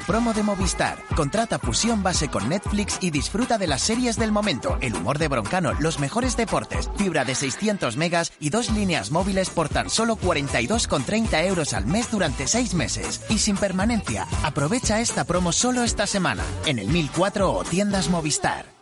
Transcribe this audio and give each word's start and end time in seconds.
promo 0.00 0.32
de 0.32 0.42
Movistar. 0.42 0.98
Contrata 1.14 1.58
fusión 1.58 2.02
base 2.02 2.28
con 2.28 2.48
Netflix 2.48 2.98
y 3.00 3.10
disfruta 3.10 3.58
de 3.58 3.66
las 3.66 3.82
series 3.82 4.16
del 4.16 4.32
momento, 4.32 4.78
el 4.80 4.94
humor 4.94 5.18
de 5.18 5.28
Broncano, 5.28 5.74
los 5.74 6.00
mejores 6.00 6.36
deportes, 6.36 6.90
fibra 6.96 7.24
de 7.24 7.34
600 7.34 7.96
megas 7.96 8.32
y 8.40 8.50
dos 8.50 8.70
líneas 8.70 9.10
móviles 9.10 9.50
por 9.50 9.68
tan 9.68 9.90
solo 9.90 10.16
42,30 10.16 11.44
euros 11.46 11.74
al 11.74 11.86
mes 11.86 12.10
durante 12.10 12.46
seis 12.46 12.74
meses. 12.74 13.22
Y 13.28 13.38
sin 13.38 13.56
permanencia. 13.56 14.26
Aprovecha 14.42 15.00
esta 15.00 15.24
promo 15.24 15.52
solo 15.52 15.82
esta 15.82 16.06
semana 16.06 16.44
en 16.66 16.78
el 16.78 16.88
1004 16.88 17.52
o 17.52 17.64
tiendas 17.64 18.08
Movistar. 18.08 18.81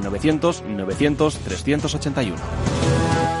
900 0.01 0.63
900 0.63 1.33
381. 1.45 3.40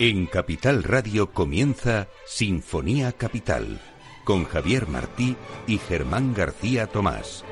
En 0.00 0.26
Capital 0.26 0.84
Radio 0.84 1.32
comienza 1.32 2.06
Sinfonía 2.24 3.12
Capital 3.12 3.80
con 4.22 4.44
Javier 4.44 4.86
Martí 4.86 5.36
y 5.66 5.78
Germán 5.78 6.34
García 6.34 6.86
Tomás. 6.86 7.44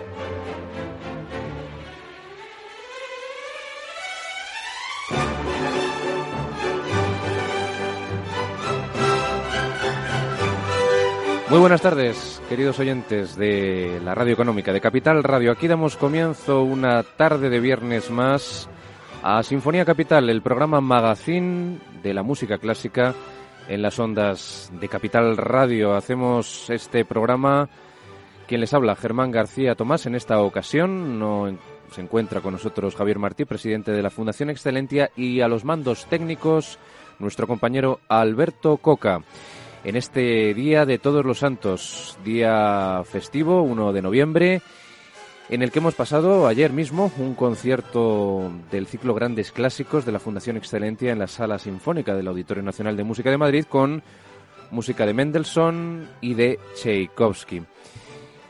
Muy 11.48 11.61
buenas 11.61 11.80
tardes, 11.80 12.42
queridos 12.48 12.80
oyentes 12.80 13.36
de 13.36 14.00
la 14.05 14.16
Radio 14.16 14.33
Económica 14.33 14.72
de 14.72 14.80
Capital 14.80 15.22
Radio. 15.22 15.53
Aquí 15.53 15.69
damos 15.69 15.97
comienzo 15.97 16.64
una 16.64 17.05
tarde 17.05 17.48
de 17.48 17.61
viernes 17.61 18.11
más 18.11 18.69
a 19.22 19.44
Sinfonía 19.44 19.84
Capital, 19.84 20.28
el 20.28 20.42
programa 20.42 20.80
magazine 20.80 21.78
de 22.03 22.14
la 22.14 22.25
música 22.25 22.59
clásica 22.59 23.15
en 23.69 23.81
las 23.81 23.97
ondas 24.00 24.72
de 24.81 24.88
Capital 24.88 25.37
Radio. 25.37 25.94
Hacemos 25.94 26.69
este 26.69 27.04
programa. 27.04 27.69
Quien 28.49 28.60
les 28.60 28.75
habla, 28.75 28.97
Germán 28.97 29.31
García 29.31 29.76
Tomás. 29.76 30.04
En 30.06 30.16
esta 30.16 30.41
ocasión 30.41 31.20
no 31.20 31.56
se 31.93 32.00
encuentra 32.00 32.41
con 32.41 32.54
nosotros 32.54 32.97
Javier 32.97 33.20
Martí, 33.20 33.44
presidente 33.44 33.93
de 33.93 34.03
la 34.03 34.10
Fundación 34.10 34.50
Excelentia, 34.50 35.12
y 35.15 35.43
a 35.43 35.49
los 35.49 35.65
mandos 35.65 36.06
técnicos 36.06 36.81
nuestro 37.20 37.47
compañero 37.47 38.00
Alberto 38.09 38.78
Coca 38.78 39.22
en 39.86 39.94
este 39.94 40.52
Día 40.52 40.84
de 40.84 40.98
Todos 40.98 41.24
los 41.24 41.38
Santos, 41.38 42.19
día 42.24 43.04
festivo, 43.04 43.62
1 43.62 43.92
de 43.92 44.02
noviembre, 44.02 44.60
en 45.48 45.62
el 45.62 45.70
que 45.70 45.78
hemos 45.78 45.94
pasado 45.94 46.48
ayer 46.48 46.72
mismo 46.72 47.12
un 47.19 47.36
concierto 47.36 48.50
del 48.72 48.88
ciclo 48.88 49.14
Grandes 49.14 49.52
Clásicos 49.52 50.04
de 50.04 50.10
la 50.10 50.19
Fundación 50.19 50.56
Excelentia 50.56 51.12
en 51.12 51.20
la 51.20 51.28
Sala 51.28 51.60
Sinfónica 51.60 52.16
del 52.16 52.26
Auditorio 52.26 52.64
Nacional 52.64 52.96
de 52.96 53.04
Música 53.04 53.30
de 53.30 53.38
Madrid 53.38 53.64
con 53.64 54.02
música 54.72 55.06
de 55.06 55.14
Mendelssohn 55.14 56.08
y 56.20 56.34
de 56.34 56.58
Tchaikovsky. 56.75 57.62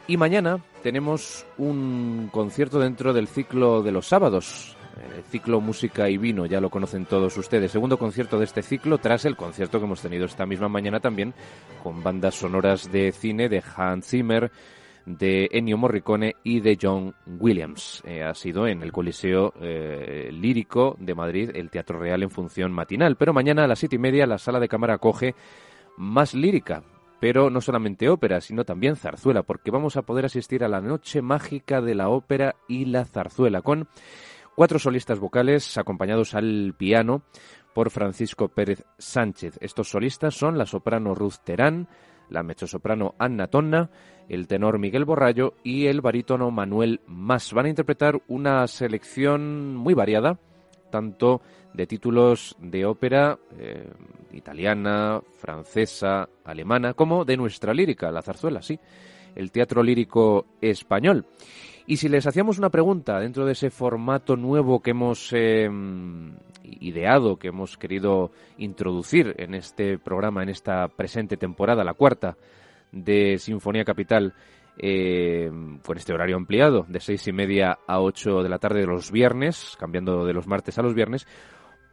Y 0.07 0.17
mañana 0.17 0.65
tenemos 0.83 1.45
un 1.59 2.31
concierto 2.33 2.81
dentro 2.81 3.13
del 3.13 3.29
ciclo 3.29 3.83
de 3.83 3.93
los 3.93 4.07
sábados, 4.07 4.75
el 4.97 5.23
ciclo 5.25 5.61
Música 5.61 6.09
y 6.09 6.17
Vino, 6.17 6.47
ya 6.47 6.61
lo 6.61 6.71
conocen 6.71 7.07
todos 7.07 7.37
ustedes. 7.37 7.73
Segundo 7.73 7.99
concierto 7.99 8.39
de 8.39 8.45
este 8.45 8.63
ciclo 8.63 8.99
tras 8.99 9.25
el 9.25 9.37
concierto 9.37 9.79
que 9.79 9.85
hemos 9.85 10.03
tenido 10.03 10.25
esta 10.25 10.47
misma 10.47 10.69
mañana 10.69 11.01
también 11.01 11.35
con 11.83 12.03
bandas 12.03 12.35
sonoras 12.35 12.91
de 12.91 13.13
cine 13.13 13.49
de 13.49 13.63
Hans 13.77 14.09
Zimmer, 14.09 14.51
de 15.07 15.49
Ennio 15.53 15.79
Morricone 15.79 16.37
y 16.43 16.61
de 16.61 16.77
John 16.81 17.15
Williams. 17.27 18.03
Eh, 18.05 18.23
ha 18.23 18.35
sido 18.35 18.67
en 18.67 18.83
el 18.83 18.93
Coliseo 18.93 19.55
eh, 19.61 20.31
Lírico 20.33 20.97
de 20.99 21.15
Madrid, 21.15 21.51
el 21.55 21.71
Teatro 21.71 21.99
Real 21.99 22.23
en 22.23 22.31
función 22.31 22.73
matinal. 22.73 23.17
Pero 23.17 23.33
mañana 23.33 23.65
a 23.65 23.69
las 23.69 23.79
siete 23.79 23.97
y 23.97 24.01
media 24.01 24.27
la 24.27 24.39
sala 24.39 24.61
de 24.61 24.69
cámara 24.69 24.99
coge 24.99 25.35
más 25.97 26.35
lírica, 26.35 26.83
pero 27.21 27.51
no 27.51 27.61
solamente 27.61 28.09
ópera, 28.09 28.41
sino 28.41 28.65
también 28.65 28.97
zarzuela, 28.97 29.43
porque 29.43 29.71
vamos 29.71 29.97
a 29.97 30.03
poder 30.03 30.27
asistir 30.27 30.65
a 30.65 30.69
la 30.69 30.81
noche 30.81 31.23
mágica 31.23 31.81
de 31.81 31.95
la 31.95 32.09
ópera 32.09 32.57
y 32.69 32.87
la 32.87 33.05
zarzuela, 33.05 33.63
con 33.63 33.89
cuatro 34.57 34.79
solistas 34.79 35.21
vocales 35.21 35.77
acompañados 35.79 36.35
al 36.35 36.75
piano 36.77 37.23
por 37.75 37.91
Francisco 37.91 38.49
Pérez 38.49 38.83
Sánchez. 38.99 39.59
Estos 39.61 39.91
solistas 39.91 40.35
son 40.35 40.57
la 40.57 40.65
soprano 40.65 41.15
Ruth 41.15 41.37
Terán, 41.45 41.89
la 42.31 42.43
mezzosoprano 42.43 43.15
Anna 43.19 43.49
Tonna, 43.49 43.91
el 44.29 44.49
tenor 44.49 44.79
Miguel 44.79 45.05
Borrallo 45.05 45.55
y 45.63 45.87
el 45.87 46.01
barítono 46.01 46.51
Manuel 46.51 47.03
Mas. 47.07 47.53
Van 47.53 47.67
a 47.67 47.69
interpretar 47.69 48.21
una 48.29 48.67
selección 48.67 49.77
muy 49.77 49.93
variada, 49.93 50.39
tanto 50.91 51.43
de 51.75 51.87
títulos 51.87 52.57
de 52.59 52.87
ópera 52.87 53.39
eh, 53.59 53.93
italiana, 54.33 55.21
francesa, 55.37 56.31
alemana, 56.45 56.95
como 56.95 57.27
de 57.27 57.37
nuestra 57.37 57.75
lírica, 57.75 58.11
la 58.11 58.23
zarzuela, 58.23 58.63
sí, 58.63 58.81
el 59.35 59.53
teatro 59.53 59.83
lírico 59.83 60.47
español. 60.63 61.27
Y 61.89 61.99
si 61.99 62.09
les 62.09 62.27
hacíamos 62.27 62.59
una 62.59 62.71
pregunta 62.71 63.21
dentro 63.21 63.47
de 63.47 63.53
ese 63.53 63.71
formato 63.71 64.37
nuevo 64.37 64.81
que 64.81 64.91
hemos 64.91 65.33
eh, 65.33 65.71
ideado, 66.65 67.37
que 67.37 67.49
hemos 67.49 67.79
querido 67.79 68.33
introducir 68.59 69.35
en 69.39 69.55
este 69.55 69.97
programa, 69.97 70.43
en 70.43 70.49
esta 70.49 70.89
presente 70.89 71.37
temporada, 71.37 71.85
la 71.85 71.95
cuarta 71.95 72.37
de 72.91 73.39
Sinfonía 73.39 73.85
Capital, 73.85 74.35
eh, 74.79 75.49
con 75.85 75.97
este 75.97 76.13
horario 76.13 76.37
ampliado 76.37 76.85
de 76.89 76.99
seis 76.99 77.27
y 77.29 77.33
media 77.33 77.79
a 77.87 78.01
ocho 78.01 78.43
de 78.43 78.49
la 78.49 78.59
tarde 78.59 78.81
de 78.81 78.87
los 78.87 79.13
viernes, 79.13 79.77
cambiando 79.79 80.27
de 80.27 80.33
los 80.33 80.49
martes 80.49 80.79
a 80.79 80.83
los 80.83 80.93
viernes, 80.93 81.27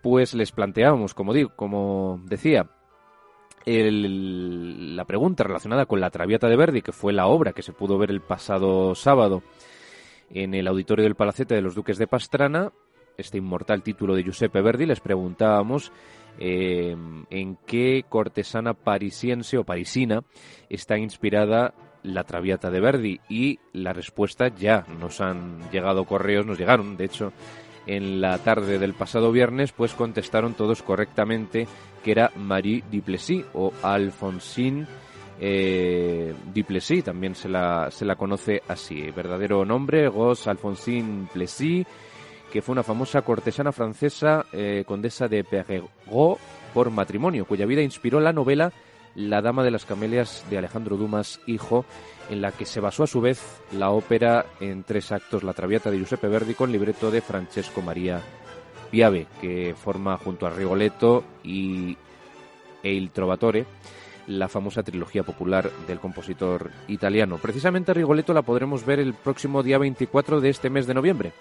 pues 0.02 0.34
les 0.34 0.52
planteábamos, 0.52 1.14
como 1.14 1.34
digo, 1.34 1.52
como 1.56 2.20
decía, 2.26 2.68
la 3.66 5.06
pregunta 5.06 5.44
relacionada 5.44 5.86
con 5.86 6.02
la 6.02 6.10
Traviata 6.10 6.50
de 6.50 6.58
Verdi, 6.58 6.82
que 6.82 6.92
fue 6.92 7.14
la 7.14 7.28
obra 7.28 7.54
que 7.54 7.62
se 7.62 7.74
pudo 7.74 7.98
ver 7.98 8.10
el 8.10 8.22
pasado 8.22 8.96
sábado 8.96 9.44
en 10.30 10.54
el 10.54 10.68
auditorio 10.68 11.04
del 11.04 11.16
Palacete 11.16 11.56
de 11.56 11.62
los 11.62 11.76
Duques 11.76 11.98
de 11.98 12.08
Pastrana, 12.08 12.72
este 13.18 13.38
inmortal 13.38 13.84
título 13.84 14.16
de 14.16 14.24
Giuseppe 14.24 14.62
Verdi, 14.62 14.86
les 14.86 15.00
preguntábamos 15.00 15.92
eh, 16.40 16.96
en 17.30 17.58
qué 17.68 18.06
cortesana 18.10 18.74
parisiense 18.74 19.58
o 19.58 19.64
parisina 19.64 20.24
está 20.70 20.98
inspirada 20.98 21.74
la 22.04 22.24
Traviata 22.24 22.70
de 22.70 22.80
Verdi. 22.80 23.20
Y 23.30 23.60
la 23.72 23.94
respuesta 23.94 24.48
ya 24.50 24.86
nos 25.00 25.22
han 25.22 25.70
llegado 25.72 26.06
correos, 26.06 26.46
nos 26.46 26.58
llegaron, 26.58 26.98
de 26.98 27.06
hecho, 27.06 27.34
en 27.86 28.22
la 28.22 28.38
tarde 28.40 28.80
del 28.80 28.94
pasado 28.94 29.32
viernes, 29.32 29.72
pues 29.72 29.94
contestaron 29.94 30.54
todos 30.54 30.84
correctamente 30.84 31.68
que 32.04 32.12
era 32.12 32.32
Marie 32.36 32.84
Duplessis 32.92 33.46
o 33.54 33.74
Alfonsine 33.82 34.86
eh, 35.40 36.34
Duplessis, 36.54 37.04
también 37.04 37.36
se 37.36 37.50
la, 37.50 37.90
se 37.92 38.06
la 38.06 38.16
conoce 38.16 38.62
así. 38.68 39.12
Verdadero 39.12 39.66
nombre, 39.66 40.10
Rose 40.10 40.50
Alphonsine 40.50 41.28
Plessis, 41.32 41.86
que 42.52 42.62
fue 42.62 42.74
una 42.74 42.84
famosa 42.84 43.22
cortesana 43.24 43.72
francesa, 43.72 44.46
eh, 44.54 44.84
condesa 44.86 45.28
de 45.28 45.44
Perregaux 45.44 46.40
por 46.74 46.92
matrimonio, 46.92 47.46
cuya 47.46 47.66
vida 47.66 47.82
inspiró 47.82 48.20
la 48.20 48.34
novela 48.34 48.72
La 49.16 49.42
Dama 49.42 49.64
de 49.64 49.72
las 49.72 49.86
Camelias 49.86 50.46
de 50.50 50.58
Alejandro 50.58 50.98
Dumas, 50.98 51.40
hijo, 51.48 51.86
en 52.30 52.42
la 52.42 52.52
que 52.52 52.66
se 52.66 52.80
basó 52.80 53.04
a 53.04 53.08
su 53.08 53.22
vez 53.22 53.62
la 53.72 53.90
ópera 53.92 54.46
en 54.60 54.84
tres 54.84 55.12
actos 55.12 55.44
La 55.44 55.54
Traviata 55.54 55.92
de 55.92 55.98
Giuseppe 55.98 56.28
Verdi 56.28 56.54
con 56.54 56.72
libreto 56.72 57.12
de 57.12 57.22
Francesco 57.22 57.82
Maria 57.82 58.22
Piave, 58.92 59.28
que 59.42 59.76
forma 59.76 60.18
junto 60.18 60.46
a 60.46 60.52
Rigoletto 60.52 61.24
y 61.44 61.98
e 62.84 62.92
Il 62.94 63.12
Trovatore 63.12 63.66
la 64.28 64.48
famosa 64.48 64.84
trilogía 64.84 65.24
popular 65.24 65.70
del 65.88 66.00
compositor 66.00 66.72
italiano. 66.88 67.38
Precisamente 67.38 67.94
Rigoletto 67.94 68.34
la 68.34 68.42
podremos 68.42 68.86
ver 68.86 69.00
el 69.00 69.14
próximo 69.14 69.64
día 69.64 69.78
24 69.78 70.42
de 70.42 70.50
este 70.50 70.70
mes 70.70 70.88
de 70.88 70.94
noviembre, 70.94 71.34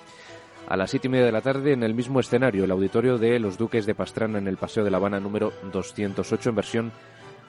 a 0.69 0.77
las 0.77 0.91
siete 0.91 1.09
y 1.09 1.11
media 1.11 1.27
de 1.27 1.33
la 1.33 1.41
tarde 1.41 1.73
en 1.73 1.83
el 1.83 1.95
mismo 1.95 2.21
escenario, 2.21 2.65
el 2.65 2.71
auditorio 2.71 3.19
de 3.19 3.39
Los 3.39 3.59
Duques 3.59 3.87
de 3.87 3.95
Pastrana 3.95 4.39
en 4.39 4.49
el 4.49 4.57
Paseo 4.57 4.85
de 4.85 4.91
La 4.91 4.97
Habana 4.97 5.21
número 5.21 5.53
208 5.73 6.49
en 6.49 6.55
versión 6.55 6.93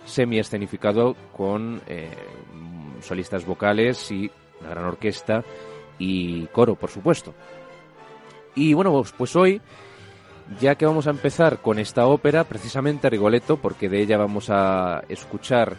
semi-escenificado 0.06 1.16
con 1.32 1.82
eh, 1.88 2.10
solistas 3.02 3.46
vocales 3.46 4.12
y 4.12 4.30
una 4.60 4.70
gran 4.70 4.86
orquesta 4.86 5.44
y 5.98 6.46
coro, 6.48 6.76
por 6.76 6.90
supuesto. 6.90 7.34
Y 8.56 8.74
bueno, 8.74 8.92
pues, 8.92 9.12
pues 9.14 9.36
hoy 9.36 9.62
ya 10.60 10.76
que 10.76 10.86
vamos 10.86 11.08
a 11.08 11.12
empezar 11.12 11.60
con 11.62 11.80
esta 11.80 12.08
ópera, 12.08 12.44
precisamente 12.44 13.10
Rigoletto, 13.10 13.58
porque 13.58 13.90
de 13.90 14.02
ella 14.02 14.18
vamos 14.18 14.50
a 14.50 15.04
escuchar 15.10 15.76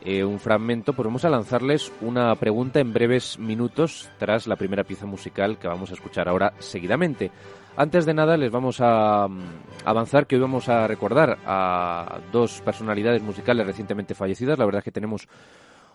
eh, 0.00 0.24
un 0.24 0.38
fragmento, 0.38 0.92
pues 0.92 1.06
vamos 1.06 1.24
a 1.24 1.30
lanzarles 1.30 1.92
una 2.00 2.34
pregunta 2.36 2.80
en 2.80 2.92
breves 2.92 3.38
minutos 3.38 4.08
tras 4.18 4.46
la 4.46 4.56
primera 4.56 4.84
pieza 4.84 5.06
musical 5.06 5.58
que 5.58 5.68
vamos 5.68 5.90
a 5.90 5.94
escuchar 5.94 6.28
ahora 6.28 6.52
seguidamente. 6.58 7.30
Antes 7.76 8.06
de 8.06 8.14
nada, 8.14 8.36
les 8.36 8.50
vamos 8.50 8.80
a 8.80 9.28
mm, 9.28 9.40
avanzar 9.84 10.26
que 10.26 10.36
hoy 10.36 10.42
vamos 10.42 10.68
a 10.68 10.86
recordar 10.86 11.38
a 11.44 12.20
dos 12.32 12.60
personalidades 12.60 13.22
musicales 13.22 13.66
recientemente 13.66 14.14
fallecidas. 14.14 14.58
La 14.58 14.64
verdad 14.64 14.80
es 14.80 14.84
que 14.84 14.92
tenemos 14.92 15.28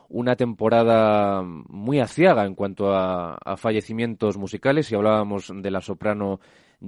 una 0.10 0.36
temporada 0.36 1.42
muy 1.42 2.00
aciaga 2.00 2.46
en 2.46 2.56
cuanto 2.56 2.94
a, 2.94 3.36
a 3.36 3.58
fallecimientos 3.58 4.38
musicales. 4.38 4.88
Si 4.88 4.96
hablábamos 4.96 5.52
de 5.54 5.72
la 5.72 5.82
soprano 5.82 6.40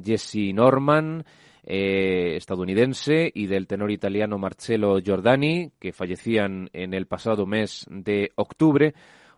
Jesse 0.03 0.53
Norman, 0.53 1.23
eh, 1.63 2.35
estadounidense, 2.35 3.31
y 3.33 3.47
del 3.47 3.67
tenor 3.67 3.91
italiano 3.91 4.37
Marcello 4.37 4.99
Giordani, 4.99 5.71
que 5.79 5.93
fallecían 5.93 6.69
en 6.73 6.93
el 6.93 7.07
pasado 7.07 7.45
mes 7.45 7.85
de 7.89 8.31
octubre. 8.35 8.93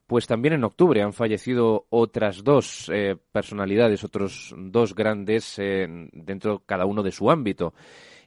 Pues 0.06 0.26
también 0.26 0.54
en 0.54 0.64
octubre 0.64 1.02
han 1.02 1.12
fallecido 1.12 1.86
otras 1.90 2.44
dos 2.44 2.90
eh, 2.94 3.18
personalidades, 3.32 4.06
otros 4.06 4.56
dos 4.58 4.96
grandes 4.96 5.60
eh, 5.60 5.86
dentro 6.14 6.64
cada 6.66 6.86
uno 6.86 7.04
de 7.04 7.12
su 7.12 7.30
ámbito. 7.30 7.74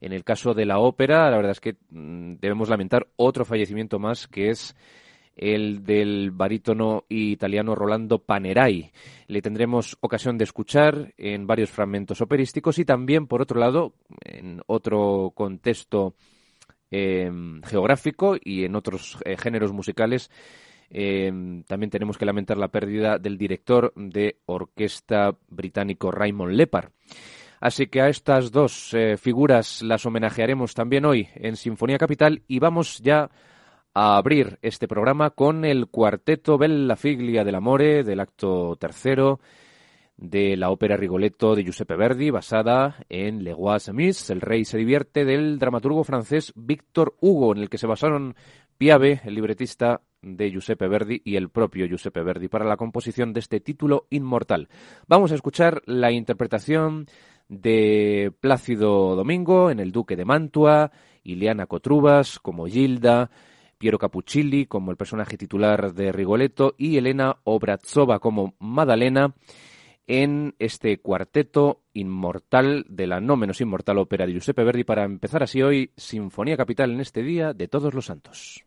En 0.00 0.12
el 0.12 0.24
caso 0.24 0.54
de 0.54 0.66
la 0.66 0.78
ópera, 0.78 1.30
la 1.30 1.36
verdad 1.36 1.52
es 1.52 1.60
que 1.60 1.76
mm, 1.90 2.34
debemos 2.40 2.68
lamentar 2.68 3.08
otro 3.16 3.44
fallecimiento 3.44 3.98
más, 3.98 4.28
que 4.28 4.50
es 4.50 4.74
el 5.40 5.82
del 5.84 6.32
barítono 6.32 7.04
italiano 7.08 7.74
Rolando 7.74 8.18
Panerai. 8.18 8.92
Le 9.26 9.40
tendremos 9.40 9.96
ocasión 10.02 10.36
de 10.36 10.44
escuchar 10.44 11.14
en 11.16 11.46
varios 11.46 11.70
fragmentos 11.70 12.20
operísticos 12.20 12.78
y 12.78 12.84
también, 12.84 13.26
por 13.26 13.40
otro 13.40 13.58
lado, 13.58 13.94
en 14.22 14.60
otro 14.66 15.32
contexto 15.34 16.14
em, 16.90 17.62
geográfico 17.62 18.36
y 18.38 18.64
en 18.64 18.76
otros 18.76 19.16
eh, 19.24 19.38
géneros 19.38 19.72
musicales, 19.72 20.30
em, 20.90 21.62
también 21.62 21.88
tenemos 21.88 22.18
que 22.18 22.26
lamentar 22.26 22.58
la 22.58 22.68
pérdida 22.68 23.18
del 23.18 23.38
director 23.38 23.94
de 23.96 24.40
orquesta 24.44 25.34
británico 25.48 26.10
Raymond 26.10 26.52
Lepar. 26.52 26.92
Así 27.60 27.86
que 27.86 28.02
a 28.02 28.08
estas 28.08 28.52
dos 28.52 28.92
eh, 28.92 29.16
figuras 29.16 29.80
las 29.80 30.04
homenajearemos 30.04 30.74
también 30.74 31.06
hoy 31.06 31.28
en 31.34 31.56
Sinfonía 31.56 31.96
Capital 31.96 32.42
y 32.46 32.58
vamos 32.58 32.98
ya 32.98 33.30
a 33.94 34.16
abrir 34.16 34.58
este 34.62 34.86
programa 34.86 35.30
con 35.30 35.64
el 35.64 35.88
cuarteto 35.88 36.58
Bella 36.58 36.96
Figlia 36.96 37.44
dell'Amore 37.44 38.04
del 38.04 38.20
acto 38.20 38.76
tercero 38.76 39.40
de 40.16 40.56
la 40.56 40.70
ópera 40.70 40.96
Rigoletto 40.96 41.54
de 41.54 41.64
Giuseppe 41.64 41.96
Verdi, 41.96 42.30
basada 42.30 43.04
en 43.08 43.42
Le 43.42 43.54
Roi 43.54 44.12
El 44.28 44.40
rey 44.40 44.64
se 44.64 44.76
divierte, 44.76 45.24
del 45.24 45.58
dramaturgo 45.58 46.04
francés 46.04 46.52
Víctor 46.54 47.16
Hugo, 47.20 47.52
en 47.52 47.62
el 47.62 47.70
que 47.70 47.78
se 47.78 47.86
basaron 47.86 48.36
Piave, 48.76 49.22
el 49.24 49.34
libretista 49.34 50.02
de 50.20 50.50
Giuseppe 50.50 50.88
Verdi, 50.88 51.22
y 51.24 51.36
el 51.36 51.48
propio 51.48 51.86
Giuseppe 51.86 52.22
Verdi 52.22 52.48
para 52.48 52.66
la 52.66 52.76
composición 52.76 53.32
de 53.32 53.40
este 53.40 53.60
título 53.60 54.06
inmortal. 54.10 54.68
Vamos 55.08 55.32
a 55.32 55.36
escuchar 55.36 55.82
la 55.86 56.12
interpretación 56.12 57.06
de 57.48 58.32
Plácido 58.40 59.16
Domingo 59.16 59.70
en 59.70 59.80
El 59.80 59.90
Duque 59.90 60.16
de 60.16 60.26
Mantua, 60.26 60.92
Ileana 61.24 61.66
Cotrubas 61.66 62.38
como 62.38 62.66
Gilda, 62.66 63.30
Piero 63.80 63.98
Capuccilli 63.98 64.66
como 64.66 64.90
el 64.90 64.98
personaje 64.98 65.38
titular 65.38 65.94
de 65.94 66.12
Rigoletto 66.12 66.74
y 66.76 66.98
Elena 66.98 67.38
Obrazova 67.44 68.18
como 68.18 68.54
Madalena 68.58 69.34
en 70.06 70.54
este 70.58 71.00
cuarteto 71.00 71.80
inmortal 71.94 72.84
de 72.90 73.06
la 73.06 73.20
no 73.20 73.36
menos 73.36 73.62
inmortal 73.62 73.96
ópera 73.96 74.26
de 74.26 74.32
Giuseppe 74.32 74.64
Verdi 74.64 74.84
para 74.84 75.04
empezar 75.04 75.42
así 75.42 75.62
hoy 75.62 75.92
Sinfonía 75.96 76.58
Capital 76.58 76.90
en 76.90 77.00
este 77.00 77.22
día 77.22 77.54
de 77.54 77.68
todos 77.68 77.94
los 77.94 78.04
santos. 78.04 78.66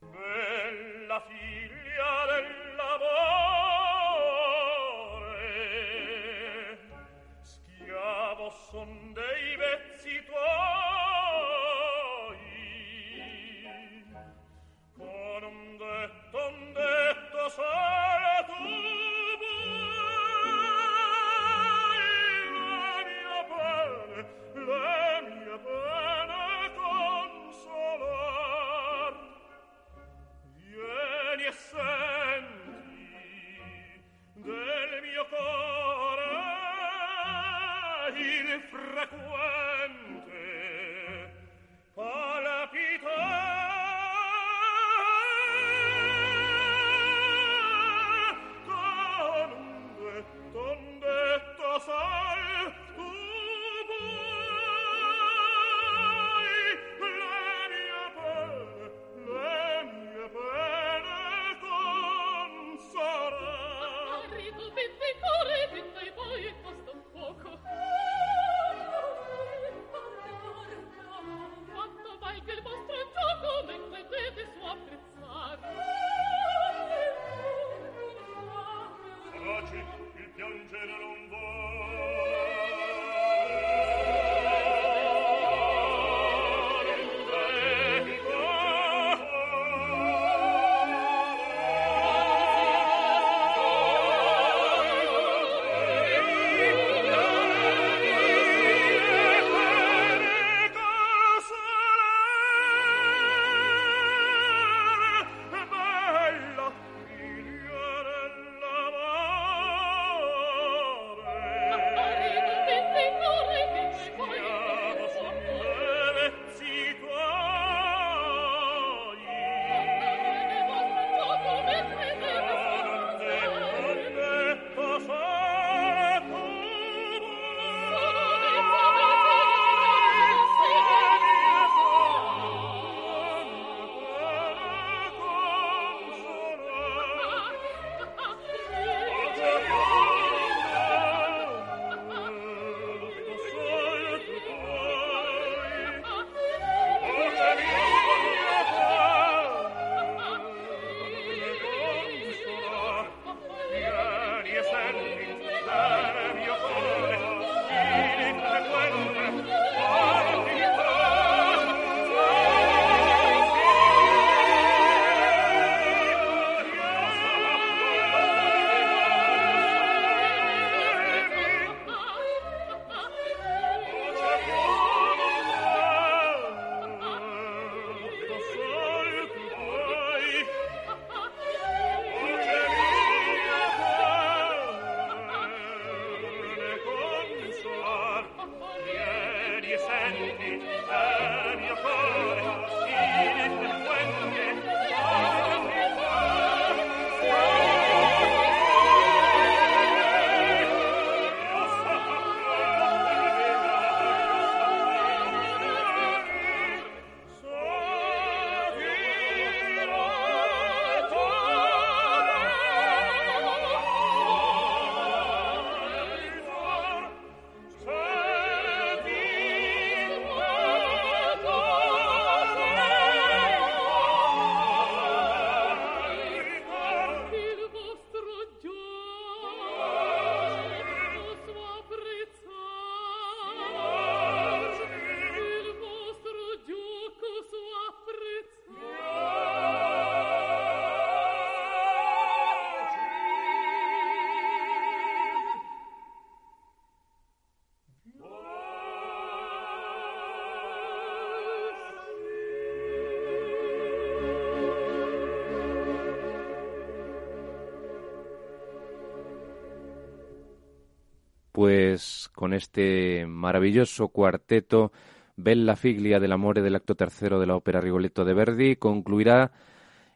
Con 262.43 262.53
este 262.53 263.25
maravilloso 263.25 264.09
cuarteto 264.09 264.91
Bella 265.37 265.77
Figlia 265.77 266.19
del 266.19 266.33
Amore 266.33 266.61
del 266.61 266.75
acto 266.75 266.93
tercero 266.93 267.39
de 267.39 267.47
la 267.47 267.55
ópera 267.55 267.79
Rigoletto 267.79 268.25
de 268.25 268.33
Verdi 268.33 268.75
concluirá 268.75 269.53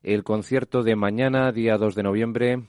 el 0.03 0.25
concierto 0.25 0.83
de 0.83 0.97
mañana, 0.97 1.53
día 1.53 1.77
2 1.77 1.95
de 1.95 2.03
noviembre, 2.03 2.63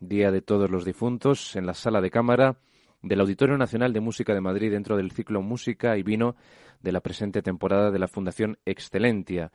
Día 0.00 0.32
de 0.32 0.42
Todos 0.42 0.68
los 0.68 0.84
Difuntos, 0.84 1.54
en 1.54 1.64
la 1.64 1.74
sala 1.74 2.00
de 2.00 2.10
cámara 2.10 2.56
del 3.02 3.20
Auditorio 3.20 3.56
Nacional 3.56 3.92
de 3.92 4.00
Música 4.00 4.34
de 4.34 4.40
Madrid 4.40 4.72
dentro 4.72 4.96
del 4.96 5.12
ciclo 5.12 5.42
Música 5.42 5.96
y 5.96 6.02
Vino 6.02 6.34
de 6.82 6.90
la 6.90 7.00
presente 7.00 7.40
temporada 7.40 7.92
de 7.92 8.00
la 8.00 8.08
Fundación 8.08 8.58
Excelentia. 8.64 9.52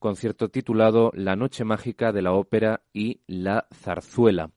Concierto 0.00 0.48
titulado 0.48 1.12
La 1.14 1.36
Noche 1.36 1.62
Mágica 1.62 2.10
de 2.10 2.22
la 2.22 2.32
Ópera 2.32 2.80
y 2.92 3.20
la 3.28 3.68
Zarzuela. 3.72 4.50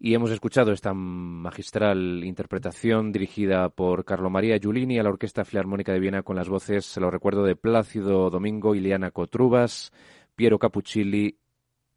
Y 0.00 0.14
hemos 0.14 0.30
escuchado 0.30 0.70
esta 0.70 0.94
magistral 0.94 2.22
interpretación 2.22 3.10
dirigida 3.10 3.68
por 3.68 4.04
Carlo 4.04 4.30
María 4.30 4.56
Giulini 4.58 4.96
a 5.00 5.02
la 5.02 5.08
Orquesta 5.08 5.44
Filarmónica 5.44 5.92
de 5.92 5.98
Viena 5.98 6.22
con 6.22 6.36
las 6.36 6.48
voces, 6.48 6.84
se 6.84 7.00
lo 7.00 7.10
recuerdo, 7.10 7.42
de 7.42 7.56
Plácido 7.56 8.30
Domingo, 8.30 8.76
Ileana 8.76 9.10
Cotrubas, 9.10 9.92
Piero 10.36 10.60
Capuccilli 10.60 11.36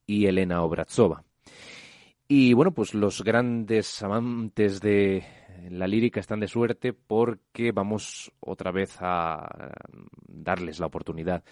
y 0.08 0.26
Elena 0.26 0.64
Obrazova. 0.64 1.24
Y 2.28 2.54
bueno, 2.54 2.72
pues 2.72 2.96
los 2.96 3.24
grandes 3.24 4.02
amantes 4.02 4.82
de 4.82 5.24
la 5.70 5.86
lírica 5.86 6.20
están 6.20 6.40
de 6.40 6.48
suerte 6.48 6.94
porque 6.94 7.72
vamos 7.72 8.32
otra 8.40 8.72
vez 8.72 8.98
a 9.00 9.48
darles 10.28 10.80
la 10.80 10.88
oportunidad 10.88 11.44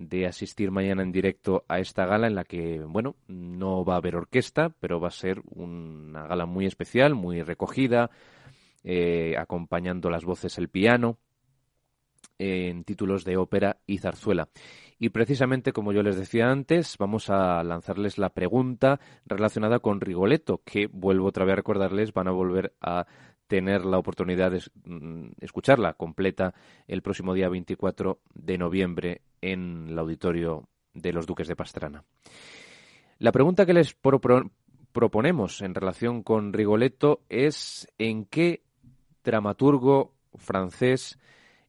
de 0.00 0.26
asistir 0.26 0.70
mañana 0.70 1.02
en 1.02 1.12
directo 1.12 1.64
a 1.68 1.78
esta 1.78 2.06
gala 2.06 2.26
en 2.26 2.34
la 2.34 2.44
que, 2.44 2.80
bueno, 2.80 3.16
no 3.28 3.84
va 3.84 3.94
a 3.94 3.98
haber 3.98 4.16
orquesta, 4.16 4.70
pero 4.80 4.98
va 4.98 5.08
a 5.08 5.12
ser 5.12 5.42
una 5.50 6.26
gala 6.26 6.46
muy 6.46 6.64
especial, 6.64 7.14
muy 7.14 7.42
recogida, 7.42 8.10
eh, 8.82 9.34
acompañando 9.38 10.08
las 10.08 10.24
voces 10.24 10.56
el 10.56 10.70
piano 10.70 11.18
en 12.38 12.84
títulos 12.84 13.24
de 13.24 13.36
ópera 13.36 13.76
y 13.86 13.98
zarzuela. 13.98 14.48
Y 14.98 15.10
precisamente, 15.10 15.72
como 15.72 15.92
yo 15.92 16.02
les 16.02 16.16
decía 16.16 16.50
antes, 16.50 16.96
vamos 16.98 17.28
a 17.28 17.62
lanzarles 17.62 18.16
la 18.16 18.30
pregunta 18.30 19.00
relacionada 19.26 19.80
con 19.80 20.00
Rigoletto, 20.00 20.62
que 20.64 20.86
vuelvo 20.86 21.26
otra 21.26 21.44
vez 21.44 21.52
a 21.52 21.56
recordarles, 21.56 22.14
van 22.14 22.28
a 22.28 22.32
volver 22.32 22.72
a 22.80 23.06
tener 23.46 23.84
la 23.84 23.98
oportunidad 23.98 24.50
de 24.52 24.62
mm, 24.84 25.32
escucharla 25.40 25.92
completa 25.94 26.54
el 26.86 27.02
próximo 27.02 27.34
día 27.34 27.50
24 27.50 28.20
de 28.32 28.56
noviembre 28.56 29.22
en 29.40 29.88
el 29.88 29.98
auditorio 29.98 30.68
de 30.94 31.12
los 31.12 31.26
Duques 31.26 31.48
de 31.48 31.56
Pastrana. 31.56 32.04
La 33.18 33.32
pregunta 33.32 33.66
que 33.66 33.74
les 33.74 33.94
proponemos 34.92 35.60
en 35.62 35.74
relación 35.74 36.22
con 36.22 36.52
Rigoletto 36.52 37.22
es 37.28 37.86
en 37.98 38.24
qué 38.24 38.62
dramaturgo 39.22 40.14
francés 40.34 41.18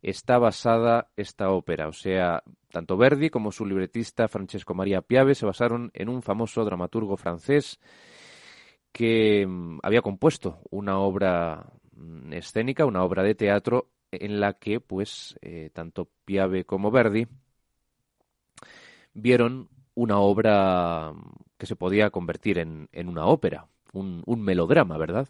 está 0.01 0.40
basada 0.40 1.10
esta 1.16 1.51
ópera. 1.51 1.88
O 1.88 1.94
sea, 1.94 2.44
tanto 2.70 2.98
Verdi 2.98 3.30
como 3.30 3.51
su 3.51 3.66
libretista 3.66 4.28
Francesco 4.28 4.74
Maria 4.74 5.01
Piave 5.01 5.36
se 5.36 5.46
basaron 5.46 5.92
en 5.94 6.10
un 6.10 6.22
famoso 6.22 6.63
dramaturgo 6.63 7.18
francés 7.18 7.80
que 8.92 9.46
mm, 9.46 9.80
había 9.84 10.01
compuesto 10.01 10.60
una 10.70 11.00
obra 11.00 11.66
mm, 11.94 12.34
escénica, 12.34 12.86
una 12.86 13.04
obra 13.04 13.24
de 13.24 13.36
teatro 13.36 13.90
en 14.12 14.40
la 14.40 14.54
que, 14.54 14.80
pues, 14.82 15.38
eh, 15.42 15.70
tanto 15.74 16.10
Piave 16.25 16.66
como 16.66 16.92
Verdi 16.92 17.28
vieron 19.13 19.70
una 19.94 20.20
obra 20.20 21.13
que 21.58 21.65
se 21.65 21.75
podía 21.75 22.10
convertir 22.10 22.58
en, 22.58 22.88
una 22.94 23.25
ópera, 23.25 23.68
un, 23.94 24.24
melodrama, 24.41 24.98
¿verdad? 24.98 25.27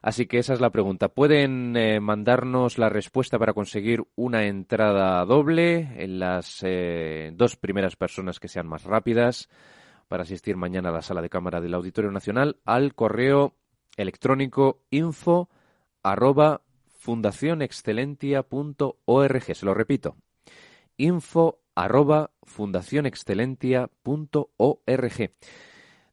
Así 0.00 0.26
que 0.26 0.38
esa 0.38 0.52
es 0.52 0.60
la 0.60 0.70
pregunta. 0.70 1.08
Pueden 1.08 1.76
eh, 1.76 1.98
mandarnos 1.98 2.78
la 2.78 2.90
respuesta 2.90 3.38
para 3.38 3.54
conseguir 3.54 4.04
una 4.16 4.44
entrada 4.44 5.24
doble 5.24 5.94
en 5.96 6.18
las 6.18 6.58
eh, 6.62 7.32
dos 7.34 7.56
primeras 7.56 7.96
personas 7.96 8.38
que 8.38 8.48
sean 8.48 8.66
más 8.66 8.84
rápidas 8.84 9.48
para 10.08 10.24
asistir 10.24 10.56
mañana 10.56 10.90
a 10.90 10.92
la 10.92 11.02
sala 11.02 11.22
de 11.22 11.30
cámara 11.30 11.62
del 11.62 11.74
Auditorio 11.74 12.10
Nacional 12.10 12.58
al 12.66 12.94
correo 12.94 13.54
electrónico 13.96 14.82
info 14.90 15.48
arroba 16.02 16.60
fundacionexcelentia.org. 16.98 19.54
Se 19.54 19.66
lo 19.66 19.74
repito, 19.74 20.16
info 20.96 21.60
arroba 21.74 22.30
fundacionexcelentia.org. 22.42 25.30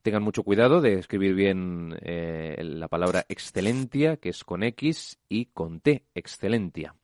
Tengan 0.02 0.24
mucho 0.24 0.44
cuidado 0.44 0.82
de 0.82 0.94
escribir 0.94 1.36
bien 1.36 1.96
eh, 2.02 2.60
la 2.64 2.88
palabra 2.88 3.26
excelentia, 3.30 4.18
que 4.18 4.30
es 4.30 4.44
con 4.44 4.64
X 4.64 5.20
y 5.30 5.46
con 5.46 5.80
T, 5.80 6.06
excelentia. 6.16 6.96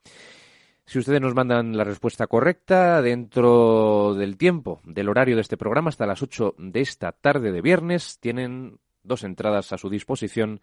Si 0.85 0.97
ustedes 0.97 1.21
nos 1.21 1.35
mandan 1.35 1.75
la 1.75 1.83
respuesta 1.83 2.27
correcta 2.27 3.01
dentro 3.01 4.15
del 4.15 4.37
tiempo, 4.37 4.79
del 4.85 5.09
horario 5.09 5.35
de 5.35 5.41
este 5.41 5.57
programa, 5.57 5.89
hasta 5.89 6.07
las 6.07 6.23
8 6.23 6.55
de 6.57 6.79
esta 6.79 7.11
tarde 7.11 7.51
de 7.51 7.61
viernes, 7.61 8.19
tienen 8.19 8.79
dos 9.03 9.23
entradas 9.23 9.73
a 9.73 9.77
su 9.77 9.89
disposición 9.89 10.61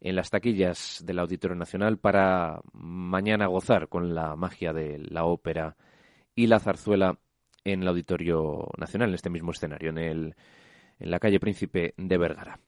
en 0.00 0.16
las 0.16 0.30
taquillas 0.30 1.02
del 1.04 1.18
Auditorio 1.18 1.56
Nacional 1.56 1.98
para 1.98 2.60
mañana 2.72 3.46
gozar 3.46 3.88
con 3.88 4.14
la 4.14 4.34
magia 4.34 4.72
de 4.72 4.98
la 4.98 5.24
ópera 5.24 5.76
y 6.40 6.46
la 6.46 6.58
zarzuela 6.58 7.18
en 7.64 7.82
el 7.82 7.88
Auditorio 7.88 8.66
Nacional, 8.78 9.10
en 9.10 9.14
este 9.14 9.28
mismo 9.28 9.50
escenario, 9.50 9.90
en, 9.90 9.98
el, 9.98 10.34
en 10.98 11.10
la 11.10 11.18
calle 11.18 11.38
Príncipe 11.38 11.92
de 11.98 12.16
Vergara. 12.16 12.58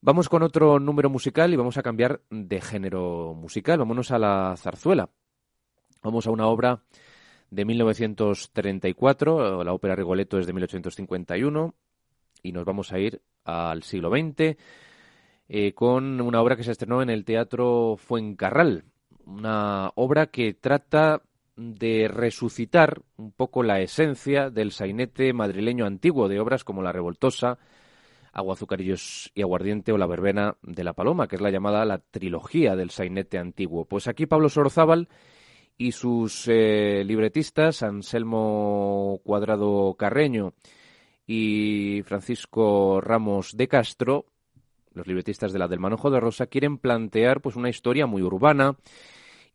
Vamos 0.00 0.30
con 0.30 0.42
otro 0.42 0.80
número 0.80 1.10
musical 1.10 1.52
y 1.52 1.56
vamos 1.56 1.76
a 1.76 1.82
cambiar 1.82 2.22
de 2.30 2.58
género 2.62 3.34
musical. 3.34 3.78
Vámonos 3.78 4.12
a 4.12 4.18
la 4.18 4.54
zarzuela. 4.56 5.10
Vamos 6.02 6.26
a 6.26 6.30
una 6.30 6.46
obra 6.46 6.84
de 7.50 7.64
1934, 7.66 9.62
la 9.62 9.72
ópera 9.74 9.94
Rigoletto 9.94 10.38
es 10.38 10.46
de 10.46 10.54
1851 10.54 11.74
y 12.42 12.52
nos 12.52 12.64
vamos 12.64 12.92
a 12.92 12.98
ir 12.98 13.20
al 13.44 13.82
siglo 13.82 14.10
XX 14.10 14.56
eh, 15.48 15.72
con 15.74 16.20
una 16.20 16.40
obra 16.40 16.56
que 16.56 16.64
se 16.64 16.72
estrenó 16.72 17.02
en 17.02 17.10
el 17.10 17.24
Teatro 17.24 17.96
Fuencarral, 17.98 18.84
una 19.26 19.92
obra 19.96 20.28
que 20.28 20.54
trata 20.54 21.22
de 21.56 22.08
resucitar 22.08 23.02
un 23.16 23.32
poco 23.32 23.62
la 23.62 23.80
esencia 23.80 24.50
del 24.50 24.72
sainete 24.72 25.32
madrileño 25.32 25.86
antiguo 25.86 26.28
de 26.28 26.38
obras 26.38 26.64
como 26.64 26.82
La 26.82 26.92
Revoltosa, 26.92 27.58
Agua, 28.32 28.54
Azucarillos 28.54 29.32
y 29.34 29.40
Aguardiente 29.40 29.92
o 29.92 29.98
La 29.98 30.06
Verbena 30.06 30.56
de 30.62 30.84
la 30.84 30.92
Paloma, 30.92 31.26
que 31.26 31.36
es 31.36 31.42
la 31.42 31.50
llamada 31.50 31.86
la 31.86 31.98
trilogía 31.98 32.76
del 32.76 32.90
sainete 32.90 33.38
antiguo. 33.38 33.86
Pues 33.86 34.08
aquí 34.08 34.26
Pablo 34.26 34.50
Sorozábal 34.50 35.08
y 35.78 35.92
sus 35.92 36.46
eh, 36.48 37.02
libretistas, 37.04 37.82
Anselmo 37.82 39.20
Cuadrado 39.24 39.94
Carreño 39.94 40.52
y 41.26 42.02
Francisco 42.04 43.00
Ramos 43.00 43.56
de 43.56 43.68
Castro, 43.68 44.26
los 44.92 45.06
libretistas 45.06 45.52
de 45.52 45.58
la 45.58 45.68
del 45.68 45.80
Manojo 45.80 46.10
de 46.10 46.20
Rosa, 46.20 46.46
quieren 46.46 46.76
plantear 46.76 47.40
pues 47.40 47.56
una 47.56 47.70
historia 47.70 48.06
muy 48.06 48.22
urbana 48.22 48.76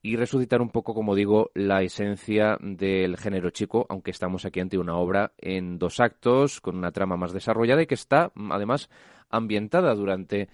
y 0.02 0.16
resucitar 0.16 0.62
un 0.62 0.70
poco, 0.70 0.94
como 0.94 1.16
digo, 1.16 1.52
la 1.54 1.84
esencia 1.84 2.58
del 2.60 3.18
género 3.18 3.52
chico, 3.52 3.86
aunque 3.90 4.12
estamos 4.12 4.46
aquí 4.46 4.60
ante 4.60 4.78
una 4.78 4.96
obra 4.96 5.34
en 5.38 5.78
dos 5.78 6.00
actos, 6.00 6.60
con 6.60 6.78
una 6.78 6.92
trama 6.92 7.18
más 7.18 7.34
desarrollada 7.34 7.84
y 7.84 7.88
que 7.88 7.96
está, 7.96 8.32
además, 8.50 8.90
ambientada 9.30 9.94
durante 9.94 10.50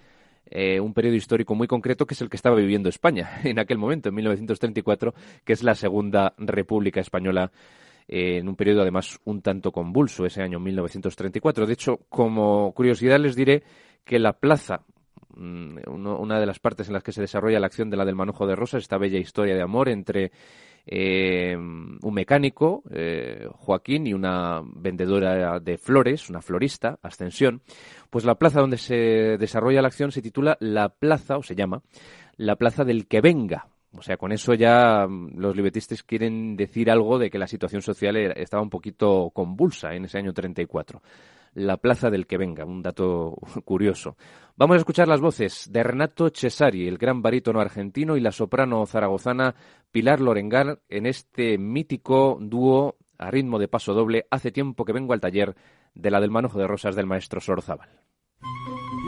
eh, 0.50 0.80
un 0.80 0.94
periodo 0.94 1.16
histórico 1.16 1.54
muy 1.54 1.66
concreto 1.66 2.06
que 2.06 2.14
es 2.14 2.22
el 2.22 2.30
que 2.30 2.36
estaba 2.36 2.56
viviendo 2.56 2.88
España 2.88 3.40
en 3.44 3.58
aquel 3.58 3.78
momento, 3.78 4.08
en 4.10 4.14
1934, 4.16 5.14
que 5.44 5.52
es 5.52 5.62
la 5.62 5.74
Segunda 5.74 6.34
República 6.36 7.00
Española 7.00 7.50
eh, 8.08 8.38
en 8.38 8.48
un 8.48 8.56
periodo 8.56 8.80
además 8.82 9.20
un 9.24 9.42
tanto 9.42 9.70
convulso, 9.70 10.24
ese 10.24 10.42
año 10.42 10.58
1934. 10.58 11.66
De 11.66 11.72
hecho, 11.74 12.00
como 12.08 12.72
curiosidad 12.72 13.20
les 13.20 13.36
diré 13.36 13.62
que 14.04 14.18
la 14.18 14.32
plaza, 14.32 14.82
mm, 15.36 15.78
una 15.86 16.40
de 16.40 16.46
las 16.46 16.58
partes 16.58 16.88
en 16.88 16.94
las 16.94 17.02
que 17.02 17.12
se 17.12 17.20
desarrolla 17.20 17.60
la 17.60 17.66
acción 17.66 17.90
de 17.90 17.96
la 17.96 18.04
del 18.04 18.16
manojo 18.16 18.46
de 18.46 18.56
rosas, 18.56 18.82
esta 18.82 18.98
bella 18.98 19.18
historia 19.18 19.54
de 19.54 19.62
amor 19.62 19.88
entre 19.88 20.32
eh, 20.90 21.54
un 21.54 22.14
mecánico, 22.14 22.82
eh, 22.90 23.46
Joaquín, 23.52 24.06
y 24.06 24.14
una 24.14 24.62
vendedora 24.64 25.60
de 25.60 25.76
flores, 25.76 26.30
una 26.30 26.40
florista, 26.40 26.98
Ascensión, 27.02 27.60
pues 28.08 28.24
la 28.24 28.36
plaza 28.36 28.60
donde 28.60 28.78
se 28.78 29.36
desarrolla 29.38 29.82
la 29.82 29.88
acción 29.88 30.12
se 30.12 30.22
titula 30.22 30.56
La 30.60 30.88
Plaza, 30.88 31.36
o 31.36 31.42
se 31.42 31.54
llama, 31.54 31.82
La 32.36 32.56
Plaza 32.56 32.84
del 32.84 33.06
que 33.06 33.20
venga. 33.20 33.68
O 33.92 34.02
sea, 34.02 34.16
con 34.16 34.32
eso 34.32 34.54
ya 34.54 35.06
mm, 35.06 35.38
los 35.38 35.54
libretistas 35.54 36.02
quieren 36.02 36.56
decir 36.56 36.90
algo 36.90 37.18
de 37.18 37.28
que 37.28 37.38
la 37.38 37.46
situación 37.46 37.82
social 37.82 38.16
estaba 38.16 38.62
un 38.62 38.70
poquito 38.70 39.30
convulsa 39.34 39.94
en 39.94 40.06
ese 40.06 40.18
año 40.18 40.32
34 40.32 41.02
la 41.58 41.76
plaza 41.76 42.10
del 42.10 42.26
que 42.26 42.38
venga, 42.38 42.64
un 42.64 42.82
dato 42.82 43.36
curioso. 43.64 44.16
Vamos 44.56 44.74
a 44.74 44.78
escuchar 44.78 45.08
las 45.08 45.20
voces 45.20 45.68
de 45.70 45.82
Renato 45.82 46.30
Cesari, 46.30 46.88
el 46.88 46.98
gran 46.98 47.20
barítono 47.22 47.60
argentino, 47.60 48.16
y 48.16 48.20
la 48.20 48.32
soprano 48.32 48.86
zaragozana 48.86 49.54
Pilar 49.90 50.20
Lorengar 50.20 50.80
en 50.88 51.06
este 51.06 51.58
mítico 51.58 52.38
dúo 52.40 52.96
a 53.18 53.30
ritmo 53.30 53.58
de 53.58 53.68
paso 53.68 53.94
doble. 53.94 54.26
Hace 54.30 54.52
tiempo 54.52 54.84
que 54.84 54.92
vengo 54.92 55.12
al 55.12 55.20
taller 55.20 55.56
de 55.94 56.10
la 56.10 56.20
del 56.20 56.30
manojo 56.30 56.58
de 56.58 56.66
rosas 56.66 56.94
del 56.94 57.06
maestro 57.06 57.40
Sorzábal. 57.40 57.90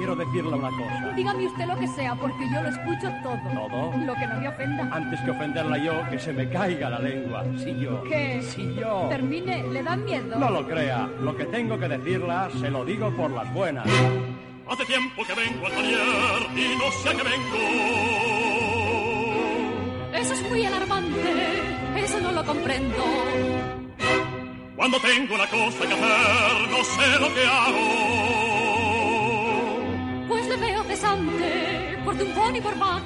Quiero 0.00 0.16
decirle 0.16 0.54
una 0.54 0.71
cosa. 0.71 1.12
Dígame 1.14 1.47
usted 1.47 1.66
lo 1.66 1.78
que 1.78 1.87
sea, 1.88 2.14
porque 2.14 2.49
yo 2.50 2.62
lo 2.62 2.71
escucho 2.71 3.12
todo. 3.23 3.37
¿Todo? 3.52 3.92
Lo 4.07 4.14
que 4.14 4.26
no 4.26 4.40
me 4.40 4.49
ofenda. 4.49 4.88
Antes 4.90 5.21
que 5.21 5.30
ofenderla 5.30 5.76
yo, 5.76 6.08
que 6.08 6.19
se 6.19 6.32
me 6.32 6.49
caiga 6.49 6.89
la 6.89 7.00
lengua. 7.00 7.45
Si 7.58 7.78
yo. 7.78 8.02
¿Qué? 8.04 8.41
Si 8.41 8.75
yo. 8.76 9.08
Termine, 9.10 9.63
¿le 9.65 9.82
da 9.82 9.97
miedo? 9.97 10.39
No 10.39 10.49
lo 10.49 10.67
crea. 10.67 11.06
Lo 11.21 11.36
que 11.36 11.45
tengo 11.45 11.78
que 11.78 11.86
decirla, 11.86 12.49
se 12.58 12.71
lo 12.71 12.82
digo 12.82 13.10
por 13.10 13.30
las 13.30 13.52
buenas. 13.52 13.86
Hace 14.71 14.86
tiempo 14.86 15.23
que 15.23 15.34
vengo 15.34 15.67
al 15.67 15.73
taller 15.73 15.99
y 16.56 16.78
no 16.78 16.91
sé 16.93 17.08
a 17.10 17.13
qué 17.13 17.23
vengo. 17.23 17.58
Eso 20.15 20.32
es 20.32 20.49
muy 20.49 20.65
alarmante. 20.65 21.63
Eso 21.97 22.21
no 22.21 22.32
lo 22.32 22.43
comprendo. 22.43 23.04
Cuando 24.76 24.99
tengo 25.00 25.34
una 25.34 25.47
cosa 25.47 25.86
que 25.86 25.93
hacer, 25.93 26.71
no 26.71 26.84
sé 26.84 27.21
lo 27.21 27.34
que 27.34 27.45
hago 27.45 28.39
y 32.54 32.60
por 32.60 32.78
bajo. 32.78 33.00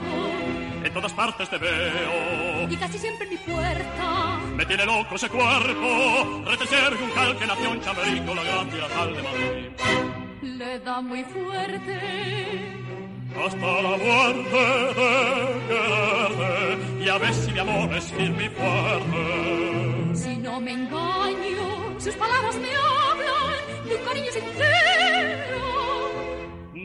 En 0.85 0.93
todas 0.93 1.13
partes 1.13 1.49
te 1.49 1.59
veo. 1.59 2.69
Y 2.69 2.77
casi 2.77 2.99
siempre 2.99 3.25
en 3.27 3.31
mi 3.31 3.37
puerta. 3.37 4.39
Me 4.57 4.67
tiene 4.67 4.85
loco 4.85 5.15
ese 5.15 5.29
cuerpo. 5.29 6.43
Retecer 6.47 6.93
un 7.03 7.11
cal 7.11 7.37
que 7.39 7.47
nació 7.47 7.73
en 7.73 7.81
Chamerico, 7.81 8.35
la 8.35 8.43
la 8.43 8.89
tal 8.89 9.17
de 9.17 9.23
Madrid. 9.23 9.71
Le 10.43 10.79
da 10.81 11.01
muy 11.01 11.25
fuerte. 11.25 12.01
Hasta 13.45 13.83
la 13.83 13.97
muerte 13.97 14.59
de 14.99 15.61
quererte. 15.69 17.05
Y 17.05 17.09
a 17.09 17.19
ver 17.19 17.35
si 17.35 17.53
mi 17.53 17.59
amor 17.59 17.95
es 17.97 18.13
firme 18.13 18.45
y 18.45 18.49
fuerte. 18.51 20.17
Si 20.17 20.37
no 20.37 20.61
me 20.61 20.73
engaño, 20.73 21.99
sus 21.99 22.15
palabras 22.15 22.57
me 22.57 22.69
hablan 22.69 23.89
de 23.89 23.97
un 23.97 24.05
cariño 24.05 24.33
sincero 24.33 25.74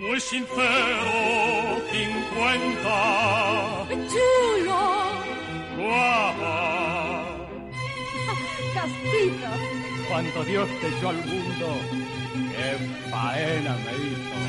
muy 0.09 0.19
sincero, 0.19 1.81
cincuenta. 1.91 3.85
Chulo. 4.09 4.81
Guapa. 5.77 7.27
Castita. 8.73 9.51
Cuando 10.09 10.43
Dios 10.45 10.67
te 10.81 10.87
echó 10.87 11.09
al 11.09 11.17
mundo, 11.17 11.67
qué 12.55 12.69
faena 13.11 13.77
me 13.85 13.93
hizo. 14.03 14.39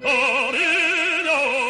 Cariño, 0.00 1.69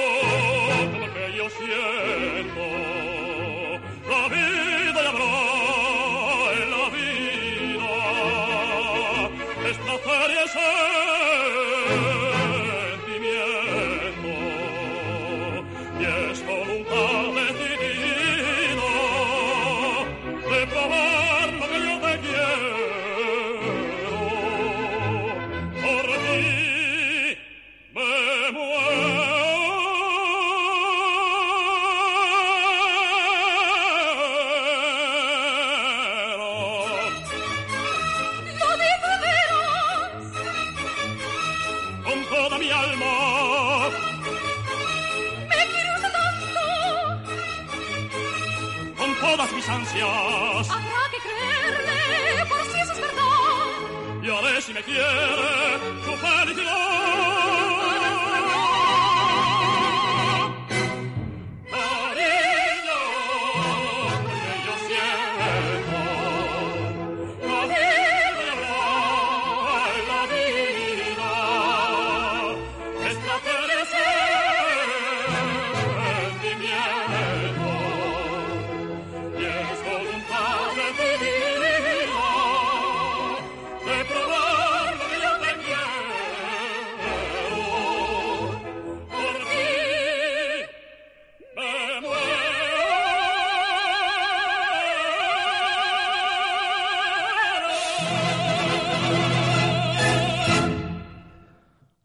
Habrá 50.02 51.02
que 51.10 51.18
creerle 51.18 52.46
por 52.46 52.62
si 52.62 52.80
eso 52.80 52.92
es 52.92 53.00
verdad. 53.00 54.22
Y 54.22 54.28
ver 54.42 54.62
si 54.62 54.72
me 54.72 54.82
quiere 54.82 55.78
su 56.04 56.16
felicidad. 56.16 56.79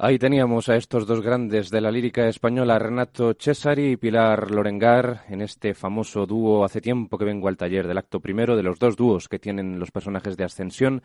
Ahí 0.05 0.19
teníamos 0.19 0.69
a 0.69 0.75
estos 0.75 1.07
dos 1.07 1.19
grandes 1.21 1.71
de 1.71 1.81
la 1.81 1.89
lírica 1.89 2.27
española, 2.27 2.77
Renato 2.77 3.33
Cesari 3.33 3.93
y 3.93 3.97
Pilar 3.97 4.51
Lorengar, 4.51 5.23
en 5.29 5.41
este 5.41 5.73
famoso 5.73 6.27
dúo 6.27 6.63
Hace 6.63 6.79
tiempo 6.79 7.17
que 7.17 7.25
vengo 7.25 7.47
al 7.47 7.57
taller 7.57 7.87
del 7.87 7.97
acto 7.97 8.19
primero 8.19 8.55
de 8.55 8.61
los 8.61 8.77
dos 8.77 8.95
dúos 8.95 9.27
que 9.27 9.39
tienen 9.39 9.79
los 9.79 9.89
personajes 9.89 10.37
de 10.37 10.43
Ascensión 10.43 11.01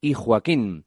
y 0.00 0.14
Joaquín. 0.14 0.84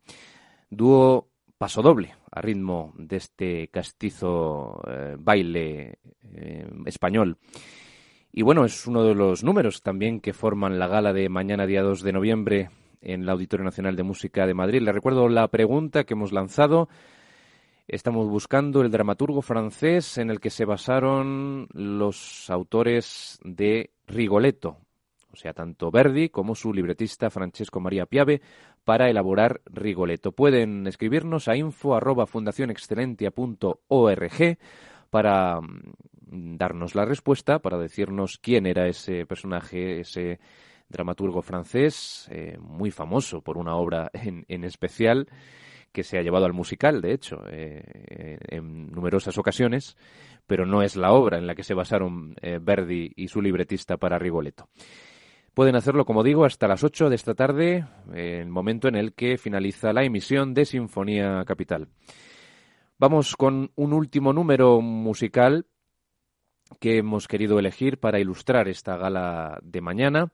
Dúo 0.70 1.30
pasodoble 1.58 2.16
a 2.32 2.42
ritmo 2.42 2.92
de 2.98 3.16
este 3.16 3.70
castizo 3.70 4.82
eh, 4.86 5.16
baile 5.18 6.00
eh, 6.36 6.68
español. 6.86 7.38
Y 8.34 8.42
bueno, 8.42 8.66
es 8.66 8.88
uno 8.88 9.06
de 9.06 9.16
los 9.16 9.42
números 9.46 9.82
también 9.82 10.20
que 10.20 10.34
forman 10.34 10.80
la 10.80 10.88
gala 10.88 11.14
de 11.14 11.30
mañana 11.30 11.66
día 11.66 11.82
2 11.82 12.02
de 12.02 12.12
noviembre 12.12 12.70
en 13.00 13.22
el 13.22 13.30
Auditorio 13.30 13.64
Nacional 13.64 13.96
de 13.96 14.04
Música 14.04 14.46
de 14.46 14.54
Madrid. 14.54 14.82
Le 14.82 14.92
recuerdo 14.92 15.30
la 15.30 15.48
pregunta 15.48 16.04
que 16.04 16.14
hemos 16.14 16.34
lanzado 16.34 16.90
Estamos 17.88 18.30
buscando 18.30 18.82
el 18.82 18.92
dramaturgo 18.92 19.42
francés 19.42 20.18
en 20.18 20.30
el 20.30 20.40
que 20.40 20.50
se 20.50 20.64
basaron 20.64 21.68
los 21.74 22.50
autores 22.50 23.40
de 23.44 23.92
Rigoletto, 24.08 24.78
o 25.34 25.36
sea, 25.36 25.54
tanto 25.54 25.92
Verdi 25.92 26.30
como 26.30 26.56
su 26.56 26.74
libretista 26.74 27.30
Francesco 27.30 27.82
María 27.82 28.06
Piave, 28.06 28.42
para 28.86 29.10
elaborar 29.10 29.62
Rigoletto. 29.66 30.32
Pueden 30.32 30.88
escribirnos 30.88 31.50
a 31.50 31.58
info 31.58 31.94
para 35.10 35.60
mm, 35.60 36.56
darnos 36.56 36.96
la 36.96 37.04
respuesta, 37.04 37.60
para 37.60 37.78
decirnos 37.78 38.38
quién 38.42 38.66
era 38.66 38.88
ese 38.88 39.26
personaje, 39.26 40.00
ese 40.00 40.40
dramaturgo 40.88 41.42
francés, 41.42 42.30
eh, 42.32 42.58
muy 42.62 42.92
famoso 42.92 43.42
por 43.42 43.58
una 43.58 43.76
obra 43.76 44.10
en, 44.14 44.46
en, 44.48 44.64
especial 44.64 45.28
que 45.94 46.04
se 46.04 46.18
ha 46.18 46.22
llevado 46.22 46.46
al 46.46 46.54
musical, 46.54 47.00
de 47.02 47.14
hecho, 47.14 47.44
eh, 47.50 48.38
en 48.50 48.88
numerosas 48.88 49.38
ocasiones, 49.38 49.96
pero 50.48 50.66
no 50.66 50.82
es 50.82 50.96
la 50.96 51.14
obra 51.14 51.38
en 51.38 51.48
la 51.48 51.56
que 51.56 51.64
se 51.64 51.74
basaron 51.74 52.36
eh, 52.42 52.60
Verdi 52.62 53.14
y 53.16 53.28
su 53.30 53.42
libretista 53.42 53.98
para 53.98 54.20
Rigoletto. 54.20 54.68
Pueden 55.54 55.76
hacerlo, 55.76 56.04
como 56.04 56.24
digo, 56.24 56.46
hasta 56.46 56.68
las 56.68 56.84
8 56.84 57.10
de 57.10 57.16
esta 57.16 57.36
tarde, 57.36 57.86
el 58.14 58.50
momento 58.50 58.88
en 58.88 58.96
el 58.96 59.14
que 59.14 59.38
finaliza 59.38 59.94
la 59.94 60.04
emisión 60.04 60.56
de 60.56 60.66
Sinfonía 60.66 61.44
Capital. 61.46 61.88
Vamos 62.98 63.36
con 63.36 63.72
un 63.76 63.94
último 63.94 64.34
número 64.34 64.82
musical 64.82 65.68
que 66.80 66.98
hemos 66.98 67.28
querido 67.28 67.60
elegir 67.60 68.00
para 68.00 68.20
ilustrar 68.20 68.68
esta 68.68 68.98
gala 68.98 69.60
de 69.62 69.82
mañana. 69.82 70.32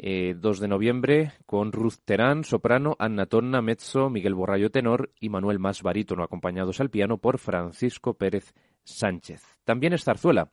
2 0.00 0.58
eh, 0.58 0.60
de 0.60 0.68
noviembre, 0.68 1.32
con 1.44 1.72
Ruth 1.72 1.96
Terán, 2.04 2.44
soprano, 2.44 2.96
Anna 2.98 3.26
Tonna, 3.26 3.60
mezzo, 3.60 4.08
Miguel 4.08 4.34
Borrayo, 4.34 4.70
tenor 4.70 5.12
y 5.20 5.28
Manuel 5.28 5.58
Más, 5.58 5.82
barítono, 5.82 6.22
acompañados 6.22 6.80
al 6.80 6.88
piano 6.88 7.18
por 7.18 7.38
Francisco 7.38 8.14
Pérez 8.14 8.54
Sánchez. 8.82 9.42
También 9.64 9.92
es 9.92 10.04
zarzuela. 10.04 10.50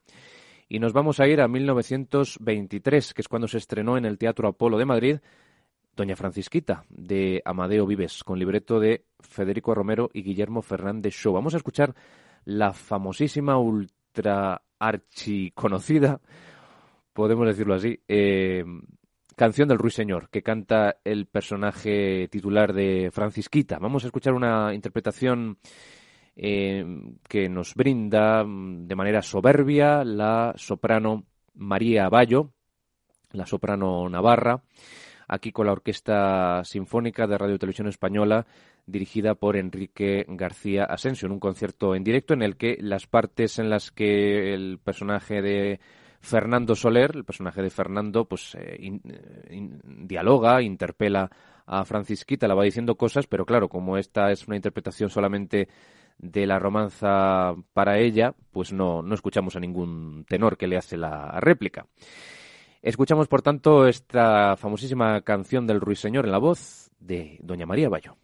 Y 0.68 0.80
nos 0.80 0.92
vamos 0.92 1.22
a 1.22 1.28
ir 1.28 1.40
a 1.40 1.48
1923, 1.48 3.14
que 3.14 3.22
es 3.22 3.28
cuando 3.30 3.48
se 3.48 3.58
estrenó 3.58 3.98
en 3.98 4.04
el 4.04 4.18
Teatro 4.18 4.50
Apolo 4.50 4.78
de 4.78 4.86
Madrid 4.86 5.20
Doña 5.96 6.16
Francisquita, 6.16 6.86
de 6.90 7.42
Amadeo 7.44 7.88
Vives, 7.88 8.24
con 8.24 8.38
libreto 8.38 8.80
de 8.80 9.06
Federico 9.20 9.74
Romero 9.74 10.12
y 10.14 10.22
Guillermo 10.22 10.62
Fernández 10.62 11.16
Show. 11.16 11.34
Vamos 11.34 11.56
a 11.56 11.58
escuchar 11.58 11.96
la 12.46 12.72
famosísima, 12.72 13.58
ultra 13.58 14.62
archiconocida, 14.78 16.22
podemos 17.14 17.48
decirlo 17.48 17.74
así, 17.74 18.00
eh, 18.08 18.64
Canción 19.38 19.70
del 19.70 19.78
Ruiseñor, 19.78 20.32
que 20.32 20.42
canta 20.42 20.98
el 21.04 21.28
personaje 21.28 22.28
titular 22.28 22.74
de 22.74 23.12
Francisquita. 23.14 23.78
Vamos 23.78 24.04
a 24.04 24.08
escuchar 24.08 24.34
una 24.34 24.74
interpretación 24.74 25.60
eh, 26.36 26.84
que 27.30 27.48
nos 27.48 27.76
brinda 27.76 28.44
de 28.44 28.96
manera 28.96 29.22
soberbia 29.22 30.04
la 30.04 30.56
soprano 30.58 31.28
María 31.54 32.10
Bayo, 32.10 32.52
la 33.32 33.46
soprano 33.46 34.10
navarra, 34.10 34.64
aquí 35.28 35.52
con 35.52 35.68
la 35.68 35.74
Orquesta 35.74 36.64
Sinfónica 36.64 37.28
de 37.28 37.38
Radio 37.38 37.60
Televisión 37.60 37.90
Española, 37.90 38.48
dirigida 38.88 39.36
por 39.36 39.56
Enrique 39.56 40.26
García 40.30 40.86
Asensio, 40.86 41.28
en 41.28 41.34
un 41.34 41.40
concierto 41.40 41.94
en 41.94 42.04
directo 42.04 42.34
en 42.34 42.42
el 42.42 42.58
que 42.58 42.80
las 42.82 43.06
partes 43.06 43.60
en 43.60 43.70
las 43.70 43.92
que 43.92 44.56
el 44.56 44.80
personaje 44.84 45.44
de 45.44 45.80
Fernando 46.22 46.76
Soler, 46.76 47.12
el 47.16 47.26
personaje 47.26 47.62
de 47.62 47.70
Fernando, 47.70 48.26
pues 48.26 48.56
eh, 48.56 48.78
eh, 48.80 49.70
dialoga, 49.84 50.62
interpela 50.62 51.30
a 51.66 51.84
Francisquita, 51.86 52.48
la 52.48 52.56
va 52.56 52.64
diciendo 52.64 52.96
cosas, 52.96 53.28
pero 53.28 53.46
claro, 53.46 53.70
como 53.70 53.98
esta 53.98 54.32
es 54.32 54.48
una 54.48 54.56
interpretación 54.56 55.10
solamente 55.10 55.68
de 56.18 56.48
la 56.48 56.60
romanza 56.60 57.54
para 57.74 58.00
ella, 58.00 58.34
pues 58.52 58.74
no, 58.74 59.02
no 59.02 59.16
escuchamos 59.16 59.56
a 59.56 59.60
ningún 59.60 60.26
tenor 60.28 60.58
que 60.58 60.68
le 60.68 60.78
hace 60.78 60.98
la 60.98 61.40
réplica. 61.40 61.86
Escuchamos, 62.82 63.28
por 63.28 63.42
tanto, 63.42 63.88
esta 63.88 64.56
famosísima 64.56 65.22
canción 65.22 65.68
del 65.68 65.82
Ruiseñor 65.82 66.26
en 66.26 66.32
la 66.32 66.38
voz 66.38 66.92
de 67.00 67.38
Doña 67.42 67.66
María 67.66 67.90
Bayo. 67.90 68.16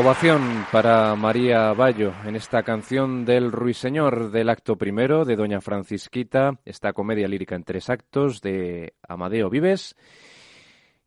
Ovación 0.00 0.64
para 0.72 1.14
María 1.14 1.74
Bayo 1.74 2.14
en 2.24 2.34
esta 2.34 2.62
canción 2.62 3.26
del 3.26 3.52
Ruiseñor 3.52 4.30
del 4.30 4.48
acto 4.48 4.78
primero 4.78 5.26
de 5.26 5.36
Doña 5.36 5.60
Francisquita, 5.60 6.58
esta 6.64 6.94
comedia 6.94 7.28
lírica 7.28 7.54
en 7.54 7.64
tres 7.64 7.90
actos 7.90 8.40
de 8.40 8.94
Amadeo 9.06 9.50
Vives. 9.50 9.94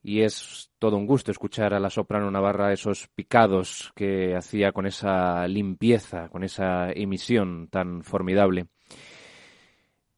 Y 0.04 0.22
es 0.22 0.70
todo 0.78 0.96
un 0.96 1.08
gusto 1.08 1.32
escuchar 1.32 1.74
a 1.74 1.80
la 1.80 1.90
soprano 1.90 2.30
Navarra 2.30 2.72
esos 2.72 3.08
picados 3.16 3.92
que 3.96 4.36
hacía 4.36 4.72
con 4.74 4.86
esa 4.86 5.48
limpieza, 5.48 6.30
con 6.30 6.44
esa 6.44 6.92
emisión 6.92 7.70
tan 7.70 8.04
formidable. 8.04 8.68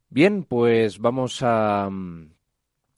Bien, 0.09 0.43
pues 0.43 0.99
vamos 0.99 1.39
a 1.43 1.89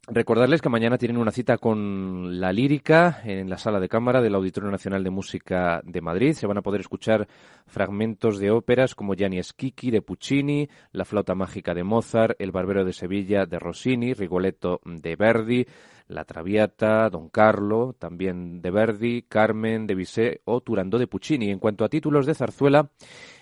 Recordarles 0.10 0.62
que 0.62 0.70
mañana 0.70 0.98
tienen 0.98 1.18
una 1.18 1.32
cita 1.32 1.58
con 1.58 2.40
la 2.40 2.54
lírica 2.54 3.20
en 3.26 3.50
la 3.50 3.58
sala 3.58 3.82
de 3.82 3.90
cámara 3.90 4.22
del 4.22 4.36
Auditorio 4.36 4.72
Nacional 4.72 5.04
de 5.04 5.10
Música 5.10 5.82
de 5.84 6.00
Madrid. 6.00 6.32
Se 6.32 6.48
van 6.48 6.58
a 6.58 6.62
poder 6.62 6.80
escuchar 6.80 7.28
fragmentos 7.66 8.40
de 8.40 8.50
óperas 8.50 8.96
como 8.96 9.16
Gianni 9.16 9.44
Schicchi 9.44 9.92
de 9.92 10.02
Puccini, 10.02 10.70
La 10.94 11.04
flauta 11.04 11.36
mágica 11.36 11.74
de 11.74 11.84
Mozart, 11.84 12.40
El 12.40 12.54
barbero 12.54 12.86
de 12.86 12.94
Sevilla 12.94 13.46
de 13.46 13.60
Rossini, 13.60 14.14
Rigoletto 14.14 14.80
de 14.86 15.18
Verdi, 15.18 15.68
La 16.08 16.24
Traviata, 16.24 17.10
Don 17.10 17.30
Carlo, 17.30 17.94
también 17.98 18.62
de 18.62 18.72
Verdi, 18.72 19.24
Carmen 19.24 19.88
de 19.88 19.96
Bizet 19.96 20.42
o 20.46 20.62
Turandot 20.62 21.00
de 21.00 21.08
Puccini. 21.08 21.50
En 21.50 21.60
cuanto 21.60 21.84
a 21.84 21.90
títulos 21.90 22.26
de 22.26 22.36
zarzuela, 22.36 22.90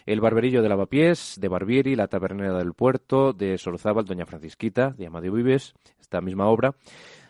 el 0.06 0.22
barberillo 0.22 0.62
de 0.62 0.70
Lavapiés, 0.70 1.38
de 1.40 1.48
Barbieri, 1.48 1.96
La 1.96 2.08
tabernera 2.08 2.58
del 2.58 2.74
puerto, 2.74 3.34
de 3.34 3.58
Solozábal, 3.58 4.06
Doña 4.06 4.26
Francisquita, 4.26 4.92
de 4.92 5.08
Amadeo 5.08 5.34
Vives, 5.34 5.74
esta 6.00 6.22
misma 6.22 6.48
obra. 6.48 6.76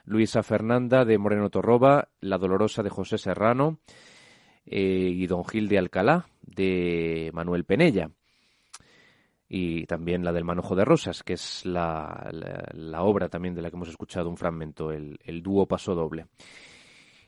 Luisa 0.06 0.43
Fernanda, 0.43 1.04
de 1.04 1.17
Moreno 1.17 1.50
Torroba, 1.50 2.10
La 2.21 2.38
dolorosa, 2.38 2.84
de 2.84 2.89
José 2.89 3.17
Serrano, 3.17 3.80
eh, 4.65 5.12
y 5.13 5.28
Don 5.28 5.45
Gil 5.45 5.67
de 5.67 5.78
Alcalá, 5.78 6.28
de 6.41 7.32
Manuel 7.34 7.65
Penella. 7.65 8.10
Y 9.47 9.86
también 9.86 10.23
la 10.23 10.34
del 10.34 10.43
Manojo 10.43 10.75
de 10.75 10.86
Rosas, 10.86 11.23
que 11.23 11.34
es 11.34 11.65
la, 11.65 12.29
obra 12.99 13.29
también 13.29 13.53
de 13.53 13.62
la 13.62 13.69
que 13.69 13.75
hemos 13.75 13.89
escuchado 13.89 14.29
un 14.29 14.38
fragmento, 14.38 14.91
el, 14.91 15.19
el 15.23 15.43
dúo 15.43 15.67
paso 15.67 15.93
doble. 15.93 16.25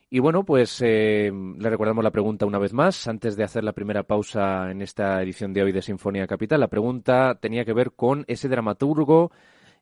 Y 0.10 0.20
bueno, 0.20 0.46
pues 0.46 0.82
eh, 0.86 1.30
le 1.34 1.70
recordamos 1.70 2.02
la 2.02 2.12
pregunta 2.12 2.46
una 2.46 2.60
vez 2.60 2.72
más, 2.72 3.10
antes 3.10 3.36
de 3.36 3.44
hacer 3.44 3.66
la 3.66 3.74
primera 3.74 4.04
pausa 4.04 4.72
en 4.72 4.82
esta 4.82 5.22
edición 5.22 5.52
de 5.52 5.64
hoy 5.64 5.74
de 5.74 5.82
Sinfonía 5.82 6.26
Capital. 6.28 6.62
La 6.62 6.70
pregunta 6.70 7.38
tenía 7.42 7.66
que 7.66 7.74
ver 7.74 7.92
con 7.92 8.24
ese 8.28 8.48
dramaturgo 8.48 9.32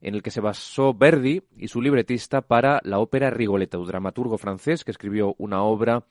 en 0.02 0.16
el 0.16 0.24
que 0.24 0.32
se 0.32 0.42
basó 0.42 0.96
Verdi 0.96 1.44
y 1.58 1.68
su 1.68 1.80
libretista 1.80 2.42
para 2.42 2.82
la 2.84 2.98
ópera 2.98 3.30
Rigoletto, 3.30 3.80
un 3.80 3.86
dramaturgo 3.86 4.40
francés 4.40 4.84
que 4.84 4.90
escribió 4.90 5.36
una 5.38 5.62
obra 5.62 6.04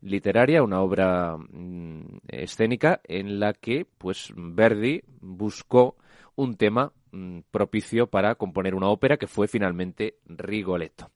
literaria, 0.00 0.62
una 0.62 0.80
obra 0.80 1.36
mm, 1.36 2.18
escénica 2.28 3.00
en 3.04 3.40
la 3.40 3.52
que 3.52 3.86
pues 3.98 4.32
Verdi 4.36 5.02
buscó 5.20 5.96
un 6.36 6.56
tema 6.56 6.92
mm, 7.12 7.40
propicio 7.50 8.06
para 8.08 8.34
componer 8.34 8.74
una 8.74 8.88
ópera 8.88 9.16
que 9.16 9.26
fue 9.26 9.48
finalmente 9.48 10.18
Rigoletto. 10.26 11.10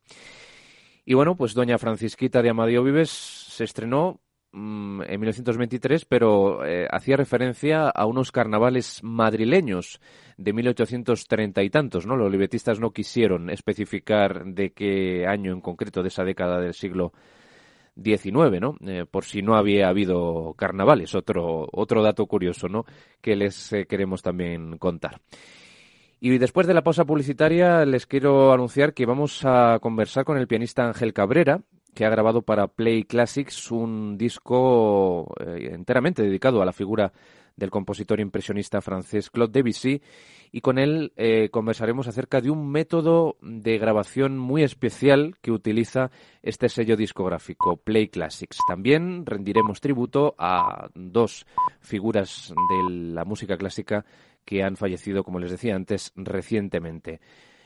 Y 1.04 1.14
bueno, 1.14 1.36
pues 1.36 1.54
Doña 1.54 1.78
Francisquita 1.78 2.42
de 2.42 2.50
Amadeo 2.50 2.82
Vives 2.84 3.10
se 3.10 3.64
estrenó 3.64 4.20
mm, 4.52 5.02
en 5.02 5.20
1923, 5.20 6.04
pero 6.04 6.64
eh, 6.64 6.86
hacía 6.90 7.16
referencia 7.16 7.88
a 7.88 8.06
unos 8.06 8.32
carnavales 8.32 9.00
madrileños 9.02 10.00
de 10.36 10.52
1830 10.52 11.62
y 11.62 11.70
tantos, 11.70 12.06
¿no? 12.06 12.16
Los 12.16 12.30
libretistas 12.30 12.80
no 12.80 12.92
quisieron 12.92 13.50
especificar 13.50 14.44
de 14.44 14.72
qué 14.72 15.26
año 15.26 15.52
en 15.52 15.60
concreto 15.60 16.02
de 16.02 16.08
esa 16.08 16.24
década 16.24 16.60
del 16.60 16.74
siglo 16.74 17.12
XIX, 18.02 18.60
¿no? 18.60 18.76
Eh, 18.86 19.04
por 19.10 19.24
si 19.24 19.42
no 19.42 19.56
había 19.56 19.88
habido 19.88 20.54
carnavales, 20.56 21.14
otro, 21.14 21.68
otro 21.72 22.02
dato 22.02 22.26
curioso, 22.26 22.68
¿no? 22.68 22.84
Que 23.20 23.36
les 23.36 23.72
eh, 23.72 23.86
queremos 23.86 24.22
también 24.22 24.78
contar. 24.78 25.20
Y 26.20 26.36
después 26.36 26.66
de 26.66 26.74
la 26.74 26.82
pausa 26.82 27.06
publicitaria 27.06 27.86
les 27.86 28.06
quiero 28.06 28.52
anunciar 28.52 28.92
que 28.92 29.06
vamos 29.06 29.42
a 29.44 29.78
conversar 29.80 30.24
con 30.24 30.36
el 30.36 30.46
pianista 30.46 30.86
Ángel 30.86 31.14
Cabrera, 31.14 31.62
que 31.94 32.04
ha 32.04 32.10
grabado 32.10 32.42
para 32.42 32.68
Play 32.68 33.04
Classics 33.04 33.70
un 33.70 34.16
disco 34.18 35.34
eh, 35.40 35.70
enteramente 35.72 36.22
dedicado 36.22 36.60
a 36.60 36.66
la 36.66 36.72
figura 36.72 37.12
del 37.56 37.70
compositor 37.70 38.20
impresionista 38.20 38.80
francés 38.80 39.30
Claude 39.30 39.52
Debussy 39.52 40.02
y 40.52 40.60
con 40.60 40.78
él 40.78 41.12
eh, 41.16 41.48
conversaremos 41.50 42.08
acerca 42.08 42.40
de 42.40 42.50
un 42.50 42.70
método 42.70 43.36
de 43.40 43.78
grabación 43.78 44.38
muy 44.38 44.62
especial 44.62 45.36
que 45.40 45.52
utiliza 45.52 46.10
este 46.42 46.68
sello 46.68 46.96
discográfico 46.96 47.76
Play 47.76 48.08
Classics. 48.08 48.58
También 48.66 49.24
rendiremos 49.26 49.80
tributo 49.80 50.34
a 50.38 50.88
dos 50.94 51.46
figuras 51.80 52.52
de 52.70 52.92
la 53.14 53.24
música 53.24 53.56
clásica 53.56 54.04
que 54.44 54.62
han 54.62 54.76
fallecido, 54.76 55.22
como 55.22 55.38
les 55.38 55.50
decía 55.50 55.76
antes, 55.76 56.12
recientemente. 56.16 57.20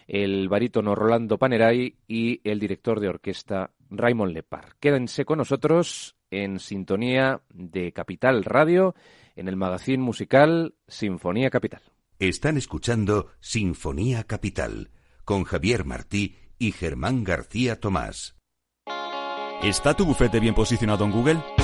El 0.07 0.49
barítono 0.51 0.94
Rolando 0.94 1.38
Panerai 1.38 1.97
y 2.07 2.40
el 2.44 2.61
director 2.61 3.01
de 3.01 3.09
orquesta 3.09 3.70
Raymond 3.88 4.33
Lepar. 4.33 4.75
Quédense 4.79 5.25
con 5.25 5.38
nosotros 5.38 6.16
en 6.31 6.59
sintonía 6.59 7.40
de 7.49 7.92
Capital 7.92 8.44
Radio 8.44 8.94
en 9.37 9.49
el 9.49 9.57
magazine 9.57 10.03
musical 10.03 10.75
Sinfonía 10.87 11.51
Capital. 11.51 11.83
Están 12.18 12.57
escuchando 12.57 13.29
Sinfonía 13.40 14.25
Capital 14.25 14.90
con 15.25 15.44
Javier 15.44 15.85
Martí 15.85 16.37
y 16.59 16.73
Germán 16.73 17.25
García 17.25 17.81
Tomás. 17.81 18.37
¿Está 19.62 19.94
tu 19.94 20.05
bufete 20.05 20.40
bien 20.40 20.55
posicionado 20.55 21.05
en 21.05 21.11
Google? 21.11 21.63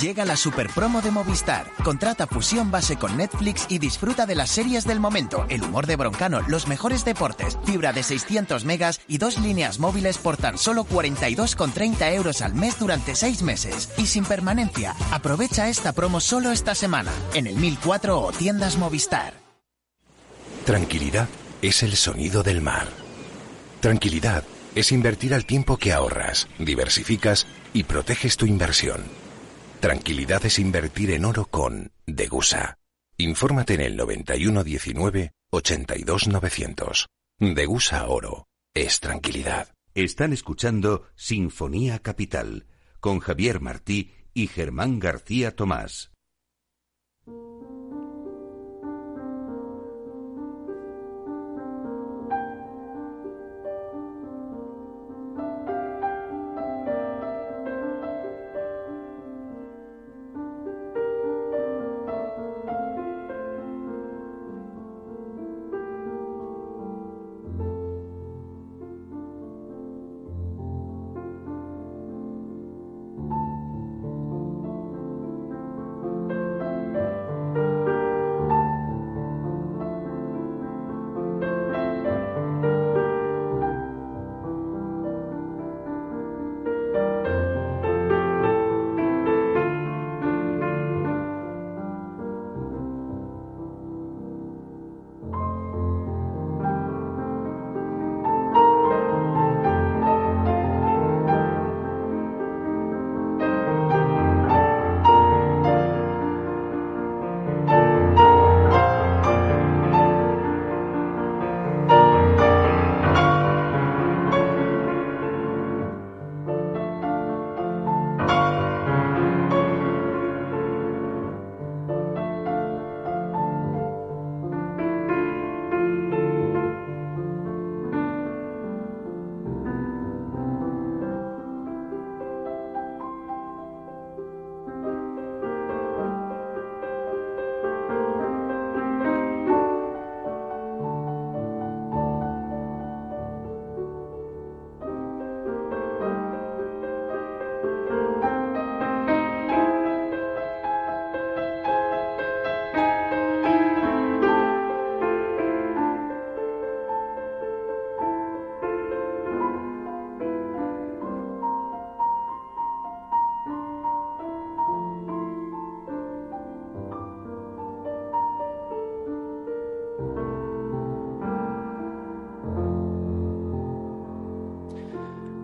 Llega 0.00 0.24
la 0.24 0.36
super 0.36 0.68
promo 0.68 1.02
de 1.02 1.10
Movistar. 1.10 1.70
Contrata 1.84 2.26
fusión 2.26 2.70
base 2.70 2.96
con 2.96 3.16
Netflix 3.16 3.66
y 3.68 3.78
disfruta 3.78 4.24
de 4.24 4.34
las 4.34 4.48
series 4.48 4.84
del 4.84 5.00
momento, 5.00 5.44
el 5.50 5.62
humor 5.62 5.86
de 5.86 5.96
Broncano, 5.96 6.40
los 6.48 6.66
mejores 6.66 7.04
deportes, 7.04 7.58
fibra 7.64 7.92
de 7.92 8.02
600 8.02 8.64
megas 8.64 9.00
y 9.06 9.18
dos 9.18 9.38
líneas 9.38 9.78
móviles 9.78 10.16
por 10.16 10.38
tan 10.38 10.56
solo 10.56 10.84
42,30 10.86 12.14
euros 12.14 12.40
al 12.40 12.54
mes 12.54 12.78
durante 12.78 13.14
seis 13.14 13.42
meses. 13.42 13.90
Y 13.98 14.06
sin 14.06 14.24
permanencia. 14.24 14.94
Aprovecha 15.10 15.68
esta 15.68 15.92
promo 15.92 16.20
solo 16.20 16.52
esta 16.52 16.74
semana 16.74 17.12
en 17.34 17.46
el 17.46 17.56
1004 17.56 18.18
o 18.18 18.32
tiendas 18.32 18.78
Movistar. 18.78 19.34
Tranquilidad 20.64 21.28
es 21.60 21.82
el 21.82 21.96
sonido 21.96 22.42
del 22.42 22.62
mar. 22.62 22.88
Tranquilidad 23.80 24.44
es 24.74 24.90
invertir 24.90 25.34
al 25.34 25.44
tiempo 25.44 25.76
que 25.76 25.92
ahorras, 25.92 26.48
diversificas 26.58 27.46
y 27.74 27.82
proteges 27.82 28.36
tu 28.38 28.46
inversión. 28.46 29.21
Tranquilidad 29.82 30.46
es 30.46 30.60
invertir 30.60 31.10
en 31.10 31.24
oro 31.24 31.46
con 31.46 31.90
Degusa. 32.06 32.78
Infórmate 33.16 33.74
en 33.74 33.80
el 33.80 33.96
9119 33.96 35.32
82900. 35.50 37.08
Degusa 37.40 38.06
Oro. 38.06 38.46
Es 38.74 39.00
tranquilidad. 39.00 39.74
Están 39.92 40.32
escuchando 40.32 41.08
Sinfonía 41.16 41.98
Capital 41.98 42.68
con 43.00 43.18
Javier 43.18 43.60
Martí 43.60 44.12
y 44.32 44.46
Germán 44.46 45.00
García 45.00 45.56
Tomás. 45.56 46.11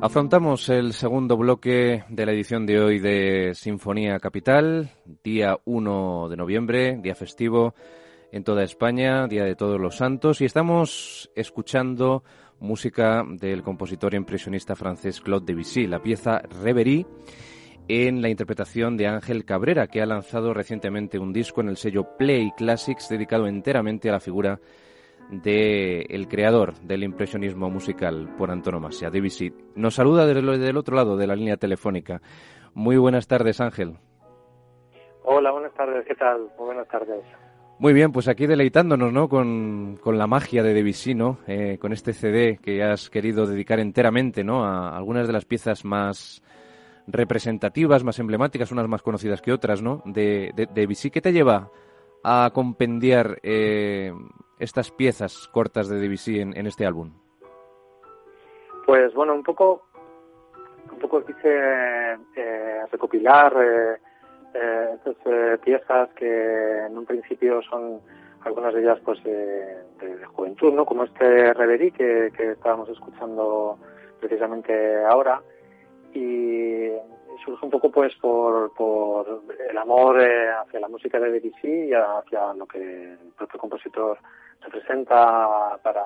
Afrontamos 0.00 0.68
el 0.68 0.92
segundo 0.92 1.36
bloque 1.36 2.04
de 2.08 2.24
la 2.24 2.30
edición 2.30 2.66
de 2.66 2.80
hoy 2.80 3.00
de 3.00 3.52
Sinfonía 3.56 4.20
Capital, 4.20 4.90
día 5.24 5.58
1 5.64 6.28
de 6.28 6.36
noviembre, 6.36 6.98
día 7.02 7.16
festivo 7.16 7.74
en 8.30 8.44
toda 8.44 8.62
España, 8.62 9.26
día 9.26 9.42
de 9.42 9.56
todos 9.56 9.80
los 9.80 9.96
santos, 9.96 10.40
y 10.40 10.44
estamos 10.44 11.32
escuchando 11.34 12.22
música 12.60 13.24
del 13.28 13.64
compositor 13.64 14.14
impresionista 14.14 14.76
francés 14.76 15.20
Claude 15.20 15.46
Debussy, 15.46 15.88
la 15.88 16.00
pieza 16.00 16.42
Reverie, 16.62 17.04
en 17.88 18.22
la 18.22 18.28
interpretación 18.28 18.96
de 18.96 19.08
Ángel 19.08 19.44
Cabrera, 19.44 19.88
que 19.88 20.00
ha 20.00 20.06
lanzado 20.06 20.54
recientemente 20.54 21.18
un 21.18 21.32
disco 21.32 21.60
en 21.60 21.70
el 21.70 21.76
sello 21.76 22.16
Play 22.16 22.52
Classics 22.56 23.08
dedicado 23.08 23.48
enteramente 23.48 24.08
a 24.08 24.12
la 24.12 24.20
figura 24.20 24.60
del 25.30 26.26
creador 26.28 26.74
del 26.80 27.04
impresionismo 27.04 27.70
musical 27.70 28.34
por 28.36 28.50
antonomasia, 28.50 29.10
Debussy. 29.10 29.52
Nos 29.74 29.94
saluda 29.94 30.26
desde 30.26 30.68
el 30.68 30.76
otro 30.76 30.96
lado 30.96 31.16
de 31.16 31.26
la 31.26 31.36
línea 31.36 31.56
telefónica. 31.56 32.20
Muy 32.74 32.96
buenas 32.96 33.26
tardes, 33.26 33.60
Ángel. 33.60 33.96
Hola, 35.24 35.50
buenas 35.50 35.74
tardes, 35.74 36.06
¿qué 36.06 36.14
tal? 36.14 36.48
Muy 36.56 36.66
buenas 36.66 36.88
tardes. 36.88 37.22
Muy 37.78 37.92
bien, 37.92 38.10
pues 38.10 38.26
aquí 38.26 38.46
deleitándonos 38.46 39.12
¿no? 39.12 39.28
con, 39.28 40.00
la 40.04 40.26
magia 40.26 40.62
de 40.62 40.74
Debussy, 40.74 41.14
¿no? 41.14 41.38
Eh, 41.46 41.78
con 41.78 41.92
este 41.92 42.12
CD 42.12 42.58
que 42.60 42.82
has 42.82 43.08
querido 43.08 43.46
dedicar 43.46 43.78
enteramente 43.78 44.42
¿no? 44.42 44.64
a 44.64 44.96
algunas 44.96 45.26
de 45.26 45.32
las 45.32 45.44
piezas 45.44 45.84
más 45.84 46.42
representativas, 47.06 48.02
más 48.02 48.18
emblemáticas, 48.18 48.72
unas 48.72 48.88
más 48.88 49.02
conocidas 49.02 49.40
que 49.40 49.52
otras, 49.52 49.80
¿no? 49.80 50.02
de, 50.06 50.50
de 50.56 50.66
Debussy. 50.66 51.10
¿Qué 51.10 51.20
te 51.20 51.32
lleva 51.32 51.70
a 52.24 52.50
compendiar 52.52 53.38
eh, 53.42 54.12
estas 54.58 54.90
piezas 54.90 55.48
cortas 55.48 55.88
de 55.88 55.98
Debussy 55.98 56.40
en, 56.40 56.66
este 56.66 56.86
álbum? 56.86 57.12
Pues 58.86 59.12
bueno, 59.14 59.34
un 59.34 59.42
poco, 59.42 59.84
un 60.90 60.98
poco 60.98 61.24
quise 61.24 62.16
eh, 62.36 62.82
recopilar 62.90 63.54
eh, 63.60 63.96
eh, 64.54 64.90
estas 64.94 65.16
eh, 65.26 65.58
piezas 65.62 66.08
que 66.14 66.86
en 66.86 66.96
un 66.96 67.04
principio 67.04 67.60
son 67.62 68.00
algunas 68.44 68.72
de 68.74 68.80
ellas 68.80 68.98
pues 69.04 69.22
de, 69.24 69.76
juventud, 70.32 70.72
¿no? 70.72 70.86
Como 70.86 71.04
este 71.04 71.52
Reverie 71.54 71.90
que, 71.90 72.32
que 72.36 72.52
estábamos 72.52 72.88
escuchando 72.88 73.78
precisamente 74.20 75.04
ahora 75.04 75.42
y 76.14 76.90
surge 77.44 77.64
un 77.64 77.70
poco 77.70 77.90
pues 77.90 78.14
por, 78.16 78.72
por 78.74 79.42
el 79.68 79.76
amor 79.78 80.20
eh, 80.20 80.50
hacia 80.50 80.80
la 80.80 80.88
música 80.88 81.18
de 81.18 81.30
Debussy 81.30 81.88
y 81.88 81.92
hacia 81.92 82.52
lo 82.54 82.66
que 82.66 83.12
el 83.12 83.32
propio 83.36 83.58
compositor 83.58 84.18
representa 84.60 85.78
para 85.82 86.04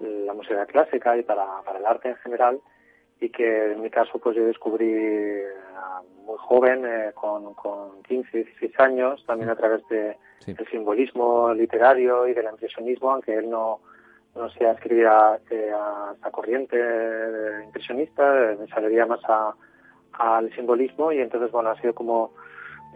la 0.00 0.32
música 0.32 0.66
clásica 0.66 1.16
y 1.16 1.22
para, 1.22 1.62
para 1.64 1.78
el 1.78 1.86
arte 1.86 2.10
en 2.10 2.16
general. 2.16 2.60
Y 3.20 3.30
que 3.30 3.72
en 3.72 3.80
mi 3.80 3.90
caso 3.90 4.18
pues 4.18 4.36
yo 4.36 4.44
descubrí 4.44 4.92
muy 6.24 6.36
joven, 6.38 6.84
eh, 6.84 7.12
con, 7.14 7.54
con 7.54 8.02
15, 8.02 8.38
16 8.38 8.80
años, 8.80 9.24
también 9.26 9.50
a 9.50 9.56
través 9.56 9.86
de, 9.88 10.16
del 10.46 10.68
simbolismo 10.70 11.52
literario 11.54 12.26
y 12.26 12.34
del 12.34 12.46
impresionismo, 12.46 13.12
aunque 13.12 13.34
él 13.34 13.48
no, 13.48 13.80
no 14.34 14.50
se 14.50 14.68
escribía 14.68 15.38
eh, 15.50 15.70
a 15.74 16.14
esa 16.18 16.30
corriente 16.30 16.76
impresionista, 17.64 18.56
me 18.58 18.66
saliría 18.68 19.06
más 19.06 19.20
a, 19.28 19.54
al 20.18 20.54
simbolismo 20.54 21.12
y 21.12 21.18
entonces 21.18 21.50
bueno 21.50 21.70
ha 21.70 21.80
sido 21.80 21.94
como 21.94 22.32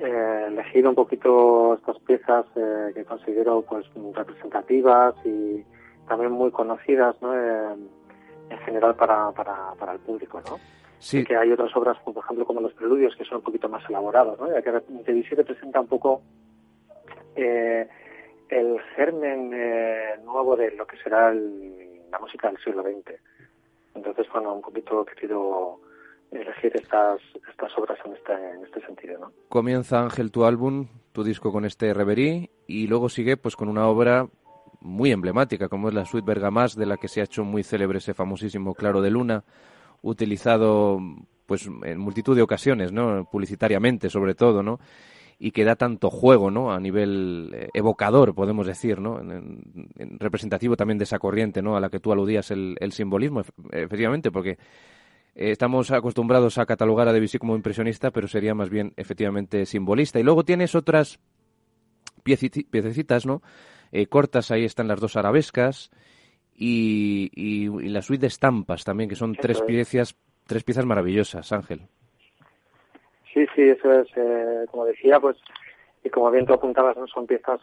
eh, 0.00 0.44
elegir 0.48 0.86
un 0.86 0.94
poquito 0.94 1.74
estas 1.74 1.98
piezas 2.00 2.46
eh, 2.56 2.92
que 2.94 3.04
considero 3.04 3.62
pues 3.62 3.86
representativas 4.14 5.14
y 5.24 5.64
también 6.08 6.32
muy 6.32 6.50
conocidas 6.50 7.20
¿no? 7.20 7.34
en 7.34 8.58
general 8.64 8.94
para, 8.94 9.32
para, 9.32 9.74
para 9.78 9.92
el 9.92 9.98
público 9.98 10.40
¿no? 10.48 10.58
Sí. 11.00 11.24
que 11.24 11.36
hay 11.36 11.52
otras 11.52 11.74
obras 11.76 11.98
por 12.04 12.16
ejemplo 12.16 12.46
como 12.46 12.60
los 12.60 12.72
preludios 12.74 13.14
que 13.16 13.24
son 13.24 13.38
un 13.38 13.44
poquito 13.44 13.68
más 13.68 13.88
elaborados 13.88 14.38
¿no? 14.38 14.50
ya 14.52 14.62
que 14.62 14.70
Debussy 14.70 15.34
representa 15.34 15.80
un 15.80 15.88
poco 15.88 16.22
eh, 17.36 17.88
el 18.48 18.80
germen 18.96 19.52
eh, 19.54 20.18
nuevo 20.24 20.56
de 20.56 20.70
lo 20.72 20.86
que 20.86 20.96
será 20.98 21.32
la 21.32 22.18
música 22.20 22.48
del 22.48 22.58
siglo 22.58 22.82
XX 22.82 23.14
entonces 23.94 24.26
bueno 24.32 24.54
un 24.54 24.62
poquito 24.62 25.02
he 25.02 25.14
querido 25.14 25.80
elegir 26.30 26.72
estas, 26.74 27.20
estas 27.50 27.76
obras 27.78 27.98
en 28.04 28.12
este, 28.14 28.32
en 28.32 28.64
este 28.64 28.80
sentido. 28.86 29.18
¿no? 29.18 29.32
Comienza 29.48 30.00
Ángel 30.00 30.30
tu 30.30 30.44
álbum, 30.44 30.86
tu 31.12 31.24
disco 31.24 31.52
con 31.52 31.64
este 31.64 31.92
Reverie, 31.94 32.50
y 32.66 32.86
luego 32.86 33.08
sigue 33.08 33.36
pues 33.36 33.56
con 33.56 33.68
una 33.68 33.86
obra 33.86 34.28
muy 34.80 35.10
emblemática 35.10 35.68
como 35.68 35.88
es 35.88 35.94
la 35.94 36.04
Suite 36.04 36.26
Bergamas, 36.26 36.76
de 36.76 36.86
la 36.86 36.96
que 36.96 37.08
se 37.08 37.20
ha 37.20 37.24
hecho 37.24 37.44
muy 37.44 37.62
célebre 37.62 37.98
ese 37.98 38.14
famosísimo 38.14 38.74
Claro 38.74 39.00
de 39.00 39.10
Luna, 39.10 39.44
utilizado 40.02 41.00
pues 41.46 41.68
en 41.82 41.98
multitud 41.98 42.36
de 42.36 42.42
ocasiones, 42.42 42.92
¿no? 42.92 43.28
publicitariamente 43.30 44.10
sobre 44.10 44.34
todo, 44.34 44.62
¿no? 44.62 44.78
y 45.40 45.52
que 45.52 45.64
da 45.64 45.76
tanto 45.76 46.10
juego, 46.10 46.50
¿no? 46.50 46.72
A 46.72 46.80
nivel 46.80 47.52
eh, 47.54 47.68
evocador, 47.72 48.34
podemos 48.34 48.66
decir, 48.66 49.00
¿no? 49.00 49.20
representativo 50.18 50.76
también 50.76 50.98
de 50.98 51.04
esa 51.04 51.20
corriente, 51.20 51.62
¿no? 51.62 51.76
A 51.76 51.80
la 51.80 51.90
que 51.90 52.00
tú 52.00 52.10
aludías 52.10 52.50
el, 52.50 52.76
el 52.80 52.90
simbolismo, 52.90 53.42
efectivamente, 53.70 54.32
porque 54.32 54.58
eh, 55.34 55.50
estamos 55.50 55.90
acostumbrados 55.90 56.58
a 56.58 56.66
catalogar 56.66 57.08
a 57.08 57.12
Debussy 57.12 57.38
como 57.38 57.56
impresionista, 57.56 58.10
pero 58.10 58.28
sería 58.28 58.54
más 58.54 58.70
bien 58.70 58.92
efectivamente 58.96 59.66
simbolista. 59.66 60.18
Y 60.18 60.22
luego 60.22 60.44
tienes 60.44 60.74
otras 60.74 61.20
piececitas, 62.24 63.24
¿no? 63.24 63.42
Eh, 63.92 64.06
cortas, 64.06 64.50
ahí 64.50 64.64
están 64.64 64.88
las 64.88 65.00
dos 65.00 65.16
arabescas 65.16 65.90
y, 66.54 67.68
la 67.88 68.02
suite 68.02 68.22
de 68.22 68.26
estampas 68.26 68.84
también, 68.84 69.08
que 69.08 69.14
son 69.16 69.34
tres 69.34 69.62
piezas, 69.62 70.16
tres 70.46 70.64
piezas 70.64 70.84
maravillosas, 70.84 71.52
Ángel. 71.52 71.82
Sí, 73.32 73.46
sí, 73.54 73.62
eso 73.62 73.92
es, 73.92 74.08
eh, 74.16 74.66
como 74.70 74.84
decía, 74.84 75.20
pues, 75.20 75.36
y 76.02 76.10
como 76.10 76.30
bien 76.30 76.44
tú 76.44 76.52
apuntabas, 76.54 76.96
¿no? 76.96 77.06
son 77.06 77.26
piezas, 77.26 77.60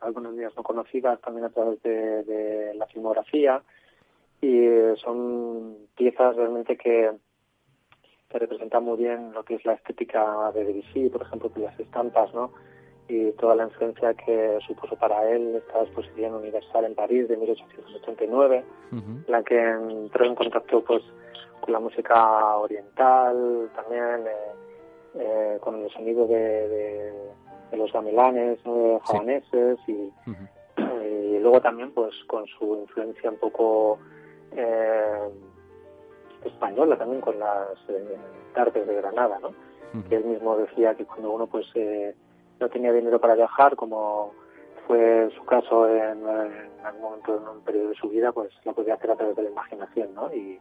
algunas 0.00 0.32
mías 0.32 0.52
no 0.56 0.62
conocidas, 0.62 1.20
también 1.20 1.44
a 1.44 1.50
través 1.50 1.82
de 1.82 2.72
la 2.74 2.86
filmografía, 2.86 3.62
y 4.40 4.66
son 5.02 5.76
piezas 5.96 6.36
realmente 6.36 6.76
que, 6.76 7.10
que 8.28 8.38
representan 8.38 8.84
muy 8.84 8.98
bien 8.98 9.32
lo 9.32 9.44
que 9.44 9.54
es 9.54 9.64
la 9.64 9.74
estética 9.74 10.50
de 10.52 10.64
Debussy, 10.64 11.08
por 11.10 11.22
ejemplo, 11.22 11.50
las 11.56 11.78
estampas, 11.78 12.32
¿no? 12.34 12.52
y 13.10 13.32
toda 13.32 13.56
la 13.56 13.64
influencia 13.64 14.14
que 14.14 14.58
supuso 14.66 14.94
para 14.96 15.28
él 15.28 15.56
esta 15.56 15.82
exposición 15.82 16.34
universal 16.34 16.84
en 16.84 16.94
París 16.94 17.28
de 17.28 17.36
1889, 17.36 18.64
la 19.26 19.42
que 19.42 19.58
entró 19.60 20.24
en 20.24 20.34
contacto 20.36 20.84
pues 20.84 21.02
con 21.60 21.72
la 21.72 21.80
música 21.80 22.56
oriental, 22.56 23.68
también 23.74 24.26
eh, 24.26 24.52
eh, 25.14 25.58
con 25.60 25.82
el 25.82 25.90
sonido 25.90 26.26
de, 26.26 26.68
de, 27.70 27.76
los 27.76 27.92
gamelanes 27.92 28.64
¿no? 28.64 29.00
javaneses 29.00 29.78
y, 29.88 30.12
y, 30.78 31.38
luego 31.40 31.60
también 31.60 31.92
pues 31.92 32.14
con 32.26 32.46
su 32.46 32.76
influencia 32.76 33.30
un 33.30 33.38
poco 33.38 33.98
eh, 34.56 35.30
española 36.44 36.96
también 36.96 37.20
con 37.20 37.38
las 37.38 37.78
eh, 37.88 38.16
tardes 38.54 38.86
de 38.86 38.94
Granada, 38.94 39.38
¿no? 39.40 39.52
Que 40.08 40.16
él 40.16 40.24
mismo 40.24 40.56
decía 40.56 40.94
que 40.94 41.04
cuando 41.04 41.32
uno 41.32 41.48
pues 41.48 41.66
eh, 41.74 42.14
no 42.60 42.68
tenía 42.68 42.92
dinero 42.92 43.20
para 43.20 43.34
viajar, 43.34 43.74
como 43.74 44.32
fue 44.86 45.30
su 45.36 45.44
caso 45.44 45.88
en, 45.88 46.24
algún 46.84 47.02
momento, 47.02 47.36
en 47.36 47.48
un 47.48 47.60
periodo 47.62 47.88
de 47.88 47.94
su 47.96 48.08
vida, 48.08 48.30
pues 48.30 48.50
lo 48.64 48.72
podía 48.72 48.94
hacer 48.94 49.10
a 49.10 49.16
través 49.16 49.36
de 49.36 49.42
la 49.42 49.50
imaginación, 49.50 50.14
¿no? 50.14 50.32
Y, 50.32 50.60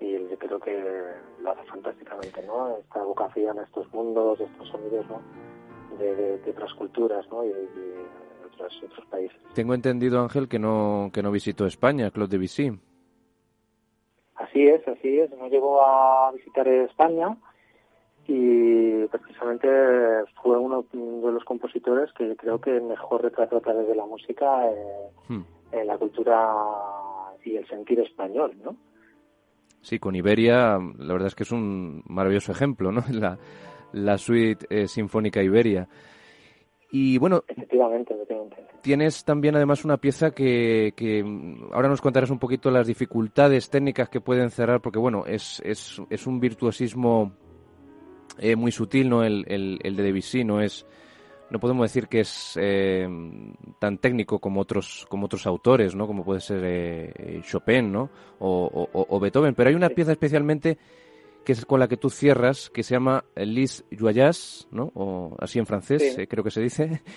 y 0.00 0.12
yo 0.28 0.38
creo 0.38 0.60
que 0.60 1.04
lo 1.42 1.50
hace 1.50 1.64
fantásticamente, 1.64 2.42
¿no? 2.46 2.76
Esta 2.76 3.02
vocación 3.02 3.58
a 3.58 3.62
estos 3.62 3.92
mundos, 3.92 4.38
estos 4.40 4.68
sonidos, 4.68 5.06
¿no? 5.08 5.20
De, 5.98 6.40
otras 6.50 6.72
culturas, 6.74 7.26
¿no? 7.30 7.44
Y, 7.44 7.48
de 7.48 8.06
otros, 8.46 8.82
otros 8.84 9.06
países. 9.06 9.38
Tengo 9.54 9.74
entendido, 9.74 10.20
Ángel, 10.20 10.48
que 10.48 10.58
no, 10.58 11.10
que 11.12 11.22
no 11.22 11.30
visitó 11.30 11.66
España, 11.66 12.10
Claude 12.10 12.36
Debussy. 12.36 12.78
Así 14.38 14.66
es, 14.66 14.86
así 14.86 15.18
es. 15.18 15.30
Me 15.36 15.50
llegó 15.50 15.82
a 15.84 16.32
visitar 16.32 16.66
España 16.68 17.36
y 18.26 19.06
precisamente 19.06 19.68
fue 20.42 20.58
uno 20.58 20.84
de 20.92 21.32
los 21.32 21.44
compositores 21.44 22.12
que 22.12 22.36
creo 22.36 22.60
que 22.60 22.80
mejor 22.80 23.22
retrató 23.22 23.56
a 23.56 23.60
través 23.60 23.88
de 23.88 23.96
la 23.96 24.04
música 24.04 24.68
eh, 24.68 25.10
hmm. 25.28 25.42
la 25.86 25.98
cultura 25.98 26.54
y 27.44 27.56
el 27.56 27.66
sentir 27.66 28.00
español, 28.00 28.54
¿no? 28.62 28.76
Sí, 29.80 29.98
con 29.98 30.14
Iberia, 30.14 30.78
la 30.98 31.12
verdad 31.12 31.28
es 31.28 31.34
que 31.34 31.44
es 31.44 31.52
un 31.52 32.02
maravilloso 32.06 32.52
ejemplo, 32.52 32.92
¿no? 32.92 33.02
La, 33.10 33.38
la 33.92 34.18
suite 34.18 34.66
eh, 34.68 34.86
sinfónica 34.86 35.42
Iberia. 35.42 35.88
Y 36.90 37.18
bueno, 37.18 37.44
efectivamente, 37.46 38.14
tienes 38.80 39.24
también 39.24 39.54
además 39.56 39.84
una 39.84 39.98
pieza 39.98 40.30
que, 40.30 40.94
que, 40.96 41.20
ahora 41.72 41.88
nos 41.88 42.00
contarás 42.00 42.30
un 42.30 42.38
poquito 42.38 42.70
las 42.70 42.86
dificultades 42.86 43.68
técnicas 43.68 44.08
que 44.08 44.22
pueden 44.22 44.50
cerrar, 44.50 44.80
porque 44.80 44.98
bueno, 44.98 45.24
es, 45.26 45.60
es, 45.64 46.00
es 46.08 46.26
un 46.26 46.40
virtuosismo 46.40 47.32
eh, 48.38 48.56
muy 48.56 48.72
sutil, 48.72 49.10
¿no? 49.10 49.22
El, 49.22 49.44
el, 49.48 49.78
el, 49.82 49.96
de 49.96 50.02
Debussy 50.02 50.44
no 50.44 50.62
es, 50.62 50.86
no 51.50 51.58
podemos 51.58 51.84
decir 51.84 52.08
que 52.08 52.20
es 52.20 52.58
eh, 52.60 53.06
tan 53.78 53.98
técnico 53.98 54.38
como 54.38 54.60
otros 54.60 55.06
como 55.10 55.26
otros 55.26 55.46
autores, 55.46 55.94
¿no? 55.94 56.06
Como 56.06 56.24
puede 56.24 56.40
ser 56.40 56.62
eh, 56.64 57.42
Chopin, 57.42 57.92
¿no? 57.92 58.10
O, 58.38 59.18
Beethoven. 59.20 59.54
Pero 59.54 59.70
hay 59.70 59.74
una 59.74 59.90
pieza 59.90 60.12
especialmente 60.12 60.78
que 61.48 61.52
es 61.52 61.64
con 61.64 61.80
la 61.80 61.88
que 61.88 61.96
tú 61.96 62.10
cierras, 62.10 62.68
que 62.68 62.82
se 62.82 62.94
llama 62.94 63.24
Lis 63.34 63.82
Joyas, 63.90 64.68
¿no? 64.70 64.92
O 64.94 65.34
así 65.40 65.58
en 65.58 65.64
francés, 65.64 66.18
creo 66.28 66.44
que 66.44 66.50
se 66.50 66.60
dice. 66.60 67.00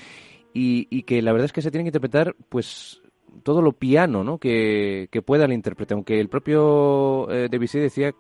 Y, 0.54 0.88
y, 0.90 1.04
que 1.04 1.22
la 1.22 1.32
verdad 1.32 1.46
es 1.46 1.54
que 1.54 1.62
se 1.62 1.72
tiene 1.72 1.86
que 1.86 1.90
interpretar, 1.90 2.36
pues, 2.50 3.02
todo 3.42 3.62
lo 3.62 3.72
piano, 3.72 4.22
¿no? 4.22 4.38
Que, 4.38 5.08
que 5.10 5.22
pueda 5.22 5.46
el 5.46 5.54
intérprete. 5.54 5.94
Aunque 5.94 6.20
el 6.20 6.28
propio 6.28 7.26
Debussy 7.26 7.80
decía, 7.80 8.14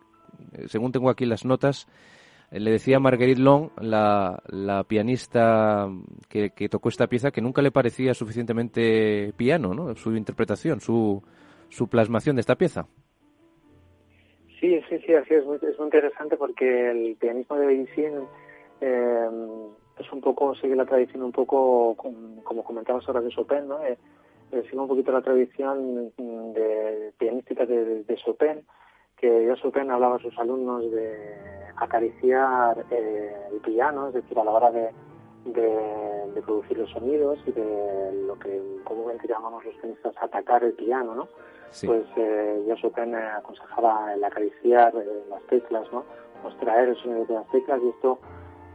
según 0.67 0.93
tengo 0.93 1.09
aquí 1.09 1.25
las 1.25 1.43
notas, 1.43 1.89
le 2.49 2.71
decía 2.71 3.01
Marguerite 3.01 3.41
Long, 3.41 3.71
la, 3.81 4.41
la 4.47 4.85
pianista 4.85 5.89
que, 6.29 6.51
que, 6.51 6.69
tocó 6.69 6.87
esta 6.87 7.07
pieza, 7.07 7.31
que 7.31 7.41
nunca 7.41 7.61
le 7.61 7.71
parecía 7.71 8.13
suficientemente 8.13 9.33
piano, 9.35 9.73
¿no? 9.73 9.93
Su 9.95 10.15
interpretación, 10.15 10.79
su, 10.79 11.21
su 11.67 11.89
plasmación 11.89 12.37
de 12.37 12.41
esta 12.41 12.55
pieza. 12.55 12.87
Sí, 14.61 14.79
sí, 14.87 14.99
sí, 14.99 15.13
así 15.15 15.33
es 15.33 15.43
muy, 15.43 15.55
es 15.55 15.77
muy 15.79 15.87
interesante 15.87 16.37
porque 16.37 16.91
el 16.91 17.15
pianismo 17.15 17.55
de 17.55 17.65
Debussy 17.65 18.05
eh, 18.79 19.29
es 19.97 20.13
un 20.13 20.21
poco, 20.21 20.53
sigue 20.53 20.75
la 20.75 20.85
tradición 20.85 21.23
un 21.23 21.31
poco, 21.31 21.97
como 22.43 22.63
comentabas 22.63 23.07
ahora 23.07 23.21
de 23.21 23.29
Chopin, 23.29 23.67
¿no? 23.67 23.83
Eh, 23.83 23.97
eh, 24.51 24.61
sigue 24.65 24.77
un 24.77 24.87
poquito 24.87 25.11
la 25.11 25.23
tradición 25.23 26.13
de 26.15 27.11
pianística 27.17 27.65
de, 27.65 28.03
de 28.03 28.15
Chopin, 28.17 28.63
que 29.17 29.47
ya 29.47 29.55
Chopin 29.55 29.89
hablaba 29.89 30.17
a 30.17 30.19
sus 30.19 30.37
alumnos 30.37 30.91
de 30.91 31.37
acariciar 31.77 32.85
eh, 32.91 33.33
el 33.51 33.61
piano, 33.61 34.09
es 34.09 34.13
decir, 34.13 34.37
a 34.37 34.43
la 34.43 34.51
hora 34.51 34.71
de, 34.71 34.91
de, 35.45 36.41
producir 36.41 36.77
los 36.77 36.89
sonidos 36.89 37.39
y 37.45 37.51
de 37.51 38.23
lo 38.27 38.37
que 38.39 38.61
comúnmente 38.83 39.27
llamamos 39.27 39.63
los 39.63 39.75
pianistas 39.75 40.13
atacar 40.19 40.63
el 40.63 40.73
piano, 40.73 41.15
¿no? 41.15 41.27
Pues 41.85 42.03
eh, 42.17 42.63
ya 42.67 42.75
Chopin 42.75 43.15
aconsejaba 43.15 44.13
el 44.13 44.23
acariciar 44.23 44.93
eh, 44.95 45.23
las 45.29 45.41
teclas, 45.43 45.91
¿no? 45.93 46.03
Extraer 46.45 46.89
el 46.89 46.97
sonido 46.97 47.25
de 47.25 47.33
las 47.35 47.49
teclas 47.51 47.79
y 47.83 47.89
esto 47.89 48.19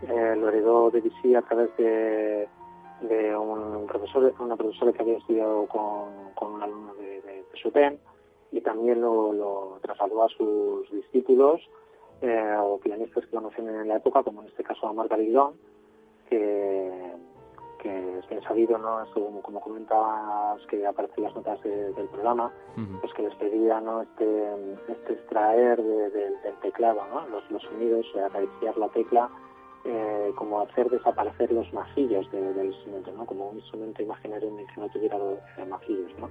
eh, 0.09 0.37
lo 0.37 0.49
heredó 0.49 0.91
Debussy 0.91 1.35
a 1.35 1.43
través 1.43 1.77
de, 1.77 2.49
de 3.03 3.37
un 3.37 3.87
profesor, 3.87 4.33
una 4.39 4.57
profesora 4.57 4.93
que 4.93 5.03
había 5.03 5.19
estudiado 5.19 5.67
con, 5.67 6.33
con 6.35 6.53
un 6.53 6.63
alumno 6.63 6.95
de, 6.95 7.21
de, 7.23 7.45
Chopin 7.55 7.99
y 8.53 8.61
también 8.61 9.01
lo, 9.01 9.33
lo 9.33 9.79
trasladó 9.83 10.25
a 10.25 10.29
sus 10.29 10.91
discípulos 10.93 11.61
eh, 12.23 12.57
o 12.59 12.79
pianistas 12.79 13.25
que 13.25 13.31
conocen 13.31 13.69
en 13.69 13.89
la 13.89 13.97
época, 13.97 14.23
como 14.23 14.43
en 14.43 14.49
este 14.49 14.63
caso 14.63 14.89
a 14.89 14.93
Long, 14.93 15.55
que, 16.29 17.13
que 17.79 18.19
es 18.19 18.29
bien 18.29 18.43
sabido, 18.43 18.79
¿no? 18.79 19.05
como, 19.13 19.43
como 19.43 19.61
comentabas 19.61 20.65
que 20.67 20.87
aparecen 20.87 21.25
las 21.25 21.35
notas 21.35 21.63
del 21.63 22.09
programa, 22.11 22.53
pues 23.01 23.13
que 23.15 23.23
les 23.23 23.35
pedía 23.37 23.81
¿no? 23.81 24.03
este, 24.03 24.53
este 24.89 25.13
extraer 25.15 25.83
del 25.83 26.55
teclado, 26.63 27.03
¿no? 27.13 27.27
los, 27.29 27.51
los 27.51 27.63
sonidos, 27.63 28.07
acariciar 28.17 28.77
la 28.77 28.89
tecla, 28.89 29.31
eh, 29.85 30.33
como 30.35 30.61
hacer 30.63 30.91
desaparecer 30.91 31.53
los 31.53 31.73
majillos 31.73 32.31
del 32.33 32.67
instrumento, 32.67 33.13
¿no? 33.13 33.25
como 33.25 33.51
un 33.51 33.59
instrumento 33.59 34.03
imaginario 34.03 34.49
en 34.49 34.59
el 34.59 34.67
que 34.67 34.81
no 34.81 34.89
tuviera 34.89 35.17
eh, 35.17 35.65
majillos. 35.65 36.13
¿no? 36.19 36.29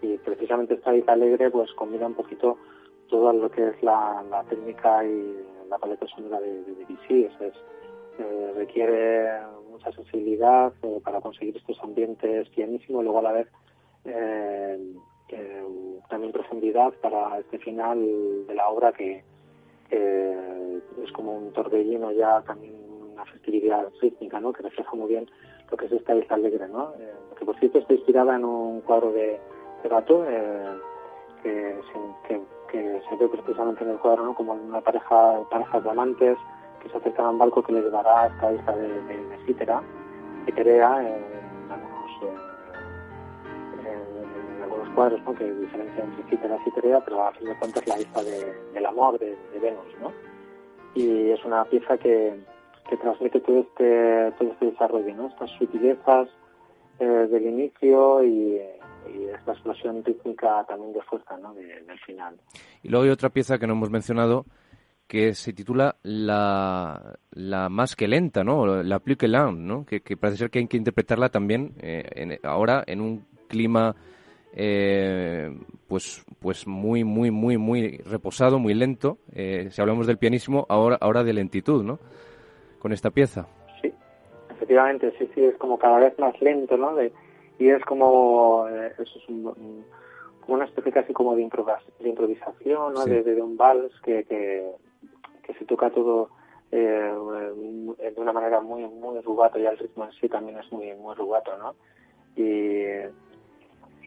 Y 0.00 0.16
precisamente 0.18 0.74
esta 0.74 0.92
vida 0.92 1.12
alegre 1.12 1.50
pues 1.50 1.70
combina 1.74 2.06
un 2.06 2.14
poquito 2.14 2.56
todo 3.08 3.32
lo 3.32 3.50
que 3.50 3.68
es 3.68 3.82
la, 3.82 4.24
técnica 4.48 5.04
y 5.04 5.36
la 5.68 5.78
paleta 5.78 6.06
sonora 6.08 6.40
de, 6.40 6.62
de 6.62 6.74
Debussy. 6.74 7.24
Es, 7.24 7.54
eh, 8.18 8.52
requiere 8.54 9.28
mucha 9.70 9.90
sensibilidad 9.92 10.72
eh, 10.82 11.00
para 11.02 11.20
conseguir 11.20 11.56
estos 11.56 11.78
ambientes 11.82 12.48
pianísimos 12.50 13.02
y 13.02 13.04
luego 13.04 13.18
a 13.18 13.22
la 13.22 13.46
eh, 14.04 14.78
también 16.08 16.32
profundidad 16.32 16.92
para 17.02 17.38
este 17.40 17.58
final 17.58 18.46
de 18.46 18.54
la 18.54 18.68
obra 18.68 18.92
que 18.92 19.24
es 19.90 21.12
como 21.12 21.36
un 21.36 21.52
torbellino 21.52 22.12
ya 22.12 22.42
también 22.42 22.74
una 23.12 23.24
festividad 23.24 23.88
rítmica 24.00 24.38
¿no? 24.38 24.52
que 24.52 24.62
refleja 24.62 24.94
muy 24.94 25.08
bien 25.08 25.28
lo 25.70 25.76
que 25.76 25.86
es 25.86 25.92
esta 25.92 26.14
isla 26.14 26.36
alegre 26.36 26.68
¿no? 26.68 26.92
que 27.36 27.44
por 27.44 27.58
cierto 27.58 27.78
está 27.78 27.94
inspirada 27.94 28.36
en 28.36 28.44
un 28.44 28.80
cuadro 28.82 29.12
de, 29.12 29.40
de 29.82 29.88
Gato 29.88 30.24
que, 31.42 31.76
que 32.28 32.40
que 32.74 33.00
se 33.08 33.16
ve 33.16 33.28
precisamente 33.28 33.84
en 33.84 33.90
el 33.90 33.98
cuadro 33.98 34.24
¿no? 34.24 34.34
como 34.34 34.54
una 34.54 34.80
pareja, 34.80 35.48
parejas 35.48 35.84
de 35.84 35.90
amantes 35.90 36.36
que 36.84 36.90
se 36.90 36.96
acercan 36.98 37.26
a 37.26 37.30
un 37.30 37.38
barco 37.38 37.62
que 37.62 37.72
les 37.72 37.84
llevará 37.84 38.22
a 38.22 38.26
esta 38.28 38.52
isla 38.52 38.76
de, 38.76 39.02
de, 39.02 39.24
de 39.24 39.46
Cítera, 39.46 39.82
Citerea, 40.44 41.00
en, 41.00 41.72
algunos, 41.72 42.10
eh, 42.22 44.02
en, 44.56 44.62
algunos 44.62 44.88
cuadros 44.90 45.20
¿no? 45.24 45.34
que 45.34 45.52
diferencian 45.52 46.10
entre 46.10 46.30
Cítera 46.30 46.56
y 46.60 46.64
Citerea, 46.64 47.00
pero 47.04 47.24
a 47.24 47.32
fin 47.32 47.48
de 47.48 47.58
cuentas 47.58 47.86
la 47.88 47.98
isla 47.98 48.22
del 48.22 48.86
amor 48.86 49.18
de, 49.18 49.36
Venus. 49.60 49.86
¿no? 50.00 50.12
Y 50.94 51.30
es 51.30 51.44
una 51.44 51.64
pieza 51.64 51.98
que, 51.98 52.38
que 52.88 52.96
transmite 52.98 53.40
todo 53.40 53.60
este, 53.60 54.32
todo 54.38 54.52
este 54.52 54.66
desarrollo, 54.66 55.14
¿no? 55.14 55.26
estas 55.28 55.50
sutilezas 55.58 56.28
eh, 57.00 57.04
del 57.04 57.46
inicio 57.46 58.22
y 58.22 58.60
y 59.12 59.24
esta 59.26 59.52
explosión 59.52 60.04
rítmica 60.04 60.64
también 60.64 60.92
de 60.92 61.02
fuerza 61.02 61.36
¿no? 61.36 61.54
del 61.54 61.98
final. 62.06 62.36
Y 62.82 62.88
luego 62.88 63.04
hay 63.04 63.10
otra 63.10 63.30
pieza 63.30 63.58
que 63.58 63.66
no 63.66 63.74
hemos 63.74 63.90
mencionado 63.90 64.44
que 65.06 65.34
se 65.34 65.52
titula 65.52 65.96
La, 66.02 67.16
la 67.32 67.68
más 67.68 67.96
que 67.96 68.08
lenta, 68.08 68.44
¿no? 68.44 68.82
La 68.82 68.98
plus 68.98 69.16
que 69.16 69.28
lente, 69.28 69.60
¿no? 69.60 69.84
Que, 69.84 70.00
parece 70.16 70.38
ser 70.38 70.50
que 70.50 70.60
hay 70.60 70.66
que 70.66 70.76
interpretarla 70.76 71.28
también 71.28 71.74
eh, 71.80 72.38
ahora 72.42 72.82
en 72.86 73.00
un 73.00 73.26
clima 73.48 73.94
eh, 74.56 75.52
pues 75.88 76.24
pues 76.40 76.66
muy 76.66 77.02
muy 77.02 77.32
muy 77.32 77.58
muy 77.58 77.98
reposado, 77.98 78.58
muy 78.58 78.74
lento. 78.74 79.18
Eh, 79.34 79.68
si 79.70 79.80
hablamos 79.80 80.06
del 80.06 80.18
pianismo, 80.18 80.64
ahora 80.68 80.96
ahora 81.00 81.24
de 81.24 81.32
lentitud, 81.32 81.82
¿no? 81.82 81.98
Con 82.78 82.92
esta 82.92 83.10
pieza. 83.10 83.48
Sí, 83.82 83.92
efectivamente, 84.50 85.12
sí, 85.18 85.28
sí, 85.34 85.44
es 85.44 85.56
como 85.56 85.78
cada 85.78 85.98
vez 85.98 86.16
más 86.18 86.40
lento, 86.40 86.76
¿no? 86.76 86.94
De, 86.94 87.12
y 87.58 87.68
es 87.68 87.84
como 87.84 88.68
eh, 88.68 88.92
eso 88.98 89.18
es 89.18 89.28
un, 89.28 89.84
una 90.46 90.64
especie 90.66 90.92
casi 90.92 91.12
como 91.12 91.34
de, 91.34 91.42
improvisación 91.42 92.94
¿no? 92.94 93.04
de, 93.04 93.42
un 93.42 93.56
vals 93.56 93.92
que, 94.02 94.24
que, 94.24 94.64
se 95.52 95.64
toca 95.64 95.90
todo 95.90 96.30
eh, 96.70 97.12
de 97.98 98.20
una 98.20 98.32
manera 98.32 98.60
muy 98.60 98.84
muy 98.86 99.20
rubato 99.20 99.58
y 99.58 99.66
el 99.66 99.78
ritmo 99.78 100.04
en 100.04 100.12
sí 100.12 100.28
también 100.28 100.58
es 100.58 100.72
muy 100.72 100.92
muy 100.94 101.14
rubato 101.14 101.56
no 101.56 101.74
y, 102.36 102.82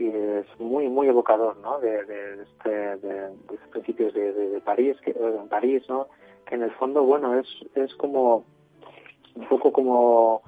y 0.03 0.07
es 0.07 0.59
muy 0.59 0.89
muy 0.89 1.07
evocador 1.07 1.57
no 1.57 1.79
de, 1.79 2.03
de, 2.03 2.43
este, 2.43 2.69
de, 2.69 3.31
estos 3.53 3.69
principios 3.69 4.13
de, 4.13 4.33
de, 4.33 4.61
París 4.61 4.97
que 5.03 5.11
en 5.11 5.47
París 5.47 5.83
no 5.87 6.07
que 6.45 6.55
en 6.55 6.63
el 6.63 6.71
fondo 6.71 7.03
bueno 7.03 7.39
es 7.39 7.47
es 7.75 7.93
como 7.95 8.43
un 9.35 9.47
poco 9.47 9.71
como 9.71 10.41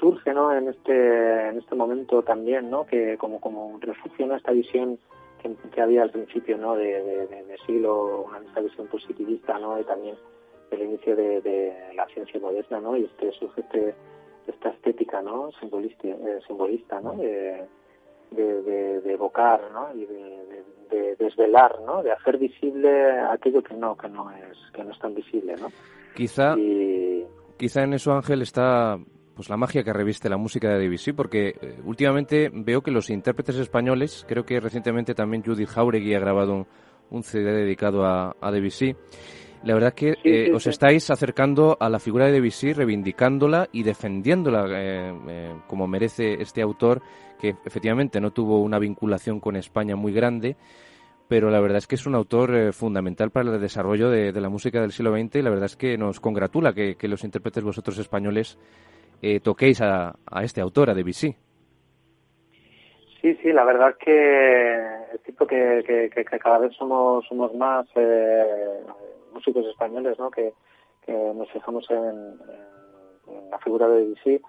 surge 0.00 0.32
¿no? 0.32 0.52
en 0.52 0.68
este 0.68 1.48
en 1.50 1.58
este 1.58 1.74
momento 1.74 2.22
también 2.22 2.70
no 2.70 2.84
que 2.86 3.16
como 3.18 3.40
como 3.40 3.66
un 3.66 3.80
refugio 3.80 4.26
no 4.26 4.34
esta 4.34 4.52
visión 4.52 4.98
que, 5.40 5.80
había 5.80 6.02
al 6.02 6.10
principio 6.10 6.56
no 6.56 6.74
de, 6.74 7.26
de, 7.26 7.56
siglo 7.66 8.22
una 8.22 8.38
esta 8.38 8.60
visión 8.60 8.86
positivista 8.88 9.58
no 9.58 9.78
y 9.78 9.84
también 9.84 10.16
el 10.70 10.82
inicio 10.82 11.16
de, 11.16 11.74
la 11.94 12.06
ciencia 12.06 12.40
moderna 12.40 12.80
no 12.80 12.96
y 12.96 13.04
este 13.04 13.32
surge 13.32 13.60
este, 13.60 13.94
esta 14.46 14.70
estética 14.70 15.20
no 15.22 15.50
simbolista 15.60 16.08
eh, 16.08 16.40
simbolista 16.46 17.00
no 17.00 17.14
de, 17.14 17.66
de, 18.30 19.12
evocar 19.12 19.60
no 19.72 19.92
y 19.94 20.06
de, 20.06 21.16
desvelar 21.18 21.80
no 21.82 22.02
de 22.02 22.12
hacer 22.12 22.38
visible 22.38 23.20
aquello 23.20 23.62
que 23.62 23.74
no 23.74 23.96
que 23.96 24.08
no 24.08 24.30
es 24.30 24.58
que 24.72 24.82
no 24.82 24.92
es 24.92 24.98
tan 24.98 25.14
visible 25.14 25.54
no 25.56 25.68
quizá 26.14 26.54
quizá 27.56 27.82
en 27.82 27.94
eso 27.94 28.12
Ángel 28.12 28.42
está 28.42 28.98
pues 29.40 29.48
la 29.48 29.56
magia 29.56 29.82
que 29.82 29.94
reviste 29.94 30.28
la 30.28 30.36
música 30.36 30.68
de 30.68 30.78
Debussy, 30.78 31.14
porque 31.14 31.54
eh, 31.62 31.80
últimamente 31.82 32.50
veo 32.52 32.82
que 32.82 32.90
los 32.90 33.08
intérpretes 33.08 33.56
españoles, 33.56 34.26
creo 34.28 34.44
que 34.44 34.60
recientemente 34.60 35.14
también 35.14 35.42
Judith 35.42 35.70
Jauregui 35.70 36.12
ha 36.12 36.20
grabado 36.20 36.66
un, 37.08 37.22
CD 37.22 37.50
dedicado 37.50 38.04
a, 38.04 38.34
Debussy. 38.52 38.94
La 39.64 39.72
verdad 39.72 39.94
que 39.94 40.18
eh, 40.24 40.52
os 40.52 40.66
estáis 40.66 41.08
acercando 41.08 41.74
a 41.80 41.88
la 41.88 41.98
figura 41.98 42.26
de 42.26 42.32
Debussy, 42.32 42.74
reivindicándola 42.74 43.70
y 43.72 43.82
defendiéndola 43.82 44.66
eh, 44.68 45.54
como 45.66 45.86
merece 45.86 46.34
este 46.34 46.60
autor, 46.60 47.00
que 47.40 47.56
efectivamente 47.64 48.20
no 48.20 48.32
tuvo 48.32 48.60
una 48.60 48.78
vinculación 48.78 49.40
con 49.40 49.56
España 49.56 49.96
muy 49.96 50.12
grande, 50.12 50.58
pero 51.28 51.48
la 51.48 51.60
verdad 51.60 51.78
es 51.78 51.86
que 51.86 51.94
es 51.94 52.04
un 52.04 52.14
autor 52.14 52.74
fundamental 52.74 53.30
para 53.30 53.54
el 53.54 53.58
desarrollo 53.58 54.10
de, 54.10 54.38
la 54.38 54.50
música 54.50 54.82
del 54.82 54.92
siglo 54.92 55.16
XX 55.16 55.36
y 55.36 55.42
la 55.42 55.48
verdad 55.48 55.64
es 55.64 55.76
que 55.76 55.96
nos 55.96 56.20
congratula 56.20 56.74
que, 56.74 56.96
que 56.96 57.08
los 57.08 57.24
intérpretes 57.24 57.64
vosotros 57.64 57.96
españoles 57.96 58.58
eh, 59.22 59.40
toquéis 59.40 59.80
a, 59.80 60.16
a, 60.26 60.44
este 60.44 60.60
autor, 60.60 60.90
a 60.90 60.94
Debussy. 60.94 61.34
Sí, 63.20 63.34
sí, 63.42 63.52
la 63.52 63.64
verdad 63.64 63.96
que 63.98 64.76
es 65.12 65.22
cierto 65.24 65.46
que, 65.46 66.10
que, 66.14 66.38
cada 66.38 66.58
vez 66.58 66.74
somos, 66.74 67.26
somos 67.26 67.54
más 67.54 67.86
eh, 67.94 68.80
músicos 69.32 69.66
españoles 69.66 70.18
¿no? 70.18 70.30
que, 70.30 70.52
nos 71.06 71.50
fijamos 71.50 71.90
en, 71.90 72.38
la 73.50 73.58
figura 73.58 73.88
de 73.88 74.00
Debussy 74.00 74.40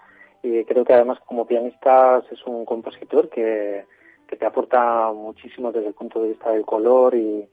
y 0.44 0.64
creo 0.64 0.84
que 0.84 0.92
además 0.92 1.18
como 1.26 1.46
pianista 1.46 2.22
es 2.30 2.46
un 2.46 2.64
compositor 2.64 3.28
que, 3.28 3.84
que 4.32 4.36
te 4.36 4.46
aporta 4.46 5.12
muchísimo 5.12 5.72
desde 5.72 5.88
el 5.88 5.94
punto 5.94 6.22
de 6.22 6.30
vista 6.30 6.50
del 6.52 6.64
color 6.64 7.14
y, 7.14 7.46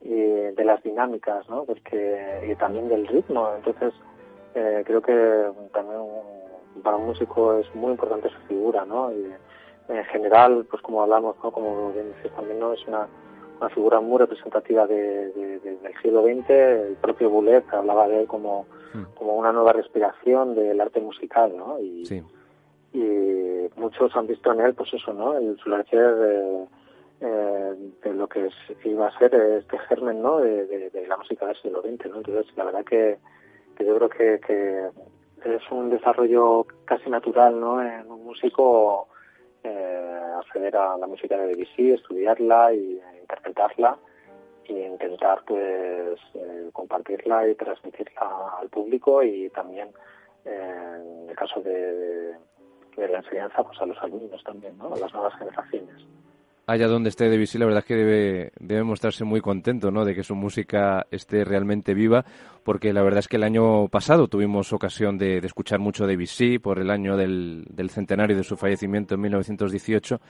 de 0.00 0.64
las 0.64 0.82
dinámicas, 0.82 1.48
¿no? 1.48 1.64
Porque, 1.64 2.48
y 2.50 2.56
también 2.56 2.88
del 2.88 3.06
ritmo. 3.06 3.50
Entonces, 3.54 3.94
eh, 4.54 4.82
creo 4.84 5.00
que 5.00 5.12
también 5.72 6.00
para 6.82 6.96
un 6.96 7.06
músico 7.06 7.58
es 7.58 7.74
muy 7.74 7.92
importante 7.92 8.28
su 8.30 8.38
figura, 8.48 8.84
¿no? 8.84 9.12
Y 9.12 9.32
en 9.88 10.04
general, 10.06 10.66
pues 10.70 10.82
como 10.82 11.02
hablamos, 11.02 11.36
¿no? 11.42 11.50
Como 11.50 11.92
bien 11.92 12.12
dices 12.14 12.32
también, 12.34 12.58
¿no? 12.58 12.72
Es 12.72 12.86
una, 12.86 13.08
una 13.60 13.70
figura 13.70 14.00
muy 14.00 14.18
representativa 14.18 14.86
de, 14.86 15.30
del 15.32 15.94
siglo 16.02 16.22
XX. 16.22 16.50
El 16.50 16.96
propio 17.00 17.30
Boulez 17.30 17.64
hablaba 17.72 18.08
de 18.08 18.22
él 18.22 18.26
como, 18.26 18.66
hmm. 18.94 19.14
como 19.16 19.36
una 19.36 19.52
nueva 19.52 19.72
respiración 19.72 20.54
del 20.54 20.80
arte 20.80 21.00
musical, 21.00 21.56
¿no? 21.56 21.78
Y, 21.80 22.04
y 22.92 23.68
muchos 23.76 24.14
han 24.16 24.26
visto 24.26 24.52
en 24.52 24.60
él, 24.60 24.74
pues 24.74 24.92
eso, 24.94 25.12
¿no? 25.12 25.36
El 25.36 25.58
florecer 25.58 26.14
de, 26.16 26.66
eh, 27.20 27.74
de 28.02 28.14
lo 28.14 28.28
que 28.28 28.48
iba 28.84 29.06
a 29.06 29.18
ser 29.18 29.34
este 29.34 29.78
germen, 29.78 30.20
¿no? 30.20 30.40
De, 30.40 30.90
la 31.06 31.16
música 31.16 31.46
del 31.46 31.56
siglo 31.56 31.82
XX, 31.82 32.10
¿no? 32.10 32.16
Entonces, 32.16 32.46
la 32.56 32.64
verdad 32.64 32.84
que, 32.84 33.18
que 33.76 33.84
yo 33.84 33.96
creo 33.96 34.08
que, 34.08 34.40
que 34.46 34.88
es 35.44 35.62
un 35.70 35.90
desarrollo 35.90 36.66
casi 36.84 37.10
natural, 37.10 37.58
¿no? 37.58 37.82
En 37.82 38.10
un 38.10 38.24
músico 38.24 39.08
eh, 39.62 40.22
acceder 40.38 40.76
a 40.76 40.96
la 40.96 41.06
música 41.06 41.36
de 41.36 41.48
Debussy, 41.48 41.92
estudiarla 41.92 42.72
y 42.72 43.00
interpretarla 43.20 43.96
y 44.64 44.78
intentar 44.78 45.42
pues 45.46 46.18
eh, 46.34 46.70
compartirla 46.72 47.48
y 47.48 47.54
transmitirla 47.54 48.58
al 48.60 48.68
público 48.68 49.22
y 49.22 49.50
también 49.50 49.88
eh, 50.44 50.98
en 51.22 51.30
el 51.30 51.36
caso 51.36 51.60
de, 51.60 52.34
de, 52.96 53.08
la 53.08 53.18
enseñanza 53.18 53.62
pues 53.62 53.80
a 53.80 53.86
los 53.86 54.00
alumnos 54.02 54.42
también, 54.44 54.76
¿no? 54.78 54.94
a 54.94 54.98
las 54.98 55.12
nuevas 55.12 55.34
generaciones 55.38 56.06
allá 56.72 56.88
donde 56.88 57.10
esté 57.10 57.28
Debussy, 57.28 57.58
la 57.58 57.66
verdad 57.66 57.80
es 57.80 57.84
que 57.84 57.96
debe, 57.96 58.52
debe 58.58 58.82
mostrarse 58.82 59.24
muy 59.24 59.40
contento 59.40 59.90
¿no? 59.90 60.04
de 60.04 60.14
que 60.14 60.22
su 60.22 60.34
música 60.34 61.06
esté 61.10 61.44
realmente 61.44 61.94
viva, 61.94 62.24
porque 62.64 62.92
la 62.92 63.02
verdad 63.02 63.20
es 63.20 63.28
que 63.28 63.36
el 63.36 63.42
año 63.42 63.88
pasado 63.88 64.28
tuvimos 64.28 64.72
ocasión 64.72 65.18
de, 65.18 65.38
escuchar 65.38 65.78
mucho 65.78 66.06
Debussy 66.06 66.58
por 66.58 66.78
el 66.78 66.90
año 66.90 67.16
del, 67.16 67.66
centenario 67.90 68.36
de 68.36 68.44
su 68.44 68.56
fallecimiento 68.56 69.14
en 69.14 69.20
1918. 69.20 70.20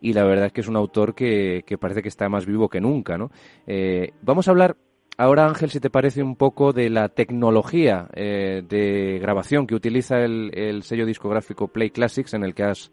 Y 0.00 0.12
la 0.12 0.24
verdad 0.24 0.46
es 0.46 0.52
que 0.52 0.60
es 0.60 0.68
un 0.68 0.76
autor 0.76 1.14
que, 1.14 1.64
que 1.66 1.76
parece 1.76 2.02
que 2.02 2.08
está 2.08 2.28
más 2.28 2.46
vivo 2.46 2.68
que 2.68 2.80
nunca. 2.80 3.18
¿no? 3.18 3.30
Eh, 3.66 4.12
vamos 4.22 4.46
a 4.46 4.52
hablar 4.52 4.76
ahora, 5.16 5.46
Ángel, 5.46 5.70
si 5.70 5.80
te 5.80 5.90
parece 5.90 6.22
un 6.22 6.36
poco 6.36 6.72
de 6.72 6.88
la 6.88 7.08
tecnología 7.08 8.08
eh, 8.14 8.62
de 8.68 9.18
grabación 9.20 9.66
que 9.66 9.74
utiliza 9.74 10.20
el, 10.20 10.52
el 10.54 10.84
sello 10.84 11.04
discográfico 11.04 11.68
Play 11.68 11.90
Classics, 11.90 12.34
en 12.34 12.44
el 12.44 12.54
que 12.54 12.62
has 12.62 12.92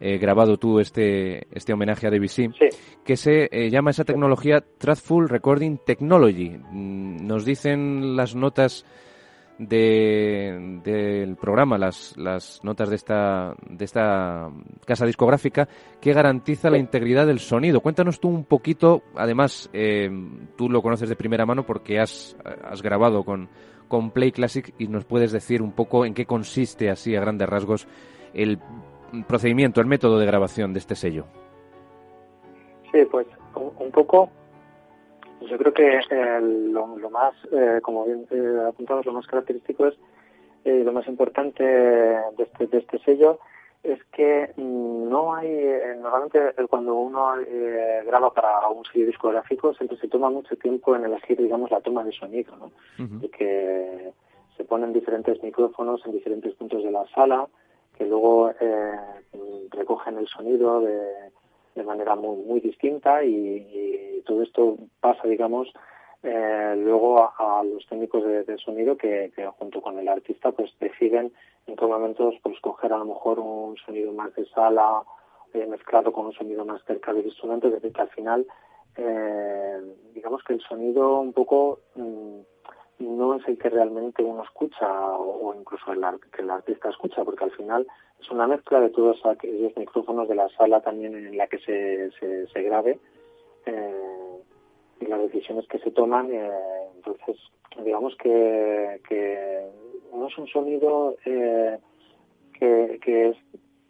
eh, 0.00 0.18
grabado 0.18 0.56
tú 0.58 0.80
este, 0.80 1.46
este 1.50 1.72
homenaje 1.72 2.06
a 2.06 2.10
Debussy, 2.10 2.50
que 3.04 3.16
se 3.16 3.48
eh, 3.50 3.70
llama 3.70 3.90
esa 3.90 4.04
tecnología 4.04 4.64
Truthful 4.78 5.28
Recording 5.28 5.78
Technology. 5.84 6.50
Mm, 6.50 7.26
nos 7.26 7.44
dicen 7.44 8.16
las 8.16 8.34
notas 8.34 8.84
del 9.58 11.36
programa, 11.40 11.78
las, 11.78 12.16
las 12.16 12.62
notas 12.62 12.90
de 12.90 12.94
esta, 12.94 13.54
de 13.68 13.84
esta 13.84 14.50
casa 14.86 15.04
discográfica, 15.04 15.68
que 16.00 16.12
garantiza 16.12 16.70
la 16.70 16.78
integridad 16.78 17.26
del 17.26 17.40
sonido. 17.40 17.80
Cuéntanos 17.80 18.20
tú 18.20 18.28
un 18.28 18.44
poquito, 18.44 19.02
además, 19.16 19.68
eh, 19.72 20.08
tú 20.56 20.70
lo 20.70 20.80
conoces 20.80 21.08
de 21.08 21.16
primera 21.16 21.44
mano 21.44 21.66
porque 21.66 21.98
has, 21.98 22.36
has 22.62 22.82
grabado 22.82 23.24
con, 23.24 23.48
con 23.88 24.12
Play 24.12 24.30
Classic 24.30 24.72
y 24.78 24.86
nos 24.86 25.04
puedes 25.04 25.32
decir 25.32 25.60
un 25.60 25.72
poco 25.72 26.04
en 26.04 26.14
qué 26.14 26.24
consiste 26.24 26.88
así 26.88 27.16
a 27.16 27.20
grandes 27.20 27.48
rasgos 27.48 27.88
el 28.34 28.58
procedimiento, 29.26 29.80
el 29.80 29.86
método 29.86 30.18
de 30.18 30.26
grabación 30.26 30.72
de 30.72 30.78
este 30.78 30.94
sello? 30.94 31.24
Sí, 32.92 33.04
pues 33.10 33.26
un, 33.54 33.90
poco, 33.90 34.30
yo 35.42 35.58
creo 35.58 35.72
que 35.72 35.98
eh, 35.98 36.40
lo, 36.40 36.86
más, 37.10 37.34
eh, 37.52 37.80
como 37.82 38.04
bien 38.04 38.26
eh, 38.30 38.66
apuntamos, 38.68 39.04
lo 39.06 39.12
más 39.12 39.26
característico 39.26 39.86
es, 39.86 39.94
eh, 40.64 40.82
lo 40.84 40.92
más 40.92 41.06
importante 41.06 41.62
de 41.64 42.32
este, 42.38 42.66
de 42.66 42.78
este 42.78 42.98
sello 43.00 43.38
es 43.82 44.02
que 44.12 44.52
no 44.56 45.34
hay, 45.36 45.48
normalmente 46.00 46.40
cuando 46.68 46.96
uno 46.96 47.34
graba 48.04 48.34
para 48.34 48.68
un 48.68 48.84
sello 48.84 49.06
discográfico 49.06 49.72
siempre 49.72 49.96
se 49.98 50.08
toma 50.08 50.30
mucho 50.30 50.56
tiempo 50.56 50.96
en 50.96 51.04
elegir, 51.04 51.38
digamos, 51.38 51.70
la 51.70 51.80
toma 51.80 52.02
de 52.02 52.10
sonido, 52.10 52.56
¿no? 52.56 52.72
Y 53.22 53.28
que 53.28 54.12
se 54.56 54.64
ponen 54.64 54.92
diferentes 54.92 55.40
micrófonos 55.44 56.04
en 56.04 56.12
diferentes 56.12 56.54
puntos 56.54 56.82
de 56.82 56.90
la 56.90 57.06
sala, 57.14 57.46
que 57.98 58.06
luego 58.06 58.50
eh, 58.60 58.92
recogen 59.70 60.18
el 60.18 60.28
sonido 60.28 60.80
de, 60.80 61.30
de 61.74 61.82
manera 61.84 62.14
muy, 62.14 62.36
muy 62.44 62.60
distinta 62.60 63.24
y, 63.24 64.22
todo 64.26 64.42
esto 64.42 64.76
pasa, 65.00 65.26
digamos, 65.26 65.72
eh, 66.22 66.74
luego 66.76 67.32
a, 67.38 67.62
los 67.64 67.86
técnicos 67.86 68.22
de, 68.24 68.58
sonido 68.58 68.96
que, 68.96 69.32
junto 69.58 69.80
con 69.80 69.98
el 69.98 70.06
artista 70.06 70.52
pues 70.52 70.70
deciden 70.80 71.32
en 71.66 71.76
qué 71.76 71.86
momentos 71.86 72.34
pues 72.42 72.60
coger 72.60 72.92
a 72.92 72.98
lo 72.98 73.06
mejor 73.06 73.38
un 73.38 73.76
sonido 73.78 74.12
más 74.12 74.34
de 74.34 74.44
sala 74.50 75.02
eh, 75.54 75.66
mezclado 75.66 76.12
con 76.12 76.26
un 76.26 76.32
sonido 76.32 76.64
más 76.66 76.84
cerca 76.84 77.14
del 77.14 77.24
instrumento, 77.24 77.68
es 77.68 77.74
decir, 77.74 77.92
que 77.92 78.02
al 78.02 78.10
final 78.10 78.46
eh, 78.96 79.80
digamos 80.12 80.42
que 80.42 80.54
el 80.54 80.60
sonido 80.60 81.20
un 81.20 81.32
poco 81.32 81.80
mm, 81.94 82.40
no 82.98 83.34
es 83.36 83.46
el 83.46 83.58
que 83.58 83.70
realmente 83.70 84.22
uno 84.22 84.42
escucha 84.42 84.86
o, 85.16 85.54
incluso 85.54 85.92
el, 85.92 86.04
que 86.32 86.42
el 86.42 86.50
artista 86.50 86.90
escucha, 86.90 87.24
porque 87.24 87.44
al 87.44 87.52
final 87.52 87.86
es 88.20 88.30
una 88.30 88.46
mezcla 88.46 88.80
de 88.80 88.90
todos 88.90 89.24
aquellos 89.24 89.76
micrófonos 89.76 90.28
de 90.28 90.34
la 90.34 90.48
sala 90.50 90.80
también 90.80 91.14
en 91.14 91.36
la 91.36 91.46
que 91.46 91.58
se, 91.58 92.10
se, 92.52 92.62
grabe 92.62 92.98
eh, 93.66 94.40
y 95.00 95.06
las 95.06 95.20
decisiones 95.20 95.66
que 95.68 95.78
se 95.78 95.90
toman. 95.92 96.32
Eh, 96.32 96.50
entonces, 96.96 97.36
digamos 97.84 98.16
que, 98.16 99.00
que 99.08 99.66
no 100.12 100.26
es 100.26 100.38
un 100.38 100.48
sonido 100.48 101.16
eh, 101.24 101.78
que, 102.58 102.98
que 103.02 103.28
es 103.28 103.36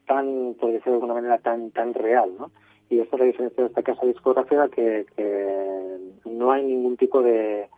tan, 0.07 0.55
por 0.55 0.71
decirlo 0.73 0.93
de 0.93 0.97
alguna 0.97 1.15
manera, 1.15 1.39
tan, 1.39 1.71
tan 1.71 1.95
real, 1.95 2.31
¿no? 2.39 2.51
Y 2.91 3.01
esta 3.01 3.17
es 3.17 3.21
la 3.21 3.27
diferencia 3.27 3.63
de 3.65 3.69
esta 3.69 3.83
casa 3.83 4.07
discográfica 4.07 4.69
que, 4.69 5.07
que 5.15 5.99
no 6.25 6.53
hay 6.53 6.65
ningún 6.65 6.97
tipo 6.97 7.23
de 7.23 7.69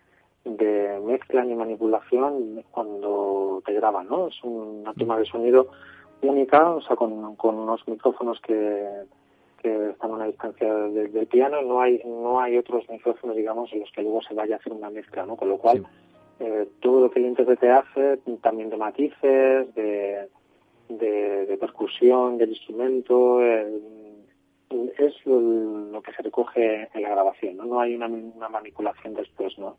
de 0.44 1.00
mezcla 1.04 1.44
ni 1.44 1.54
manipulación 1.54 2.64
cuando 2.70 3.62
te 3.64 3.72
graban, 3.74 4.08
¿no? 4.08 4.28
Es 4.28 4.42
una 4.42 4.94
toma 4.94 5.18
de 5.18 5.26
sonido 5.26 5.68
única, 6.22 6.70
o 6.70 6.80
sea, 6.82 6.96
con, 6.96 7.36
con 7.36 7.56
unos 7.56 7.86
micrófonos 7.86 8.40
que, 8.40 9.04
que 9.62 9.90
están 9.90 10.10
a 10.10 10.14
una 10.14 10.26
distancia 10.26 10.72
del, 10.72 11.26
piano, 11.26 11.62
no 11.62 11.80
hay 11.80 12.00
no 12.04 12.40
hay 12.40 12.56
otros 12.56 12.88
micrófonos, 12.88 13.36
digamos, 13.36 13.72
en 13.72 13.80
los 13.80 13.90
que 13.92 14.02
luego 14.02 14.22
se 14.22 14.34
vaya 14.34 14.56
a 14.56 14.58
hacer 14.58 14.72
una 14.72 14.90
mezcla, 14.90 15.26
¿no? 15.26 15.36
Con 15.36 15.48
lo 15.48 15.58
cual, 15.58 15.86
eh, 16.40 16.66
todo 16.80 17.00
lo 17.00 17.10
que 17.10 17.20
el 17.20 17.26
intérprete 17.26 17.70
hace, 17.70 18.18
también 18.42 18.70
de 18.70 18.76
matices, 18.76 19.74
de, 19.74 20.28
de, 20.88 21.56
percusión 21.60 22.38
del 22.38 22.50
instrumento, 22.50 23.42
eh, 23.42 23.80
es 24.98 25.14
lo, 25.26 26.00
que 26.02 26.12
se 26.12 26.22
recoge 26.22 26.88
en 26.94 27.02
la 27.02 27.10
grabación, 27.10 27.56
¿no? 27.56 27.64
No 27.64 27.80
hay 27.80 27.94
una, 27.94 28.06
una 28.06 28.48
manipulación 28.48 29.14
después, 29.14 29.58
¿no? 29.58 29.76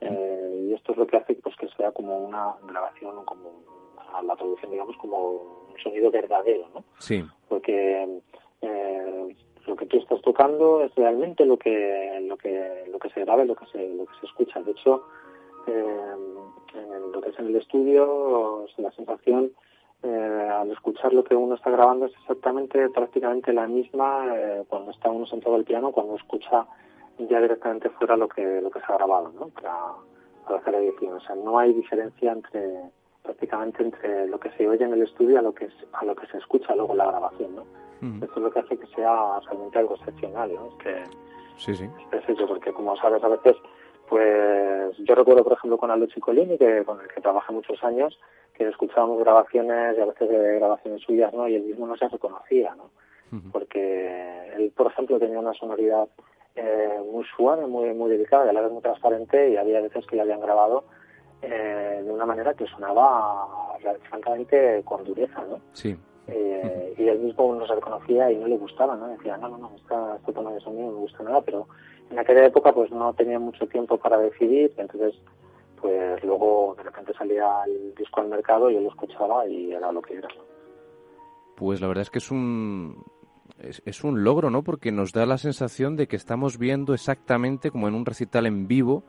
Eh, 0.00 0.66
y 0.68 0.74
esto 0.74 0.92
es 0.92 0.98
lo 0.98 1.06
que 1.06 1.16
hace 1.16 1.34
pues 1.34 1.56
que 1.56 1.68
sea 1.76 1.92
como 1.92 2.18
una 2.18 2.54
grabación, 2.66 3.24
como 3.24 3.50
la 4.24 4.36
traducción, 4.36 4.70
digamos, 4.70 4.96
como 4.96 5.18
un 5.70 5.78
sonido 5.82 6.10
verdadero, 6.10 6.68
¿no? 6.74 6.84
Sí. 6.98 7.24
Porque 7.48 8.20
eh, 8.62 9.36
lo 9.66 9.76
que 9.76 9.86
tú 9.86 9.98
estás 9.98 10.20
tocando 10.22 10.82
es 10.82 10.94
realmente 10.94 11.44
lo 11.44 11.58
que 11.58 12.20
lo 12.26 12.36
que 12.36 12.84
lo 12.90 12.98
que 12.98 13.10
se 13.10 13.20
graba 13.20 13.44
y 13.44 13.46
lo 13.46 13.54
que 13.54 13.66
se 13.66 13.88
lo 13.88 14.06
que 14.06 14.14
se 14.20 14.26
escucha. 14.26 14.60
De 14.62 14.72
hecho, 14.72 15.04
eh, 15.66 16.14
en 16.74 17.12
lo 17.12 17.20
que 17.20 17.30
es 17.30 17.38
en 17.38 17.46
el 17.46 17.56
estudio, 17.56 18.66
la 18.78 18.90
sensación 18.92 19.52
eh, 20.02 20.48
al 20.52 20.70
escuchar 20.70 21.12
lo 21.12 21.24
que 21.24 21.34
uno 21.34 21.56
está 21.56 21.70
grabando 21.70 22.06
es 22.06 22.12
exactamente 22.20 22.88
prácticamente 22.90 23.52
la 23.52 23.66
misma 23.66 24.26
eh, 24.32 24.64
cuando 24.68 24.92
está 24.92 25.10
uno 25.10 25.26
sentado 25.26 25.56
al 25.56 25.64
piano, 25.64 25.90
cuando 25.90 26.14
escucha 26.14 26.66
ya 27.26 27.40
directamente 27.40 27.90
fuera 27.90 28.16
lo 28.16 28.28
que 28.28 28.60
lo 28.60 28.70
que 28.70 28.80
se 28.80 28.86
ha 28.88 28.96
grabado, 28.96 29.32
¿no? 29.32 29.48
Para, 29.48 29.74
para 30.44 30.60
hacer 30.60 30.72
la 30.72 30.78
edición. 30.80 31.14
O 31.14 31.20
sea, 31.20 31.34
no 31.34 31.58
hay 31.58 31.72
diferencia 31.72 32.32
entre 32.32 32.90
prácticamente 33.22 33.82
entre 33.82 34.26
lo 34.26 34.38
que 34.40 34.50
se 34.52 34.68
oye 34.68 34.84
en 34.84 34.92
el 34.92 35.02
estudio 35.02 35.38
a 35.38 35.42
lo 35.42 35.52
que 35.54 35.68
a 35.92 36.04
lo 36.04 36.14
que 36.14 36.26
se 36.28 36.38
escucha 36.38 36.74
luego 36.74 36.92
en 36.92 36.98
la 36.98 37.06
grabación, 37.06 37.56
¿no? 37.56 37.64
Esto 38.00 38.36
es 38.36 38.42
lo 38.42 38.50
que 38.50 38.60
hace 38.60 38.78
que 38.78 38.86
sea 38.94 39.40
realmente 39.40 39.78
algo 39.78 39.96
excepcional, 39.96 40.54
¿no? 40.54 40.68
Es 40.68 40.74
que 40.76 41.04
sí, 41.56 41.74
sí. 41.74 41.90
es 42.12 42.28
eso, 42.28 42.46
porque 42.46 42.72
como 42.72 42.96
sabes 42.96 43.22
a 43.24 43.28
veces, 43.28 43.56
pues 44.08 44.96
yo 44.98 45.14
recuerdo 45.14 45.42
por 45.42 45.54
ejemplo 45.54 45.78
con 45.78 45.90
Aldo 45.90 46.06
Ciccolini, 46.06 46.56
que 46.56 46.84
con 46.84 47.00
el 47.00 47.08
que 47.08 47.20
trabajé 47.20 47.52
muchos 47.52 47.82
años, 47.82 48.18
que 48.54 48.68
escuchábamos 48.68 49.18
grabaciones 49.20 49.98
y 49.98 50.00
a 50.00 50.06
veces 50.06 50.28
de 50.28 50.54
grabaciones 50.54 51.02
suyas, 51.02 51.32
¿no? 51.34 51.48
Y 51.48 51.56
él 51.56 51.64
mismo 51.64 51.86
no 51.86 51.96
se 51.96 52.08
reconocía, 52.08 52.74
¿no? 52.76 52.90
Porque 53.52 54.54
él, 54.56 54.72
por 54.74 54.86
ejemplo, 54.86 55.18
tenía 55.18 55.38
una 55.38 55.52
sonoridad 55.52 56.08
eh, 56.60 57.00
muy 57.12 57.24
suave, 57.36 57.66
muy 57.66 57.94
muy 57.94 58.10
delicada, 58.10 58.46
y 58.46 58.48
a 58.48 58.52
la 58.52 58.62
vez 58.62 58.72
muy 58.72 58.82
transparente 58.82 59.50
y 59.50 59.56
había 59.56 59.80
veces 59.80 60.04
que 60.06 60.16
le 60.16 60.22
habían 60.22 60.40
grabado 60.40 60.84
eh, 61.40 62.02
de 62.04 62.10
una 62.10 62.26
manera 62.26 62.54
que 62.54 62.66
sonaba 62.66 63.46
francamente 64.08 64.82
con 64.84 65.04
dureza, 65.04 65.44
¿no? 65.48 65.60
Sí. 65.72 65.96
Eh, 66.26 66.94
y 66.98 67.06
él 67.06 67.20
mismo 67.20 67.54
no 67.54 67.64
se 67.64 67.76
reconocía 67.76 68.30
y 68.32 68.36
no 68.36 68.48
le 68.48 68.56
gustaba, 68.56 68.96
¿no? 68.96 69.06
Decía, 69.06 69.36
no, 69.36 69.48
no, 69.48 69.58
no, 69.58 69.70
esta, 69.76 70.16
este 70.16 70.32
tono 70.32 70.50
de 70.50 70.60
sonido 70.60 70.86
no 70.86 70.92
me 70.92 70.98
gusta 70.98 71.22
nada, 71.22 71.40
pero 71.42 71.68
en 72.10 72.18
aquella 72.18 72.46
época 72.46 72.72
pues 72.72 72.90
no 72.90 73.14
tenía 73.14 73.38
mucho 73.38 73.66
tiempo 73.68 73.96
para 73.96 74.18
decidir, 74.18 74.72
entonces 74.78 75.14
pues 75.80 76.22
luego 76.24 76.74
de 76.76 76.82
repente 76.82 77.14
salía 77.14 77.62
el 77.66 77.94
disco 77.94 78.20
al 78.20 78.28
mercado 78.28 78.68
y 78.68 78.74
yo 78.74 78.80
lo 78.80 78.88
escuchaba 78.88 79.46
y 79.46 79.72
era 79.72 79.92
lo 79.92 80.02
que 80.02 80.16
era. 80.16 80.28
Pues 81.54 81.80
la 81.80 81.86
verdad 81.86 82.02
es 82.02 82.10
que 82.10 82.18
es 82.18 82.30
un 82.32 83.04
es, 83.58 84.04
un 84.04 84.24
logro, 84.24 84.50
¿no? 84.50 84.62
Porque 84.62 84.92
nos 84.92 85.12
da 85.12 85.26
la 85.26 85.38
sensación 85.38 85.96
de 85.96 86.06
que 86.06 86.16
estamos 86.16 86.58
viendo 86.58 86.94
exactamente 86.94 87.70
como 87.70 87.88
en 87.88 87.94
un 87.94 88.06
recital 88.06 88.46
en 88.46 88.68
vivo 88.68 89.04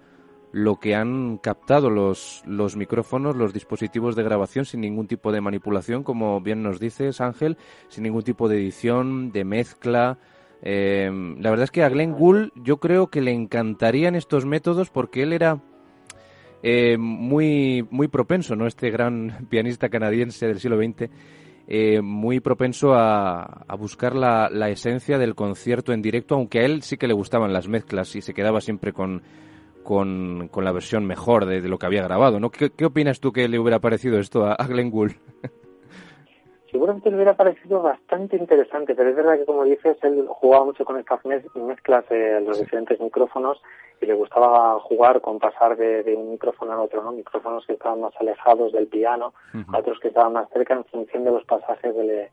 lo 0.51 0.79
que 0.79 0.95
han 0.95 1.37
captado 1.37 1.91
los, 1.91 2.41
los 2.45 2.75
micrófonos, 2.75 3.35
los 3.35 3.53
dispositivos 3.53 4.15
de 4.15 4.23
grabación 4.23 4.65
sin 4.65 4.81
ningún 4.81 5.07
tipo 5.07 5.31
de 5.31 5.41
manipulación, 5.41 6.03
como 6.03 6.41
bien 6.41 6.63
nos 6.63 6.79
dices, 6.79 7.21
Ángel, 7.21 7.57
sin 7.87 8.03
ningún 8.03 8.23
tipo 8.23 8.49
de 8.49 8.57
edición, 8.57 9.31
de 9.31 9.45
mezcla. 9.45 10.17
Eh, 10.63 11.11
la 11.39 11.51
verdad 11.51 11.65
es 11.65 11.71
que 11.71 11.83
a 11.83 11.89
Glenn 11.89 12.13
Gould 12.13 12.51
yo 12.55 12.77
creo 12.77 13.07
que 13.07 13.21
le 13.21 13.31
encantarían 13.31 14.15
estos 14.15 14.45
métodos 14.45 14.89
porque 14.89 15.21
él 15.21 15.33
era 15.33 15.61
eh, 16.61 16.97
muy, 16.97 17.87
muy 17.89 18.07
propenso, 18.07 18.55
¿no? 18.55 18.67
Este 18.67 18.89
gran 18.89 19.45
pianista 19.49 19.89
canadiense 19.89 20.47
del 20.47 20.59
siglo 20.59 20.77
XX, 20.77 21.09
eh, 21.71 22.01
muy 22.01 22.39
propenso 22.39 22.95
a, 22.95 23.63
buscar 23.77 24.15
la, 24.15 24.69
esencia 24.69 25.19
del 25.19 25.35
concierto 25.35 25.93
en 25.93 26.01
directo, 26.01 26.33
aunque 26.33 26.61
a 26.61 26.65
él 26.65 26.81
sí 26.81 26.97
que 26.97 27.07
le 27.07 27.13
gustaban 27.13 27.53
las 27.53 27.67
mezclas 27.67 28.15
y 28.15 28.21
se 28.21 28.33
quedaba 28.33 28.59
siempre 28.59 28.91
con, 28.91 29.21
con, 29.83 30.47
con 30.47 30.65
la 30.65 30.71
versión 30.71 31.05
mejor 31.05 31.45
de, 31.45 31.61
lo 31.61 31.77
que 31.77 31.85
había 31.85 32.01
grabado, 32.01 32.39
¿no? 32.39 32.49
¿Qué, 32.49 32.71
¿Qué, 32.71 32.85
opinas 32.85 33.19
tú 33.19 33.31
que 33.31 33.47
le 33.47 33.59
hubiera 33.59 33.77
parecido 33.77 34.17
esto 34.17 34.47
a, 34.47 34.53
a 34.53 34.65
Glenn 34.65 34.89
Gould? 34.89 35.13
seguramente 36.71 37.09
le 37.09 37.15
hubiera 37.15 37.35
parecido 37.35 37.81
bastante 37.81 38.35
interesante, 38.37 38.95
pero 38.95 39.09
es 39.09 39.15
verdad 39.15 39.37
que, 39.37 39.45
como 39.45 39.63
dices, 39.63 39.97
él 40.03 40.25
jugaba 40.27 40.65
mucho 40.65 40.85
con 40.85 40.97
estas 40.97 41.19
mezclas 41.55 42.07
de 42.09 42.41
los 42.41 42.59
diferentes 42.59 42.99
micrófonos 42.99 43.61
y 44.01 44.05
le 44.05 44.13
gustaba 44.13 44.79
jugar 44.79 45.21
con 45.21 45.39
pasar 45.39 45.75
de, 45.75 46.03
de, 46.03 46.15
un 46.15 46.31
micrófono 46.31 46.71
a 46.71 46.81
otro, 46.81 47.03
¿no? 47.03 47.11
Micrófonos 47.11 47.65
que 47.65 47.73
estaban 47.73 48.01
más 48.01 48.13
alejados 48.19 48.71
del 48.71 48.87
piano, 48.87 49.33
uh 49.53 49.57
-huh. 49.57 49.75
a 49.75 49.79
otros 49.79 49.99
que 49.99 50.09
estaban 50.09 50.33
más 50.33 50.49
cerca 50.49 50.73
en 50.73 50.85
función 50.85 51.23
de 51.23 51.31
los 51.31 51.43
pasajes 51.45 51.95
de, 51.95 52.29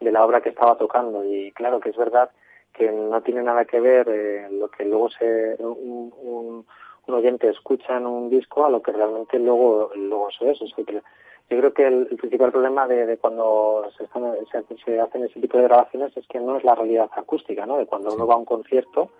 de, 0.00 0.12
la 0.12 0.24
obra 0.24 0.40
que 0.40 0.50
estaba 0.50 0.76
tocando. 0.78 1.24
Y 1.24 1.52
claro 1.52 1.80
que 1.80 1.90
es 1.90 1.96
verdad 1.96 2.30
que 2.72 2.90
no 2.90 3.20
tiene 3.22 3.42
nada 3.42 3.64
que 3.64 3.80
ver 3.80 4.08
eh, 4.08 4.48
lo 4.50 4.68
que 4.68 4.84
luego 4.84 5.10
se 5.10 5.56
un, 5.58 6.12
un, 6.22 6.66
un, 7.10 7.18
oyente 7.18 7.48
escucha 7.48 7.96
en 7.96 8.06
un 8.06 8.30
disco 8.30 8.64
a 8.64 8.70
lo 8.70 8.82
que 8.82 8.92
realmente 8.92 9.38
luego 9.38 9.90
luego 9.94 10.28
eso 10.28 10.46
es. 10.46 10.62
O 10.62 10.66
sea, 10.66 10.84
que 10.84 10.94
yo 10.94 11.58
creo 11.58 11.74
que 11.74 11.86
el, 11.86 12.08
el 12.10 12.16
principal 12.16 12.52
problema 12.52 12.86
de, 12.86 13.06
de 13.06 13.18
cuando 13.18 13.90
se, 13.96 14.04
están, 14.04 14.34
se, 14.50 14.84
se, 14.84 15.00
hacen 15.00 15.24
ese 15.24 15.40
tipo 15.40 15.58
de 15.58 15.64
grabaciones 15.64 16.16
es 16.16 16.26
que 16.28 16.38
no 16.38 16.56
es 16.56 16.64
la 16.64 16.74
realidad 16.74 17.10
acústica, 17.16 17.66
¿no? 17.66 17.78
De 17.78 17.86
cuando 17.86 18.14
uno 18.14 18.26
va 18.26 18.34
a 18.34 18.38
un 18.38 18.44
concierto 18.44 19.10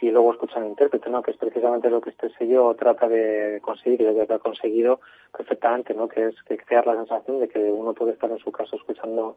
y 0.00 0.10
luego 0.10 0.32
escucha 0.32 0.58
al 0.58 0.66
intérprete, 0.66 1.10
¿no? 1.10 1.22
Que 1.22 1.30
es 1.30 1.36
precisamente 1.36 1.90
lo 1.90 2.00
que 2.00 2.10
este 2.10 2.30
sello 2.30 2.74
trata 2.74 3.06
de 3.06 3.60
conseguir 3.62 4.00
y 4.00 4.04
lo 4.04 4.26
que 4.26 4.32
ha 4.32 4.38
conseguido 4.38 5.00
perfectamente, 5.36 5.94
¿no? 5.94 6.08
Que 6.08 6.28
es 6.28 6.42
que 6.44 6.56
crear 6.58 6.86
la 6.86 6.96
sensación 6.96 7.38
de 7.38 7.48
que 7.48 7.58
uno 7.58 7.92
puede 7.92 8.12
estar 8.12 8.30
en 8.30 8.38
su 8.38 8.50
caso 8.50 8.76
escuchando 8.76 9.36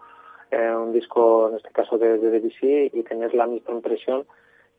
eh, 0.51 0.73
un 0.75 0.93
disco, 0.93 1.49
en 1.49 1.57
este 1.57 1.69
caso 1.69 1.97
de, 1.97 2.17
de 2.17 2.89
y 2.93 3.03
tener 3.03 3.33
la 3.33 3.45
misma 3.45 3.73
impresión 3.73 4.25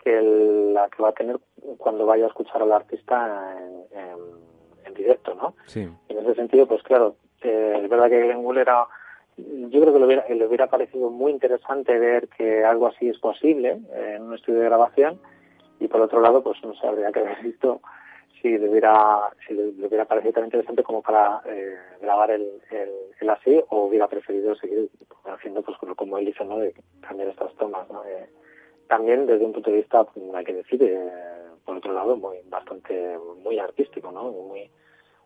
que 0.04 0.20
la 0.22 0.88
que 0.88 1.02
va 1.02 1.08
a 1.08 1.14
tener 1.14 1.38
cuando 1.78 2.06
vaya 2.06 2.24
a 2.24 2.28
escuchar 2.28 2.62
al 2.62 2.72
artista 2.72 3.56
en, 3.58 3.98
en, 3.98 4.18
en 4.84 4.94
directo, 4.94 5.34
¿no? 5.34 5.54
Sí. 5.66 5.88
En 6.08 6.18
ese 6.18 6.34
sentido, 6.34 6.66
pues 6.66 6.82
claro, 6.82 7.16
eh, 7.42 7.80
es 7.82 7.88
verdad 7.88 8.08
que 8.08 8.34
Gould 8.34 8.58
era 8.58 8.86
yo 9.36 9.80
creo 9.80 9.92
que 9.92 9.98
le 9.98 10.06
hubiera, 10.06 10.28
le 10.28 10.46
hubiera 10.46 10.68
parecido 10.68 11.10
muy 11.10 11.32
interesante 11.32 11.98
ver 11.98 12.28
que 12.28 12.64
algo 12.64 12.86
así 12.86 13.08
es 13.08 13.18
posible 13.18 13.80
eh, 13.92 14.14
en 14.16 14.22
un 14.22 14.34
estudio 14.34 14.60
de 14.60 14.66
grabación 14.66 15.20
y 15.80 15.88
por 15.88 16.00
otro 16.00 16.20
lado 16.20 16.42
pues 16.42 16.62
no 16.62 16.74
se 16.74 16.86
habría 16.86 17.10
que 17.10 17.20
haber 17.20 17.42
visto 17.42 17.80
si 18.40 18.56
le 18.56 18.68
hubiera 18.68 19.22
si 19.46 19.54
le, 19.54 19.72
le 19.72 19.86
hubiera 19.88 20.04
parecido 20.04 20.34
tan 20.34 20.44
interesante 20.44 20.84
como 20.84 21.02
para 21.02 21.42
eh, 21.46 21.74
grabar 22.00 22.30
el, 22.30 22.48
el, 22.70 22.90
el, 23.20 23.30
así 23.30 23.60
o 23.70 23.86
hubiera 23.86 24.06
preferido 24.06 24.54
seguir 24.54 24.88
haciendo 25.24 25.62
pues 25.62 25.76
como 25.96 26.18
él 26.18 26.28
hizo 26.28 26.44
no 26.44 26.58
de 26.58 26.72
cambiar 27.00 27.30
estas 27.30 27.52
tomas 27.56 27.90
¿no? 27.90 28.04
Eh, 28.04 28.28
también 28.88 29.26
desde 29.26 29.44
un 29.44 29.52
punto 29.52 29.70
de 29.70 29.78
vista 29.78 30.04
pues, 30.04 30.24
hay 30.34 30.44
que 30.44 30.54
decir 30.54 30.82
eh, 30.82 31.10
por 31.64 31.76
otro 31.76 31.92
lado 31.92 32.16
muy 32.16 32.38
bastante 32.46 33.18
muy 33.42 33.58
artístico 33.58 34.10
no 34.12 34.30
muy 34.30 34.70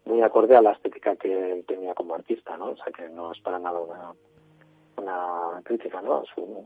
muy 0.09 0.23
acorde 0.23 0.57
a 0.57 0.63
la 0.63 0.73
estética 0.73 1.17
que 1.17 1.53
él 1.53 1.65
tenía 1.67 1.95
como 1.95 2.15
artista, 2.15 2.57
¿no? 2.57 2.71
O 2.71 2.77
sea, 2.77 2.87
que 2.87 3.09
no 3.11 3.31
es 3.31 3.41
para 3.41 3.59
nada 3.59 3.79
una, 3.79 4.13
una 4.97 5.61
crítica, 5.63 6.01
¿no? 6.01 6.21
A 6.21 6.25
su, 6.35 6.65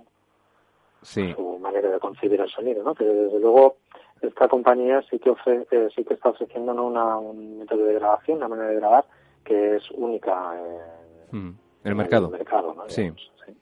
sí. 1.03 1.35
su 1.35 1.59
manera 1.59 1.91
de 1.91 1.99
concebir 1.99 2.41
el 2.41 2.49
sonido, 2.49 2.85
¿no? 2.85 2.95
Que 2.95 3.05
desde 3.05 3.41
luego 3.41 3.79
esta 4.21 4.47
compañía 4.47 5.03
sí 5.11 5.19
que, 5.19 5.31
ofrece, 5.31 5.67
eh, 5.73 5.89
sí 5.95 6.05
que 6.05 6.15
está 6.15 6.29
ofreciendo 6.31 6.73
¿no? 6.73 6.87
una, 6.87 7.19
un 7.19 7.59
método 7.59 7.85
de 7.85 7.95
grabación, 7.95 8.39
una 8.39 8.49
manera 8.49 8.69
de 8.69 8.77
grabar 8.77 9.05
que 9.45 9.77
es 9.77 9.91
única 9.91 10.55
mm, 11.33 11.49
en, 11.49 11.59
el 11.83 11.95
mercado. 11.97 12.29
En 12.29 12.35
el 12.35 12.39
mercado 12.39 12.75
¿no? 12.75 12.89
sí. 12.89 13.13
sí. 13.45 13.53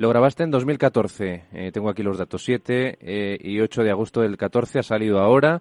Lo 0.00 0.08
grabaste 0.08 0.44
en 0.44 0.50
2014, 0.50 1.44
eh, 1.52 1.72
tengo 1.72 1.90
aquí 1.90 2.02
los 2.02 2.16
datos, 2.16 2.42
7 2.42 2.96
eh, 3.02 3.38
y 3.38 3.60
8 3.60 3.82
de 3.82 3.90
agosto 3.90 4.22
del 4.22 4.38
14, 4.38 4.78
ha 4.78 4.82
salido 4.82 5.18
ahora. 5.18 5.60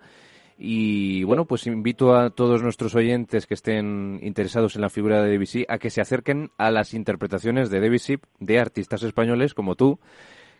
Y 0.57 1.25
bueno, 1.25 1.43
pues 1.43 1.67
invito 1.67 2.15
a 2.15 2.29
todos 2.29 2.63
nuestros 2.63 2.95
oyentes 2.95 3.45
que 3.45 3.55
estén 3.55 4.17
interesados 4.23 4.77
en 4.77 4.81
la 4.81 4.89
figura 4.89 5.21
de 5.21 5.31
Debussy 5.31 5.65
a 5.67 5.77
que 5.77 5.89
se 5.89 5.99
acerquen 5.99 6.51
a 6.57 6.71
las 6.71 6.93
interpretaciones 6.93 7.69
de 7.69 7.81
Debussy 7.81 8.19
de 8.39 8.59
artistas 8.59 9.03
españoles 9.03 9.53
como 9.53 9.75
tú, 9.75 9.99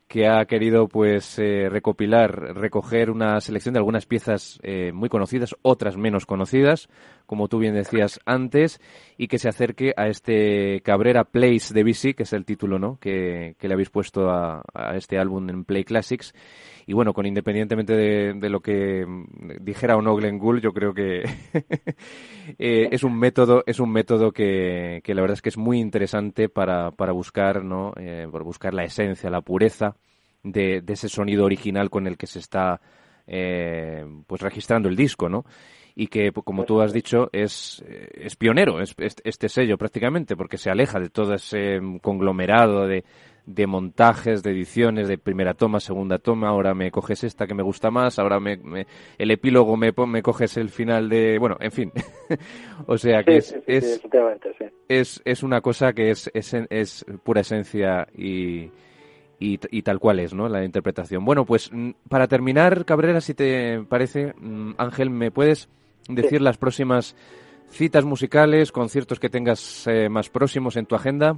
que 0.09 0.27
ha 0.27 0.43
querido 0.43 0.89
pues 0.89 1.39
eh, 1.39 1.69
recopilar, 1.69 2.57
recoger 2.57 3.09
una 3.09 3.39
selección 3.39 3.71
de 3.75 3.79
algunas 3.79 4.05
piezas 4.05 4.59
muy 4.91 5.07
conocidas, 5.07 5.55
otras 5.61 5.95
menos 5.95 6.25
conocidas, 6.25 6.89
como 7.29 7.47
tú 7.47 7.59
bien 7.59 7.75
decías 7.75 8.19
antes, 8.25 8.81
y 9.15 9.27
que 9.27 9.37
se 9.37 9.49
acerque 9.49 9.93
a 9.95 10.07
este 10.07 10.81
Cabrera 10.81 11.25
Plays 11.25 11.71
Debussy, 11.71 12.15
que 12.15 12.23
es 12.23 12.33
el 12.33 12.43
título 12.43 12.79
¿no? 12.79 12.97
que, 12.99 13.55
que 13.59 13.67
le 13.67 13.75
habéis 13.75 13.91
puesto 13.91 14.31
a, 14.31 14.63
a 14.73 14.95
este 14.95 15.19
álbum 15.19 15.47
en 15.47 15.63
Play 15.63 15.83
Classics 15.83 16.33
y 16.87 16.93
bueno, 16.93 17.13
con 17.13 17.27
independientemente 17.27 17.93
de, 17.93 18.33
de, 18.33 18.49
lo 18.49 18.61
que 18.61 19.05
dijera 19.61 19.95
o 19.95 20.01
no 20.01 20.15
Glenn 20.15 20.39
Gould, 20.39 20.63
yo 20.63 20.73
creo 20.73 20.91
que 20.91 21.21
eh, 22.57 22.89
es 22.91 23.03
un 23.03 23.15
método, 23.15 23.61
es 23.67 23.79
un 23.79 23.91
método 23.91 24.31
que, 24.31 24.99
que, 25.03 25.13
la 25.13 25.21
verdad 25.21 25.35
es 25.35 25.43
que 25.43 25.49
es 25.49 25.57
muy 25.57 25.79
interesante 25.79 26.49
para, 26.49 26.89
para 26.89 27.11
buscar, 27.11 27.63
¿no? 27.63 27.93
Eh, 27.95 28.27
por 28.31 28.43
buscar 28.43 28.73
la 28.73 28.85
esencia, 28.85 29.29
la 29.29 29.41
pureza 29.41 29.97
de, 30.41 30.81
de, 30.81 30.93
ese 30.93 31.09
sonido 31.09 31.45
original 31.45 31.91
con 31.91 32.07
el 32.07 32.17
que 32.17 32.25
se 32.25 32.39
está 32.39 32.81
eh, 33.27 34.03
pues 34.25 34.41
registrando 34.41 34.89
el 34.89 34.95
disco, 34.95 35.29
¿no? 35.29 35.45
Y 35.99 36.07
que, 36.07 36.31
como 36.31 36.63
tú 36.63 36.79
has 36.79 36.93
dicho, 36.93 37.27
es, 37.33 37.83
es 38.13 38.37
pionero, 38.37 38.79
es, 38.79 38.95
es, 38.99 39.17
este 39.25 39.49
sello 39.49 39.77
prácticamente, 39.77 40.37
porque 40.37 40.57
se 40.57 40.69
aleja 40.69 40.97
de 40.97 41.09
todo 41.09 41.33
ese 41.33 41.81
conglomerado 42.01 42.87
de, 42.87 43.03
de 43.45 43.67
montajes, 43.67 44.41
de 44.41 44.51
ediciones, 44.51 45.09
de 45.09 45.17
primera 45.17 45.55
toma, 45.55 45.81
segunda 45.81 46.17
toma, 46.17 46.47
ahora 46.47 46.73
me 46.73 46.89
coges 46.89 47.25
esta 47.25 47.47
que 47.47 47.53
me 47.53 47.63
gusta 47.63 47.91
más, 47.91 48.17
ahora 48.17 48.39
me, 48.39 48.55
me 48.55 48.87
el 49.17 49.29
epílogo 49.29 49.75
me, 49.75 49.91
me 50.07 50.21
coges 50.21 50.55
el 50.55 50.69
final 50.69 51.09
de, 51.09 51.37
bueno, 51.37 51.57
en 51.59 51.71
fin. 51.73 51.91
o 52.87 52.97
sea 52.97 53.21
que 53.25 53.41
sí, 53.41 53.55
es, 53.67 53.99
sí, 54.01 54.07
es, 54.07 54.73
es, 54.87 55.21
es, 55.25 55.43
una 55.43 55.59
cosa 55.59 55.91
que 55.91 56.11
es, 56.11 56.31
es, 56.33 56.53
es 56.69 57.05
pura 57.23 57.41
esencia 57.41 58.07
y, 58.15 58.71
y, 59.37 59.59
y, 59.69 59.81
tal 59.81 59.99
cual 59.99 60.21
es, 60.21 60.33
¿no? 60.33 60.47
La 60.47 60.63
interpretación. 60.63 61.25
Bueno, 61.25 61.43
pues 61.43 61.69
mm, 61.73 61.89
para 62.07 62.29
terminar, 62.29 62.85
Cabrera, 62.85 63.19
si 63.19 63.33
te 63.33 63.83
parece, 63.83 64.33
mm, 64.39 64.75
Ángel, 64.77 65.09
¿me 65.09 65.29
puedes 65.29 65.67
decir 66.07 66.41
las 66.41 66.57
próximas 66.57 67.15
citas 67.69 68.05
musicales, 68.05 68.71
conciertos 68.71 69.19
que 69.19 69.29
tengas 69.29 69.85
eh, 69.87 70.09
más 70.09 70.29
próximos 70.29 70.75
en 70.75 70.85
tu 70.85 70.95
agenda? 70.95 71.37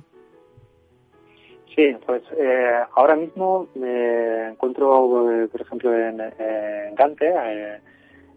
Sí, 1.76 1.96
pues 2.06 2.22
eh, 2.38 2.80
ahora 2.96 3.16
mismo 3.16 3.68
me 3.76 4.50
encuentro, 4.50 5.32
eh, 5.32 5.48
por 5.48 5.62
ejemplo, 5.62 5.98
en, 5.98 6.20
en 6.20 6.96
Gante, 6.96 7.30
eh, 7.30 7.80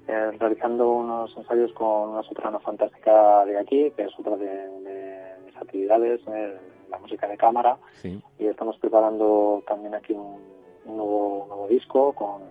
eh, 0.06 0.30
realizando 0.38 0.90
unos 0.90 1.36
ensayos 1.36 1.72
con 1.72 2.10
una 2.10 2.22
soprano 2.22 2.60
fantástica 2.60 3.44
de 3.44 3.58
aquí, 3.58 3.90
que 3.96 4.04
es 4.04 4.12
otra 4.18 4.36
de, 4.36 4.46
de 4.46 5.18
mis 5.46 5.56
actividades, 5.56 6.20
eh, 6.28 6.56
la 6.90 6.98
música 6.98 7.26
de 7.26 7.36
cámara, 7.36 7.76
sí. 8.02 8.22
y 8.38 8.46
estamos 8.46 8.78
preparando 8.78 9.64
también 9.66 9.94
aquí 9.94 10.12
un, 10.12 10.40
un 10.84 10.96
nuevo, 10.96 11.42
un 11.42 11.48
nuevo 11.48 11.68
disco 11.68 12.12
con, 12.12 12.42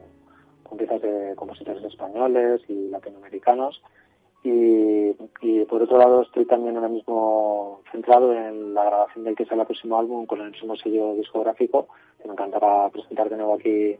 con 0.78 1.01
de 1.01 1.36
compositores 1.36 1.84
españoles 1.84 2.61
y 2.67 2.89
latinoamericanos 2.89 3.82
y, 4.43 5.13
por 5.69 5.82
otro 5.82 5.97
lado 5.97 6.21
estoy 6.21 6.45
también 6.45 6.76
ahora 6.76 6.89
mismo 6.89 7.82
centrado 7.91 8.34
en 8.34 8.74
la 8.74 8.84
grabación 8.84 9.24
del 9.24 9.36
que 9.36 9.45
será 9.45 9.61
el 9.61 9.67
próximo 9.67 9.97
álbum 9.97 10.26
con 10.26 10.41
el 10.41 10.51
mismo 10.51 10.76
sello 10.76 11.15
discográfico 11.15 11.88
que 12.21 12.28
me 12.28 12.34
encantará 12.34 12.89
presentar 12.89 13.30
de 13.30 13.38
nuevo 13.38 13.53
aquí 13.53 13.95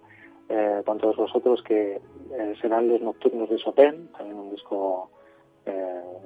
eh, 0.50 0.82
con 0.86 0.98
todos 0.98 1.16
vosotros 1.16 1.64
que 1.64 2.02
eh, 2.32 2.54
serán 2.62 2.90
los 2.90 3.02
nocturnos 3.02 3.50
de 3.50 3.58
Chopin 3.58 4.10
también 4.18 4.38
un 4.38 4.52
disco 4.52 5.10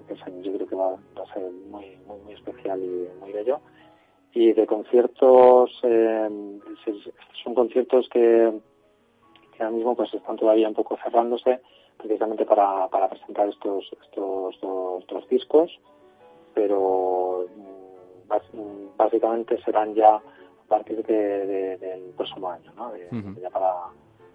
ese 0.09 0.23
año 0.23 0.41
yo 0.41 0.53
creo 0.53 0.67
que 0.67 0.75
va, 0.75 0.93
a 0.93 1.33
ser 1.33 1.43
muy, 1.69 1.97
muy, 2.07 2.19
muy 2.23 2.33
especial 2.33 2.81
y 2.81 3.07
muy 3.19 3.31
bello. 3.31 3.59
Y 4.33 4.53
de 4.53 4.67
conciertos, 4.67 5.71
son 5.81 7.55
conciertos 7.55 8.07
que, 8.09 8.53
que 9.57 9.63
ahora 9.63 9.75
mismo 9.75 9.95
pues 9.95 10.13
están 10.13 10.37
todavía 10.37 10.67
un 10.67 10.75
poco 10.75 10.97
cerrándose 11.03 11.59
precisamente 11.97 12.45
para, 12.45 12.87
para 12.89 13.09
presentar 13.09 13.49
estos, 13.49 13.89
estos 14.03 14.59
dos, 14.61 15.27
discos, 15.29 15.71
pero 16.53 17.45
mm, 18.53 18.97
básicamente 18.97 19.59
serán 19.63 19.95
ya 19.95 20.15
a 20.15 20.21
partir 20.67 21.03
de, 21.03 21.77
del 21.77 22.01
próximo 22.15 22.51
año, 22.51 22.71
¿no? 22.75 22.91
Ya 23.41 23.49
para 23.49 23.73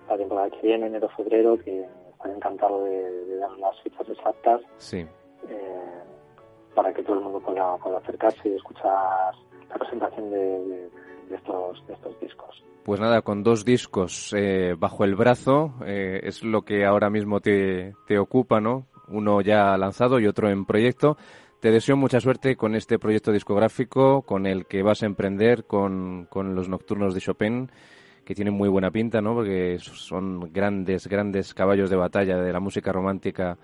la 0.09 0.16
temporada 0.16 0.51
que 0.51 0.66
viene, 0.66 0.87
enero, 0.87 1.09
febrero, 1.11 1.57
que 1.59 1.87
estaré 2.11 2.35
encantado 2.35 2.85
de, 2.85 3.37
dar 3.37 3.57
las 3.59 3.81
fechas 3.83 4.09
exactas. 4.09 4.61
Sí. 4.79 5.07
Eh, 5.49 6.03
para 6.75 6.93
que 6.93 7.03
todo 7.03 7.18
el 7.18 7.23
mundo 7.23 7.41
pueda, 7.41 7.77
pueda 7.77 7.99
acercarse 7.99 8.49
y 8.49 8.55
escuchar 8.55 9.35
la 9.68 9.77
presentación 9.77 10.31
de, 10.31 10.91
estos, 11.37 11.87
de 11.87 11.95
estos 11.95 12.20
discos. 12.20 12.62
Pues 12.85 13.01
nada, 13.01 13.22
con 13.22 13.43
dos 13.43 13.64
discos 13.64 14.35
eh, 14.37 14.74
bajo 14.76 15.05
el 15.05 15.14
brazo 15.14 15.74
eh, 15.87 16.20
es 16.24 16.43
lo 16.43 16.62
que 16.62 16.85
ahora 16.85 17.11
mismo 17.11 17.41
te, 17.41 17.95
te 18.07 18.18
ocupa, 18.18 18.61
¿no? 18.61 18.87
Uno 19.09 19.41
ya 19.41 19.76
lanzado 19.76 20.18
y 20.18 20.26
otro 20.26 20.51
en 20.51 20.64
proyecto. 20.64 21.16
Te 21.61 21.70
deseo 21.70 21.97
mucha 21.97 22.18
suerte 22.18 22.57
con 22.57 22.74
este 22.74 22.99
proyecto 22.99 23.30
discográfico, 23.30 24.22
con 24.22 24.47
el 24.47 24.66
que 24.66 24.83
vas 24.83 25.05
a 25.05 25.07
emprender, 25.07 25.64
con, 25.64 26.26
con 26.28 26.57
los 26.57 26.68
nocturnos 26.68 27.14
de 27.14 27.20
Chopin, 27.20 27.70
que 28.24 28.35
tienen 28.35 28.55
muy 28.55 28.68
buena 28.68 28.91
pinta, 28.91 29.20
¿no? 29.20 29.35
Porque 29.35 29.78
son 29.78 30.53
grandes, 30.53 31.07
grandes 31.07 31.55
caballos 31.55 31.89
de 31.89 31.97
batalla 31.97 32.37
de 32.39 32.53
la 32.53 32.59
música 32.59 32.91
romántica 32.91 33.57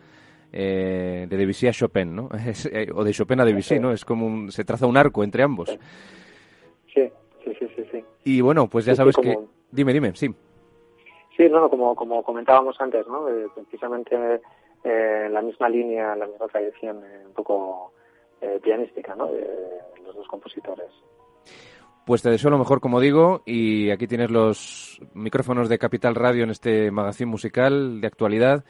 eh, 0.53 1.27
de 1.29 1.37
Debussy 1.37 1.66
a 1.66 1.73
Chopin, 1.73 2.14
¿no? 2.14 2.29
o 2.95 3.03
de 3.03 3.12
Chopin 3.12 3.41
a 3.41 3.45
Debussy, 3.45 3.81
¿no? 3.81 3.91
Es 3.91 4.05
como 4.05 4.27
un, 4.27 4.53
se 4.53 4.64
traza 4.64 4.87
un 4.87 4.97
arco 4.97 5.25
entre 5.25 5.43
ambos. 5.43 5.77
Sí, 6.95 7.03
sí, 7.45 7.68
sí, 7.76 7.84
sí. 7.91 8.05
Y 8.24 8.41
bueno, 8.41 8.68
pues 8.68 8.84
ya 8.84 8.95
sabes 8.95 9.16
que... 9.16 9.39
Dime, 9.70 9.93
dime, 9.93 10.14
sí. 10.14 10.28
Sí, 11.36 11.49
no, 11.49 11.68
como, 11.70 11.95
como 11.95 12.22
comentábamos 12.22 12.76
antes, 12.80 13.07
¿no? 13.07 13.26
precisamente 13.55 14.41
eh, 14.84 15.28
la 15.30 15.43
misma 15.43 15.68
línea, 15.68 16.16
la 16.16 16.26
misma 16.26 16.47
tradición 16.49 16.99
eh, 17.05 17.24
un 17.26 17.32
poco 17.32 17.93
eh, 18.41 18.61
pianística, 18.62 19.14
¿no? 19.14 19.26
De 19.26 19.47
los 20.05 20.14
dos 20.16 20.26
compositores. 20.28 20.89
Pues 22.07 22.22
te 22.22 22.30
deseo 22.30 22.51
lo 22.51 22.59
mejor, 22.59 22.80
como 22.80 23.01
digo, 23.01 23.43
y 23.45 23.91
aquí 23.91 24.07
tienes 24.07 24.30
los 24.30 25.01
micrófonos 25.12 25.68
de 25.68 25.78
Capital 25.78 26.14
Radio 26.14 26.45
en 26.45 26.51
este 26.51 26.91
magazine 26.91 27.30
musical 27.30 28.01
de 28.01 28.07
actualidad 28.07 28.64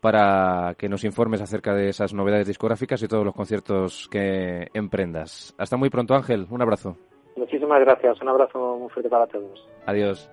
para 0.00 0.74
que 0.76 0.90
nos 0.90 1.02
informes 1.04 1.40
acerca 1.40 1.72
de 1.72 1.88
esas 1.88 2.12
novedades 2.12 2.46
discográficas 2.46 3.02
y 3.02 3.08
todos 3.08 3.24
los 3.24 3.34
conciertos 3.34 4.06
que 4.10 4.68
emprendas. 4.74 5.54
Hasta 5.56 5.78
muy 5.78 5.88
pronto, 5.88 6.14
Ángel. 6.14 6.46
Un 6.50 6.60
abrazo. 6.60 6.98
Muchísimas 7.36 7.80
gracias. 7.80 8.20
Un 8.20 8.28
abrazo 8.28 8.78
muy 8.78 8.88
fuerte 8.90 9.10
para 9.10 9.26
todos. 9.26 9.68
Adiós. 9.86 10.30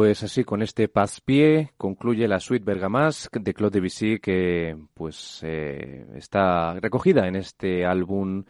Pues 0.00 0.22
así, 0.22 0.44
con 0.44 0.62
este 0.62 0.88
paz-pie 0.88 1.72
concluye 1.76 2.26
la 2.26 2.40
suite 2.40 2.64
Bergamasque 2.64 3.38
de 3.38 3.52
Claude 3.52 3.80
Debussy 3.80 4.18
que 4.18 4.74
pues 4.94 5.40
eh, 5.42 6.06
está 6.14 6.72
recogida 6.80 7.28
en 7.28 7.36
este 7.36 7.84
álbum 7.84 8.44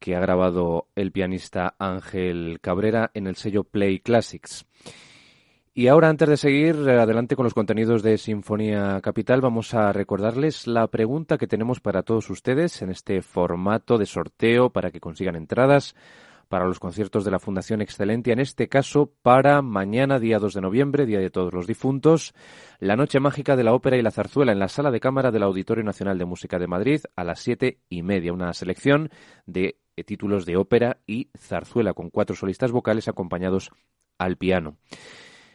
que 0.00 0.16
ha 0.16 0.18
grabado 0.18 0.88
el 0.96 1.12
pianista 1.12 1.76
Ángel 1.78 2.58
Cabrera 2.60 3.12
en 3.14 3.28
el 3.28 3.36
sello 3.36 3.62
Play 3.62 4.00
Classics. 4.00 4.66
Y 5.72 5.86
ahora, 5.86 6.08
antes 6.08 6.28
de 6.28 6.36
seguir 6.36 6.74
adelante 6.74 7.36
con 7.36 7.44
los 7.44 7.54
contenidos 7.54 8.02
de 8.02 8.18
Sinfonía 8.18 9.00
Capital, 9.04 9.40
vamos 9.40 9.72
a 9.74 9.92
recordarles 9.92 10.66
la 10.66 10.88
pregunta 10.88 11.38
que 11.38 11.46
tenemos 11.46 11.78
para 11.78 12.02
todos 12.02 12.28
ustedes 12.28 12.82
en 12.82 12.90
este 12.90 13.22
formato 13.22 13.98
de 13.98 14.06
sorteo 14.06 14.70
para 14.70 14.90
que 14.90 14.98
consigan 14.98 15.36
entradas 15.36 15.94
para 16.50 16.66
los 16.66 16.80
conciertos 16.80 17.24
de 17.24 17.30
la 17.30 17.38
Fundación 17.38 17.80
Excelentia, 17.80 18.32
en 18.32 18.40
este 18.40 18.68
caso 18.68 19.12
para 19.22 19.62
mañana, 19.62 20.18
día 20.18 20.40
2 20.40 20.54
de 20.54 20.60
noviembre, 20.60 21.06
Día 21.06 21.20
de 21.20 21.30
Todos 21.30 21.54
los 21.54 21.68
Difuntos, 21.68 22.34
la 22.80 22.96
Noche 22.96 23.20
Mágica 23.20 23.54
de 23.54 23.62
la 23.62 23.72
Ópera 23.72 23.96
y 23.96 24.02
la 24.02 24.10
Zarzuela 24.10 24.50
en 24.50 24.58
la 24.58 24.66
Sala 24.66 24.90
de 24.90 24.98
Cámara 24.98 25.30
del 25.30 25.44
Auditorio 25.44 25.84
Nacional 25.84 26.18
de 26.18 26.24
Música 26.24 26.58
de 26.58 26.66
Madrid 26.66 27.02
a 27.14 27.22
las 27.22 27.38
siete 27.38 27.78
y 27.88 28.02
media. 28.02 28.32
Una 28.32 28.52
selección 28.52 29.10
de 29.46 29.78
eh, 29.94 30.02
títulos 30.02 30.44
de 30.44 30.56
ópera 30.56 30.98
y 31.06 31.30
zarzuela 31.38 31.94
con 31.94 32.10
cuatro 32.10 32.34
solistas 32.34 32.72
vocales 32.72 33.06
acompañados 33.06 33.70
al 34.18 34.36
piano. 34.36 34.76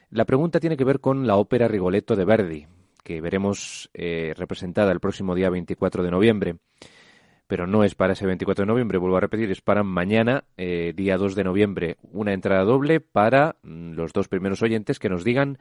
La 0.10 0.24
pregunta 0.24 0.62
tiene 0.62 0.78
que 0.78 0.86
ver 0.86 1.02
con 1.02 1.28
la 1.28 1.36
ópera 1.36 1.68
Rigoletto 1.68 2.16
de 2.16 2.24
Verdi, 2.24 2.68
que 3.04 3.20
veremos 3.20 3.89
eh, 3.93 4.34
representada 4.38 4.93
el 4.93 5.02
próximo 5.02 5.36
día 5.36 5.50
24 5.50 6.04
de 6.04 6.12
noviembre 6.12 6.56
pero 7.48 7.68
no 7.68 7.84
es 7.84 7.96
para 7.96 8.14
ese 8.14 8.26
24 8.26 8.64
de 8.64 8.68
noviembre, 8.68 8.98
vuelvo 8.98 9.18
a 9.18 9.22
repetir, 9.22 9.52
es 9.52 9.62
para 9.62 9.84
mañana, 9.84 10.46
eh, 10.58 10.93
día 10.96 11.18
2 11.18 11.36
de 11.36 11.43
noviembre, 11.43 11.98
una 12.12 12.34
entrada 12.34 12.64
doble 12.64 13.00
para 13.00 13.56
mm, 13.64 13.93
los 13.93 14.14
dos 14.14 14.28
primeros 14.28 14.62
oyentes 14.62 15.00
que 15.00 15.10
nos 15.10 15.24
digan 15.24 15.60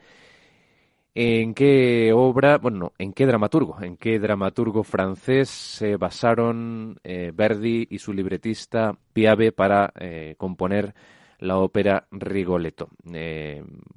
en 1.13 1.53
qué 1.53 2.11
obra, 2.13 2.57
bueno, 2.57 2.91
en 2.97 3.13
qué 3.13 3.25
dramaturgo, 3.25 3.81
en 3.81 3.95
qué 3.95 4.19
dramaturgo 4.19 4.83
francés 4.83 5.49
se 5.49 5.95
basaron 5.95 6.99
eh, 7.03 7.31
Verdi 7.33 7.87
y 7.89 7.99
su 7.99 8.11
libretista 8.11 8.97
Piave 9.13 9.53
para 9.53 9.93
eh, 9.97 10.35
componer 10.37 10.93
la 11.39 11.57
ópera 11.57 12.07
Rigoletto. 12.11 12.89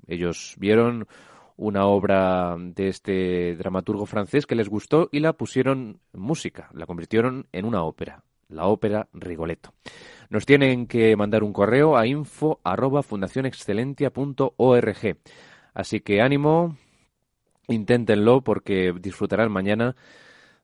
ellos 0.07 0.55
vieron 0.59 1.07
una 1.59 1.87
obra 1.87 2.57
de 2.57 2.89
este 2.89 3.57
dramaturgo 3.57 4.07
francés 4.07 4.47
que 4.47 4.55
les 4.55 4.69
gustó 4.69 5.09
y 5.11 5.19
la 5.19 5.33
pusieron 5.33 6.01
música, 6.13 6.71
la 6.73 6.87
convirtieron 6.87 7.49
en 7.53 7.65
una 7.65 7.83
ópera, 7.83 8.23
la 8.49 8.67
ópera 8.67 9.09
Rigoletto. 9.13 9.75
Nos 10.31 10.47
tienen 10.47 10.87
que 10.87 11.17
mandar 11.17 11.43
un 11.43 11.53
correo 11.53 11.97
a 11.97 12.07
info 12.07 12.61
arroba 12.63 13.03
Así 15.75 16.01
que 16.01 16.21
ánimo, 16.21 16.77
inténtenlo 17.67 18.41
porque 18.43 18.95
disfrutarán 19.01 19.51
mañana 19.51 19.97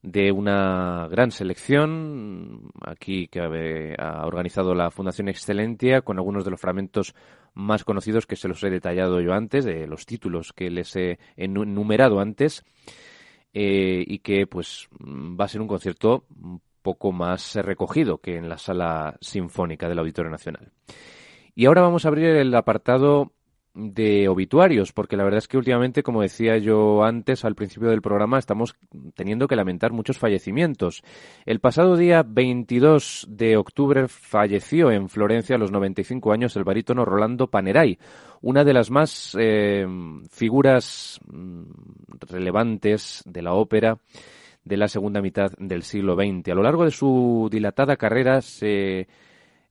de 0.01 0.31
una 0.31 1.09
gran 1.11 1.31
selección 1.33 2.71
aquí 2.81 3.27
que 3.27 3.97
ha 3.99 4.27
organizado 4.27 4.75
la 4.75 4.91
Fundación 4.91 5.29
Excelentia 5.29 6.03
con 6.03 6.19
algunos 6.19 6.45
de 6.45 6.51
los 6.51 6.61
fragmentos 6.61 7.15
más 7.55 7.85
conocidos 7.85 8.27
que 8.27 8.37
se 8.37 8.49
los 8.49 8.63
he 8.65 8.71
detallado 8.71 9.21
yo 9.21 9.33
antes, 9.33 9.65
de 9.65 9.87
los 9.87 10.07
títulos 10.07 10.53
que 10.53 10.71
les 10.71 10.95
he 10.97 11.19
enumerado 11.37 12.21
antes 12.21 12.65
eh, 13.53 14.05
y 14.07 14.19
que 14.19 14.47
pues 14.47 14.89
va 15.01 15.45
a 15.45 15.49
ser 15.49 15.61
un 15.61 15.69
concierto 15.69 16.27
un 16.43 16.61
poco 16.83 17.13
más 17.13 17.55
recogido 17.57 18.19
que 18.19 18.37
en 18.37 18.49
la 18.49 18.59
sala 18.59 19.17
sinfónica 19.21 19.89
del 19.89 20.01
Auditorio 20.01 20.31
Nacional. 20.31 20.73
Y 21.55 21.67
ahora 21.67 21.83
vamos 21.83 22.05
a 22.05 22.09
abrir 22.09 22.27
el 22.27 22.55
apartado 22.55 23.33
de 23.75 24.29
obituarios, 24.29 24.93
porque 24.93 25.17
la 25.17 25.25
verdad 25.25 25.39
es 25.39 25.49
que 25.49 25.57
últimamente, 25.57 26.05
como 26.05 26.23
decía 26.23 26.59
yo 26.59 27.03
antes 27.03 27.45
al 27.45 27.57
principio 27.57 27.91
del 27.91 28.03
programa, 28.03 28.39
estamos 28.39 28.77
teniendo 29.15 29.49
que 29.49 29.57
lamentar 29.57 29.93
muchos 29.93 30.19
fallecimientos. 30.19 31.03
El 31.45 31.59
pasado 31.59 31.97
día 31.97 32.25
22 32.25 33.27
de 33.29 33.57
octubre 33.57 34.07
falleció 34.07 34.93
en 34.93 35.09
Florencia 35.09 35.57
a 35.57 35.59
los 35.59 35.73
95 35.73 36.33
años 36.33 36.55
el 36.57 36.63
barítono 36.65 37.05
Rolando 37.05 37.49
Panerai, 37.49 37.99
una 38.43 38.63
de 38.63 38.75
las 38.75 38.91
más 38.91 39.37
eh, 39.41 39.87
figuras 40.31 41.19
mm, 41.27 41.63
relevantes 42.31 43.25
de 43.27 43.43
la 43.43 43.55
ópera 43.55 43.99
de 44.65 44.77
la 44.77 44.89
segunda 44.89 45.21
mitad 45.21 45.51
del 45.59 45.83
siglo 45.83 46.15
XX. 46.15 46.49
A 46.51 46.55
lo 46.55 46.63
largo 46.63 46.85
de 46.85 46.91
su 46.91 47.49
dilatada 47.51 47.97
carrera 47.97 48.41
se 48.41 49.09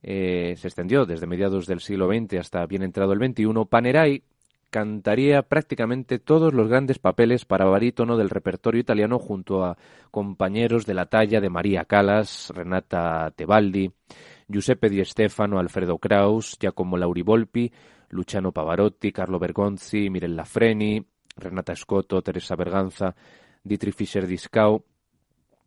eh, 0.06 0.54
se 0.58 0.68
extendió 0.68 1.06
desde 1.06 1.26
mediados 1.26 1.66
del 1.66 1.80
siglo 1.80 2.08
XX 2.08 2.34
hasta 2.34 2.66
bien 2.66 2.82
entrado 2.82 3.14
el 3.14 3.18
XXI, 3.18 3.46
Panerai 3.68 4.22
cantaría 4.68 5.40
prácticamente 5.40 6.18
todos 6.18 6.52
los 6.52 6.68
grandes 6.68 6.98
papeles 6.98 7.46
para 7.46 7.64
barítono 7.64 8.18
del 8.18 8.28
repertorio 8.28 8.82
italiano 8.82 9.18
junto 9.18 9.64
a 9.64 9.78
compañeros 10.10 10.84
de 10.84 10.92
la 10.92 11.06
talla 11.06 11.40
de 11.40 11.48
María 11.48 11.86
Callas, 11.86 12.52
Renata 12.54 13.32
Tebaldi, 13.34 13.90
Giuseppe 14.46 14.90
Di 14.90 15.02
Stefano, 15.06 15.58
Alfredo 15.58 15.96
Kraus, 15.96 16.58
Giacomo 16.60 16.98
Laurivolpi, 16.98 17.72
Luciano 18.10 18.52
Pavarotti, 18.52 19.10
Carlo 19.10 19.38
Bergonzi, 19.38 20.10
Mirella 20.10 20.44
Freni, 20.44 21.02
Renata 21.36 21.74
Scotto, 21.74 22.20
Teresa 22.20 22.56
Berganza, 22.56 23.14
Dietrich 23.62 23.94
Fischer-Dieskau, 23.94 24.84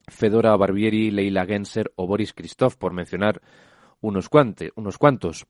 Fedora 0.05 0.55
Barbieri, 0.55 1.09
Leila 1.09 1.45
Genser 1.45 1.91
o 1.95 2.05
Boris 2.05 2.33
Christoph, 2.33 2.75
por 2.75 2.93
mencionar 2.93 3.41
unos, 4.07 4.29
unos 4.75 4.97
cuantos. 4.97 5.45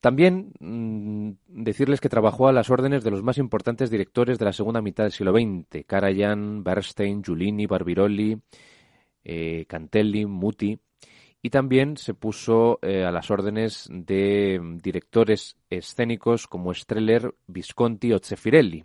también 0.00 0.52
mm, 0.60 1.30
decirles 1.46 2.00
que 2.00 2.08
trabajó 2.08 2.48
a 2.48 2.52
las 2.52 2.70
órdenes 2.70 3.04
de 3.04 3.10
los 3.10 3.22
más 3.22 3.38
importantes 3.38 3.90
directores 3.90 4.38
de 4.38 4.44
la 4.44 4.52
segunda 4.52 4.82
mitad 4.82 5.04
del 5.04 5.12
siglo 5.12 5.32
XX, 5.32 5.84
Karajan, 5.86 6.64
Bernstein, 6.64 7.22
Giulini, 7.22 7.66
Barbirolli, 7.66 8.40
eh, 9.24 9.66
Cantelli, 9.68 10.26
Muti, 10.26 10.78
y 11.42 11.50
también 11.50 11.96
se 11.96 12.14
puso 12.14 12.78
eh, 12.82 13.04
a 13.04 13.10
las 13.10 13.30
órdenes 13.30 13.88
de 13.90 14.60
directores 14.82 15.56
escénicos 15.70 16.46
como 16.46 16.74
Streller, 16.74 17.34
Visconti 17.46 18.12
o 18.12 18.18
Zeffirelli. 18.18 18.84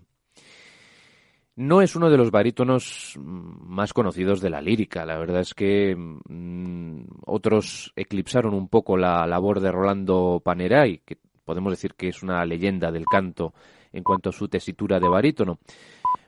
No 1.57 1.81
es 1.81 1.95
uno 1.95 2.09
de 2.09 2.17
los 2.17 2.31
barítonos 2.31 3.17
más 3.17 3.93
conocidos 3.93 4.41
de 4.41 4.49
la 4.49 4.61
lírica. 4.61 5.05
La 5.05 5.17
verdad 5.17 5.39
es 5.39 5.53
que 5.53 5.95
mm, 5.95 7.05
otros 7.25 7.93
eclipsaron 7.95 8.53
un 8.53 8.67
poco 8.67 8.97
la 8.97 9.25
labor 9.25 9.61
de 9.61 9.71
Rolando 9.71 10.41
Panerai, 10.43 11.01
que 11.05 11.17
podemos 11.45 11.71
decir 11.71 11.93
que 11.93 12.09
es 12.09 12.23
una 12.23 12.43
leyenda 12.45 12.91
del 12.91 13.05
canto 13.05 13.53
en 13.93 14.03
cuanto 14.03 14.29
a 14.29 14.33
su 14.33 14.49
tesitura 14.49 14.99
de 14.99 15.07
barítono. 15.07 15.59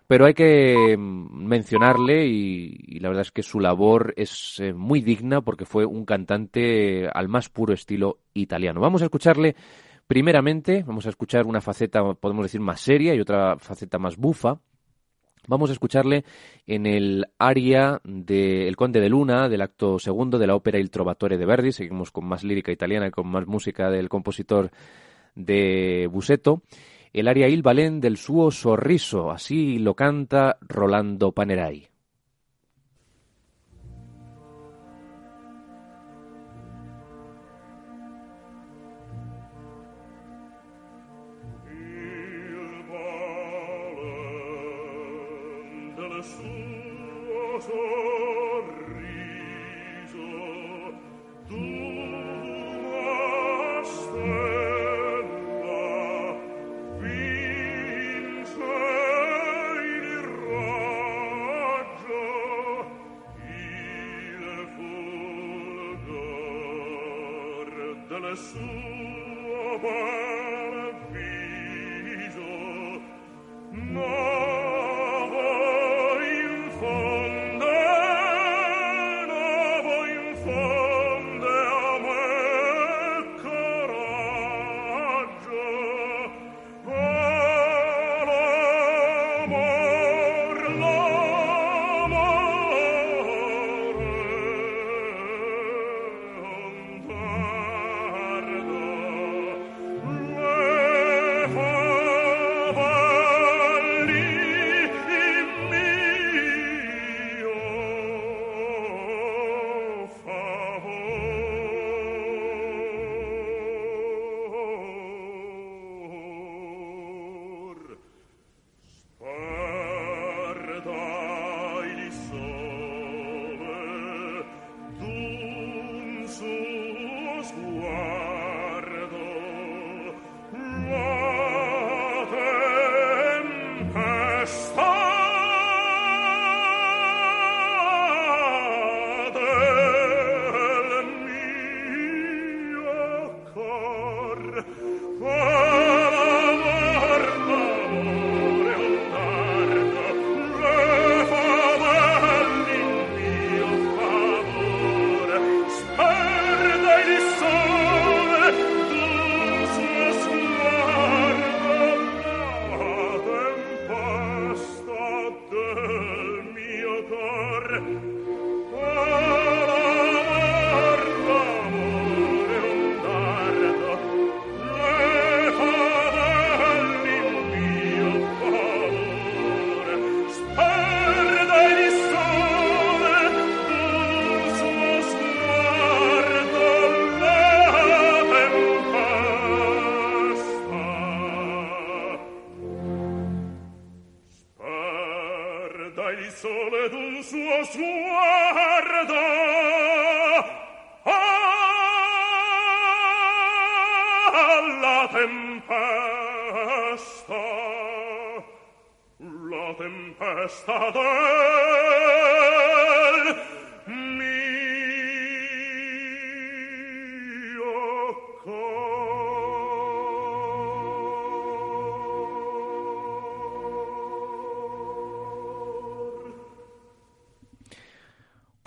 Pero 0.07 0.25
hay 0.25 0.33
que 0.33 0.95
mm, 0.97 1.45
mencionarle 1.45 2.25
y, 2.25 2.97
la 2.99 3.09
verdad 3.09 3.23
es 3.23 3.31
que 3.31 3.43
su 3.43 3.59
labor 3.59 4.13
es 4.15 4.59
eh, 4.59 4.71
muy 4.71 5.01
digna 5.01 5.41
porque 5.41 5.65
fue 5.65 5.85
un 5.85 6.05
cantante 6.05 7.09
al 7.13 7.27
más 7.27 7.49
puro 7.49 7.73
estilo 7.73 8.19
italiano. 8.33 8.79
Vamos 8.79 9.01
a 9.01 9.05
escucharle 9.05 9.57
primeramente, 10.07 10.83
vamos 10.87 11.05
a 11.05 11.09
escuchar 11.09 11.45
una 11.45 11.59
faceta, 11.59 12.13
podemos 12.13 12.45
decir, 12.45 12.61
más 12.61 12.79
seria 12.79 13.13
y 13.13 13.19
otra 13.19 13.57
faceta 13.59 13.99
más 13.99 14.15
bufa 14.15 14.61
Vamos 15.49 15.69
a 15.69 15.73
escucharle 15.73 16.25
en 16.65 16.85
el 16.85 17.25
aria 17.39 18.01
de 18.03 18.67
El 18.67 18.75
Conde 18.75 18.99
de 18.99 19.07
Luna, 19.07 19.47
del 19.47 19.61
acto 19.61 19.97
segundo 19.97 20.37
de 20.37 20.45
la 20.45 20.55
ópera 20.55 20.77
Il 20.77 20.91
Trovatore 20.91 21.37
de 21.37 21.45
Verdi. 21.45 21.71
Seguimos 21.71 22.11
con 22.11 22.25
más 22.25 22.43
lírica 22.43 22.73
italiana 22.73 23.07
y 23.07 23.11
con 23.11 23.27
más 23.27 23.47
música 23.47 23.89
del 23.89 24.09
compositor 24.09 24.71
de 25.35 26.09
Busetto. 26.11 26.63
El 27.13 27.29
aria 27.29 27.47
Il 27.47 27.61
Balén 27.61 28.01
del 28.01 28.17
suo 28.17 28.51
sorriso, 28.51 29.31
así 29.31 29.79
lo 29.79 29.95
canta 29.95 30.57
Rolando 30.59 31.31
Panerai. 31.31 31.87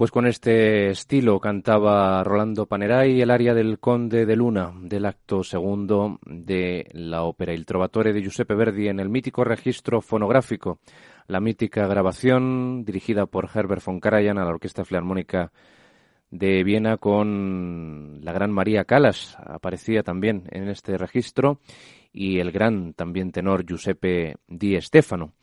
Pues 0.01 0.13
con 0.13 0.27
este 0.27 0.89
estilo 0.89 1.39
cantaba 1.41 2.25
Rolando 2.25 2.65
Panerai 2.65 3.21
el 3.21 3.31
aria 3.31 3.53
del 3.53 3.79
Conde 3.79 4.25
de 4.25 4.35
Luna 4.35 4.73
del 4.81 5.05
acto 5.05 5.45
segundo 5.45 6.19
de 6.25 6.89
la 6.93 7.25
ópera 7.25 7.53
Il 7.53 7.67
Trovatore 7.67 8.15
de 8.15 8.23
Giuseppe 8.23 8.55
Verdi 8.55 8.89
en 8.89 8.99
el 8.99 9.11
mítico 9.11 9.45
registro 9.45 10.01
fonográfico, 10.01 10.79
la 11.27 11.39
mítica 11.41 11.87
grabación 11.87 12.83
dirigida 12.83 13.27
por 13.27 13.51
Herbert 13.55 13.85
von 13.85 14.01
Karajan 14.01 14.39
a 14.39 14.45
la 14.47 14.53
Orquesta 14.53 14.87
Filarmónica 14.87 15.53
de 16.31 16.65
Viena 16.65 16.97
con 16.97 18.21
la 18.23 18.33
gran 18.33 18.53
María 18.53 18.87
Calas, 18.87 19.37
aparecía 19.39 20.03
también 20.03 20.45
en 20.51 20.71
este 20.71 20.97
registro, 20.97 21.61
y 22.11 22.39
el 22.39 22.53
gran 22.53 22.95
también 22.95 23.33
tenor 23.33 23.67
Giuseppe 23.67 24.37
Di 24.49 24.81
Stefano. 24.81 25.35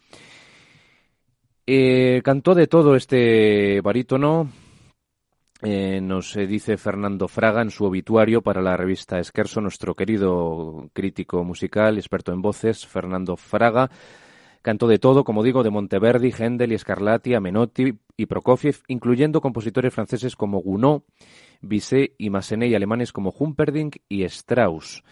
Eh, 1.70 2.22
cantó 2.24 2.56
de 2.56 2.68
todo 2.68 2.96
este 2.96 3.82
barítono, 3.82 4.50
eh, 5.62 6.00
nos 6.02 6.34
dice 6.34 6.78
Fernando 6.78 7.28
Fraga 7.28 7.62
en 7.62 7.72
su 7.72 7.84
obituario 7.84 8.42
para 8.42 8.62
la 8.62 8.78
revista 8.78 9.20
Esquerso, 9.20 9.60
nuestro 9.60 9.94
querido 9.94 10.90
crítico 10.94 11.44
musical, 11.44 11.98
experto 11.98 12.32
en 12.32 12.42
voces, 12.42 12.88
Fernando 12.88 13.36
Fraga. 13.36 13.92
Cantó 14.62 14.88
de 14.88 14.98
todo, 14.98 15.26
como 15.26 15.44
digo, 15.44 15.62
de 15.62 15.70
Monteverdi, 15.70 16.32
Händel 16.32 16.72
y 16.72 16.78
Scarlatti, 16.78 17.38
Menotti 17.38 17.94
y 18.16 18.26
Prokofiev, 18.28 18.78
incluyendo 18.88 19.42
compositores 19.42 19.94
franceses 19.94 20.38
como 20.38 20.62
Gounod, 20.62 21.02
Bizet 21.60 22.14
y 22.18 22.30
Massenet 22.30 22.70
y 22.70 22.76
alemanes 22.76 23.12
como 23.12 23.32
Humperdinck 23.38 23.98
y 24.08 24.24
Strauss. 24.24 25.04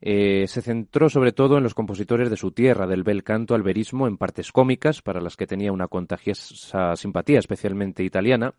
Eh, 0.00 0.46
se 0.46 0.62
centró 0.62 1.08
sobre 1.08 1.32
todo 1.32 1.56
en 1.56 1.62
los 1.62 1.74
compositores 1.74 2.30
de 2.30 2.36
su 2.36 2.52
tierra, 2.52 2.86
del 2.86 3.02
bel 3.02 3.24
canto 3.24 3.54
al 3.54 3.62
verismo, 3.62 4.06
en 4.06 4.16
partes 4.16 4.52
cómicas, 4.52 5.02
para 5.02 5.20
las 5.20 5.36
que 5.36 5.46
tenía 5.46 5.72
una 5.72 5.88
contagiosa 5.88 6.94
simpatía, 6.96 7.38
especialmente 7.38 8.04
italiana, 8.04 8.54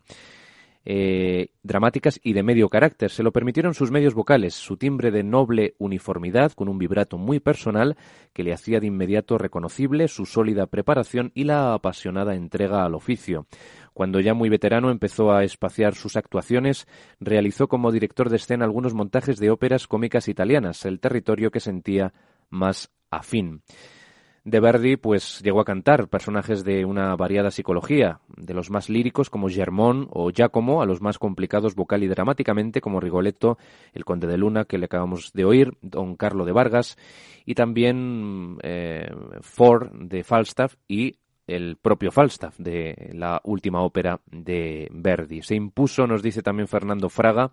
eh, 0.90 1.50
dramáticas 1.62 2.18
y 2.22 2.32
de 2.32 2.42
medio 2.42 2.68
carácter. 2.68 3.10
Se 3.10 3.22
lo 3.22 3.30
permitieron 3.32 3.74
sus 3.74 3.90
medios 3.90 4.14
vocales, 4.14 4.54
su 4.54 4.76
timbre 4.76 5.10
de 5.10 5.22
noble 5.22 5.74
uniformidad, 5.78 6.52
con 6.52 6.68
un 6.68 6.78
vibrato 6.78 7.18
muy 7.18 7.40
personal 7.40 7.96
que 8.32 8.42
le 8.42 8.54
hacía 8.54 8.80
de 8.80 8.86
inmediato 8.86 9.36
reconocible, 9.36 10.08
su 10.08 10.24
sólida 10.24 10.66
preparación 10.66 11.30
y 11.34 11.44
la 11.44 11.74
apasionada 11.74 12.34
entrega 12.34 12.84
al 12.84 12.94
oficio. 12.94 13.46
Cuando 13.98 14.20
ya 14.20 14.32
muy 14.32 14.48
veterano 14.48 14.92
empezó 14.92 15.32
a 15.32 15.42
espaciar 15.42 15.96
sus 15.96 16.14
actuaciones, 16.14 16.86
realizó 17.18 17.66
como 17.66 17.90
director 17.90 18.30
de 18.30 18.36
escena 18.36 18.64
algunos 18.64 18.94
montajes 18.94 19.40
de 19.40 19.50
óperas 19.50 19.88
cómicas 19.88 20.28
italianas, 20.28 20.84
el 20.84 21.00
territorio 21.00 21.50
que 21.50 21.58
sentía 21.58 22.14
más 22.48 22.92
afín. 23.10 23.62
De 24.44 24.60
Verdi, 24.60 24.96
pues 24.96 25.40
llegó 25.42 25.60
a 25.60 25.64
cantar 25.64 26.06
personajes 26.06 26.62
de 26.62 26.84
una 26.84 27.16
variada 27.16 27.50
psicología, 27.50 28.20
de 28.36 28.54
los 28.54 28.70
más 28.70 28.88
líricos 28.88 29.30
como 29.30 29.48
Germón 29.48 30.06
o 30.12 30.30
Giacomo, 30.30 30.80
a 30.80 30.86
los 30.86 31.00
más 31.00 31.18
complicados 31.18 31.74
vocal 31.74 32.04
y 32.04 32.06
dramáticamente 32.06 32.80
como 32.80 33.00
Rigoletto, 33.00 33.58
el 33.94 34.04
Conde 34.04 34.28
de 34.28 34.38
Luna, 34.38 34.64
que 34.64 34.78
le 34.78 34.84
acabamos 34.84 35.32
de 35.32 35.44
oír, 35.44 35.76
Don 35.82 36.14
Carlo 36.14 36.44
de 36.44 36.52
Vargas, 36.52 36.96
y 37.44 37.56
también 37.56 38.58
eh, 38.62 39.10
Ford 39.40 39.90
de 39.90 40.22
Falstaff 40.22 40.76
y 40.86 41.16
el 41.48 41.76
propio 41.76 42.12
Falstaff 42.12 42.56
de 42.58 43.10
la 43.14 43.40
última 43.44 43.82
ópera 43.82 44.20
de 44.30 44.88
Verdi. 44.92 45.42
Se 45.42 45.54
impuso, 45.54 46.06
nos 46.06 46.22
dice 46.22 46.42
también 46.42 46.68
Fernando 46.68 47.08
Fraga, 47.08 47.50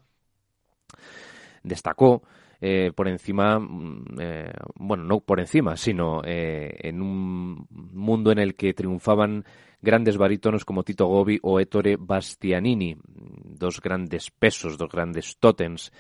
destacó 1.64 2.22
eh, 2.62 2.92
por 2.96 3.08
encima, 3.08 3.60
mm, 3.60 4.06
eh, 4.20 4.54
bueno, 4.76 5.04
no 5.04 5.20
por 5.20 5.40
encima, 5.40 5.78
sino 5.78 6.22
eh, 6.24 6.76
en 6.82 7.02
un 7.02 7.68
mundo 7.70 8.32
en 8.32 8.40
el 8.40 8.56
que 8.56 8.74
triunfaban 8.74 9.46
grandes 9.82 10.18
barítonos 10.18 10.66
como 10.66 10.84
Tito 10.84 11.06
Gobi 11.08 11.40
o 11.42 11.60
Ettore 11.60 11.98
Bastianini, 11.98 12.98
dos 13.06 13.82
grandes 13.82 14.32
pesos, 14.32 14.78
dos 14.78 14.90
grandes 14.92 15.38
tótems 15.38 15.92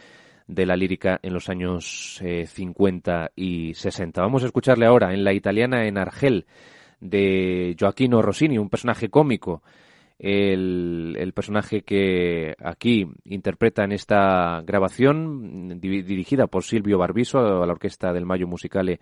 de 0.47 0.65
la 0.65 0.75
lírica 0.75 1.19
en 1.21 1.33
los 1.33 1.49
años 1.49 2.21
50 2.21 3.31
y 3.35 3.73
60. 3.73 4.21
Vamos 4.21 4.43
a 4.43 4.47
escucharle 4.47 4.85
ahora 4.85 5.13
en 5.13 5.23
la 5.23 5.33
italiana 5.33 5.87
en 5.87 5.97
Argel 5.97 6.45
de 6.99 7.75
Joaquino 7.79 8.21
Rossini, 8.21 8.57
un 8.57 8.69
personaje 8.69 9.09
cómico, 9.09 9.61
el, 10.19 11.31
personaje 11.35 11.81
que 11.81 12.55
aquí 12.63 13.07
interpreta 13.25 13.83
en 13.83 13.91
esta 13.91 14.61
grabación, 14.65 15.79
dirigida 15.79 16.47
por 16.47 16.63
Silvio 16.63 16.97
Barbiso 16.97 17.39
a 17.39 17.65
la 17.65 17.73
orquesta 17.73 18.13
del 18.13 18.25
Mayo 18.25 18.47
Musicale 18.47 18.99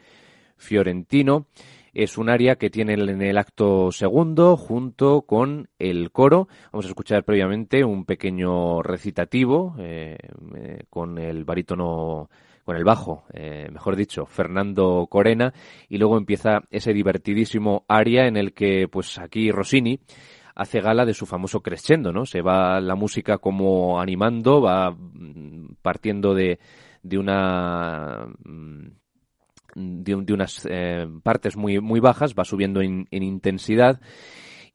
Fiorentino. 0.58 1.48
Es 1.94 2.18
un 2.18 2.30
área 2.30 2.56
que 2.56 2.72
tiene 2.72 2.94
en 2.94 3.22
el 3.22 3.38
acto 3.38 3.92
segundo 3.92 4.58
junto 4.58 5.22
con 5.22 5.70
el 5.78 6.12
coro. 6.12 6.48
Vamos 6.72 6.86
a 6.86 6.90
escuchar 6.90 7.24
previamente 7.24 7.84
un 7.84 8.06
pequeño 8.06 8.82
recitativo 8.82 9.76
eh, 9.78 10.18
eh, 10.56 10.84
con 10.90 11.20
el 11.20 11.46
barítono 11.46 12.32
con 12.64 12.78
el 12.78 12.84
bajo, 12.84 13.26
eh, 13.34 13.68
mejor 13.72 13.96
dicho, 13.96 14.26
Fernando 14.26 15.08
Corena, 15.10 15.54
y 15.90 15.98
luego 15.98 16.18
empieza 16.18 16.62
ese 16.72 16.94
divertidísimo 16.94 17.86
aria 17.88 18.28
en 18.28 18.38
el 18.38 18.54
que, 18.54 18.88
pues 18.90 19.20
aquí 19.20 19.52
Rossini 19.52 20.00
hace 20.56 20.82
gala 20.82 21.06
de 21.06 21.14
su 21.14 21.26
famoso 21.26 21.62
crescendo, 21.62 22.12
¿no? 22.12 22.26
Se 22.26 22.42
va 22.42 22.80
la 22.80 22.96
música 22.96 23.38
como 23.38 24.00
animando, 24.00 24.62
va 24.62 24.92
mm, 24.92 25.76
partiendo 25.82 26.34
de, 26.34 26.60
de 27.02 27.18
una 27.18 28.28
mm, 28.46 28.88
de, 29.76 30.34
unas 30.34 30.68
eh, 30.70 31.08
partes 31.24 31.58
muy, 31.58 31.80
muy 31.80 32.00
bajas, 32.00 32.36
va 32.36 32.46
subiendo 32.46 32.82
en 32.82 33.08
intensidad 33.10 34.00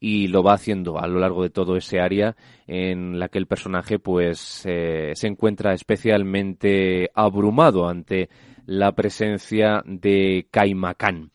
y 0.01 0.29
lo 0.29 0.43
va 0.43 0.55
haciendo 0.55 0.99
a 0.99 1.07
lo 1.07 1.19
largo 1.19 1.43
de 1.43 1.51
todo 1.51 1.77
ese 1.77 2.01
área 2.01 2.37
en 2.67 3.19
la 3.19 3.29
que 3.29 3.39
el 3.39 3.47
personaje 3.47 3.99
pues 3.99 4.63
eh, 4.65 5.13
se 5.15 5.27
encuentra 5.27 5.73
especialmente 5.73 7.11
abrumado 7.15 7.89
ante 7.89 8.29
la 8.67 8.93
presencia 8.93 9.83
de 9.85 10.47
Caimacán. 10.51 11.31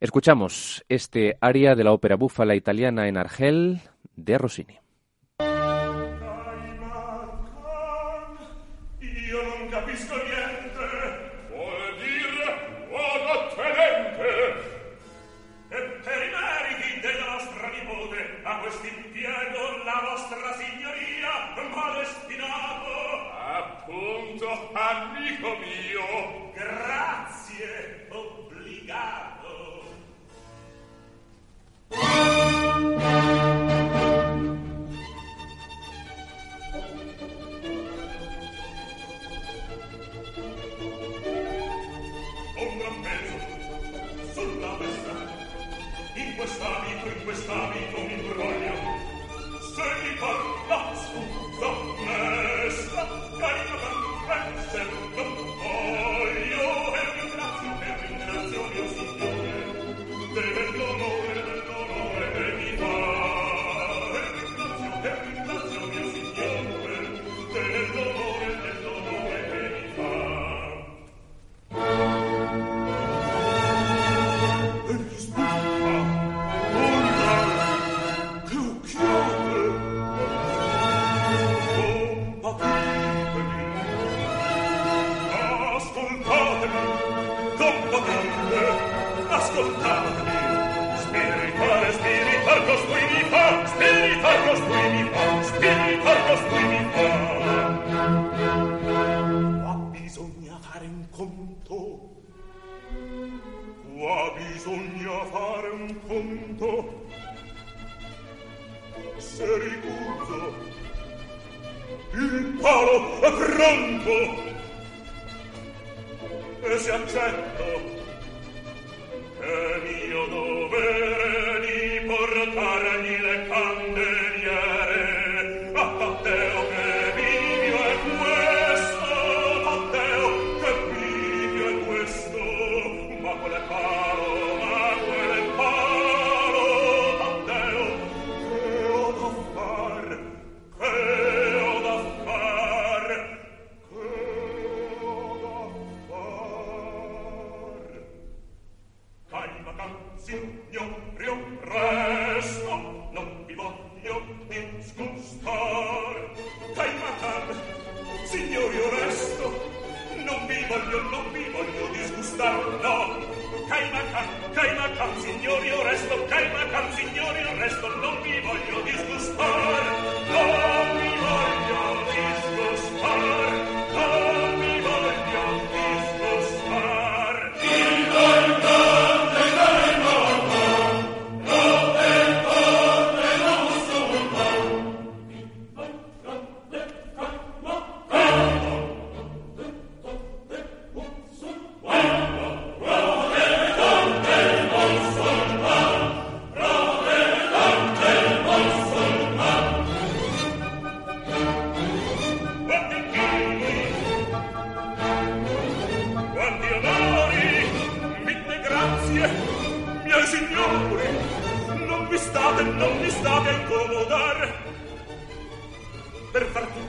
Escuchamos 0.00 0.84
este 0.88 1.36
área 1.40 1.74
de 1.74 1.84
la 1.84 1.92
ópera 1.92 2.16
búfala 2.16 2.54
italiana 2.54 3.08
en 3.08 3.16
Argel 3.16 3.80
de 4.16 4.38
Rossini. 4.38 4.85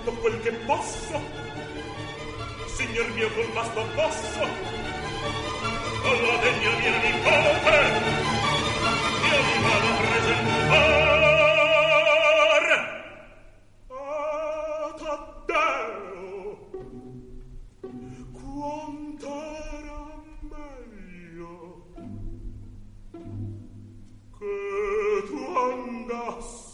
Tutto 0.07 0.21
quel 0.21 0.39
che 0.39 0.51
posso, 0.65 1.21
signor 2.75 3.09
mio 3.11 3.29
col 3.33 3.51
posso, 3.93 4.39
con 6.01 6.21
la 6.21 6.37
degna 6.37 6.71
mia 6.79 6.97
nipote, 7.01 7.77
io 9.27 9.39
mi 9.43 9.55
vado 9.63 9.87
a 9.87 9.95
presentare. 9.97 11.15
A 13.89 14.93
Taddeo, 14.97 16.41
quant'era 18.31 20.03
meglio 20.41 21.61
che 24.39 24.55
tu 25.27 25.39
andassi 25.57 26.66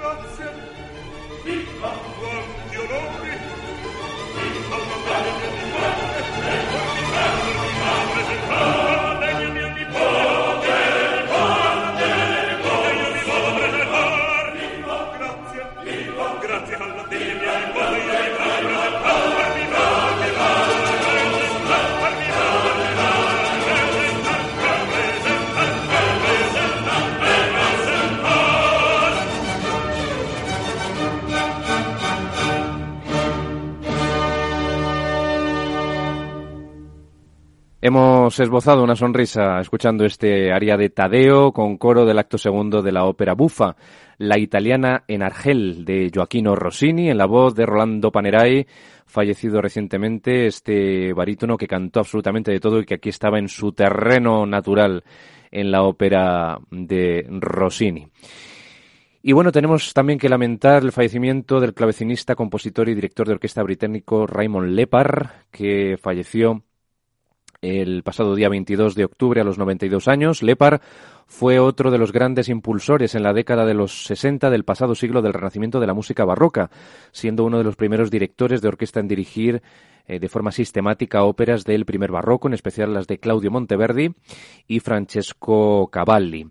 Grazie! 0.00 0.50
Viva! 1.44 1.90
Quanti 2.18 2.76
onori! 2.76 3.59
Hemos 37.82 38.38
esbozado 38.38 38.84
una 38.84 38.94
sonrisa 38.94 39.58
escuchando 39.58 40.04
este 40.04 40.52
aria 40.52 40.76
de 40.76 40.90
Tadeo 40.90 41.50
con 41.50 41.78
coro 41.78 42.04
del 42.04 42.18
acto 42.18 42.36
segundo 42.36 42.82
de 42.82 42.92
la 42.92 43.06
ópera 43.06 43.32
bufa, 43.32 43.74
La 44.18 44.38
italiana 44.38 45.04
en 45.08 45.22
Argel 45.22 45.86
de 45.86 46.10
Joaquino 46.14 46.54
Rossini, 46.54 47.08
en 47.08 47.16
la 47.16 47.24
voz 47.24 47.54
de 47.54 47.64
Rolando 47.64 48.12
Panerai, 48.12 48.66
fallecido 49.06 49.62
recientemente, 49.62 50.44
este 50.44 51.14
barítono 51.14 51.56
que 51.56 51.66
cantó 51.66 52.00
absolutamente 52.00 52.52
de 52.52 52.60
todo 52.60 52.80
y 52.80 52.84
que 52.84 52.96
aquí 52.96 53.08
estaba 53.08 53.38
en 53.38 53.48
su 53.48 53.72
terreno 53.72 54.44
natural 54.44 55.02
en 55.50 55.70
la 55.70 55.82
ópera 55.82 56.58
de 56.70 57.24
Rossini. 57.30 58.06
Y 59.22 59.32
bueno, 59.32 59.52
tenemos 59.52 59.94
también 59.94 60.18
que 60.18 60.28
lamentar 60.28 60.82
el 60.82 60.92
fallecimiento 60.92 61.60
del 61.60 61.72
clavecinista, 61.72 62.34
compositor 62.34 62.90
y 62.90 62.94
director 62.94 63.26
de 63.26 63.32
orquesta 63.32 63.62
británico 63.62 64.26
Raymond 64.26 64.68
Lepar, 64.68 65.46
que 65.50 65.96
falleció 65.98 66.62
el 67.62 68.02
pasado 68.02 68.34
día 68.34 68.48
22 68.48 68.94
de 68.94 69.04
octubre 69.04 69.40
a 69.40 69.44
los 69.44 69.58
92 69.58 70.08
años. 70.08 70.42
Lepar 70.42 70.80
fue 71.26 71.58
otro 71.58 71.90
de 71.90 71.98
los 71.98 72.12
grandes 72.12 72.48
impulsores 72.48 73.14
en 73.14 73.22
la 73.22 73.32
década 73.32 73.66
de 73.66 73.74
los 73.74 74.04
60 74.04 74.50
del 74.50 74.64
pasado 74.64 74.94
siglo 74.94 75.20
del 75.22 75.34
renacimiento 75.34 75.78
de 75.78 75.86
la 75.86 75.94
música 75.94 76.24
barroca, 76.24 76.70
siendo 77.12 77.44
uno 77.44 77.58
de 77.58 77.64
los 77.64 77.76
primeros 77.76 78.10
directores 78.10 78.62
de 78.62 78.68
orquesta 78.68 79.00
en 79.00 79.08
dirigir 79.08 79.62
eh, 80.06 80.18
de 80.18 80.28
forma 80.28 80.52
sistemática 80.52 81.22
óperas 81.22 81.64
del 81.64 81.84
primer 81.84 82.10
barroco, 82.10 82.48
en 82.48 82.54
especial 82.54 82.94
las 82.94 83.06
de 83.06 83.18
Claudio 83.18 83.50
Monteverdi 83.50 84.14
y 84.66 84.80
Francesco 84.80 85.88
Cavalli. 85.88 86.48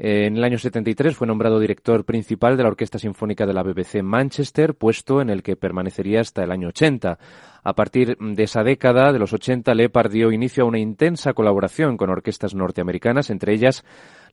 En 0.00 0.36
el 0.36 0.44
año 0.44 0.58
73 0.58 1.16
fue 1.16 1.26
nombrado 1.26 1.58
director 1.58 2.04
principal 2.04 2.56
de 2.56 2.62
la 2.62 2.68
Orquesta 2.68 3.00
Sinfónica 3.00 3.46
de 3.46 3.52
la 3.52 3.64
BBC 3.64 4.00
Manchester, 4.04 4.74
puesto 4.74 5.20
en 5.20 5.28
el 5.28 5.42
que 5.42 5.56
permanecería 5.56 6.20
hasta 6.20 6.44
el 6.44 6.52
año 6.52 6.68
80. 6.68 7.18
A 7.64 7.74
partir 7.74 8.16
de 8.16 8.44
esa 8.44 8.62
década, 8.62 9.12
de 9.12 9.18
los 9.18 9.32
80, 9.32 9.74
Lepard 9.74 10.12
dio 10.12 10.30
inicio 10.30 10.62
a 10.62 10.66
una 10.68 10.78
intensa 10.78 11.32
colaboración 11.32 11.96
con 11.96 12.10
orquestas 12.10 12.54
norteamericanas, 12.54 13.30
entre 13.30 13.52
ellas 13.52 13.84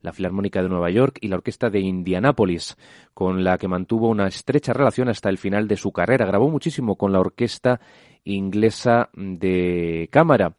la 0.02 0.12
Filarmónica 0.12 0.62
de 0.62 0.68
Nueva 0.68 0.88
York 0.90 1.18
y 1.20 1.26
la 1.26 1.36
Orquesta 1.36 1.68
de 1.68 1.80
Indianápolis, 1.80 2.76
con 3.12 3.42
la 3.42 3.58
que 3.58 3.66
mantuvo 3.66 4.08
una 4.08 4.28
estrecha 4.28 4.72
relación 4.72 5.08
hasta 5.08 5.30
el 5.30 5.38
final 5.38 5.66
de 5.66 5.76
su 5.76 5.90
carrera. 5.90 6.26
Grabó 6.26 6.48
muchísimo 6.48 6.94
con 6.94 7.10
la 7.10 7.18
Orquesta 7.18 7.80
Inglesa 8.22 9.10
de 9.14 10.08
Cámara 10.12 10.54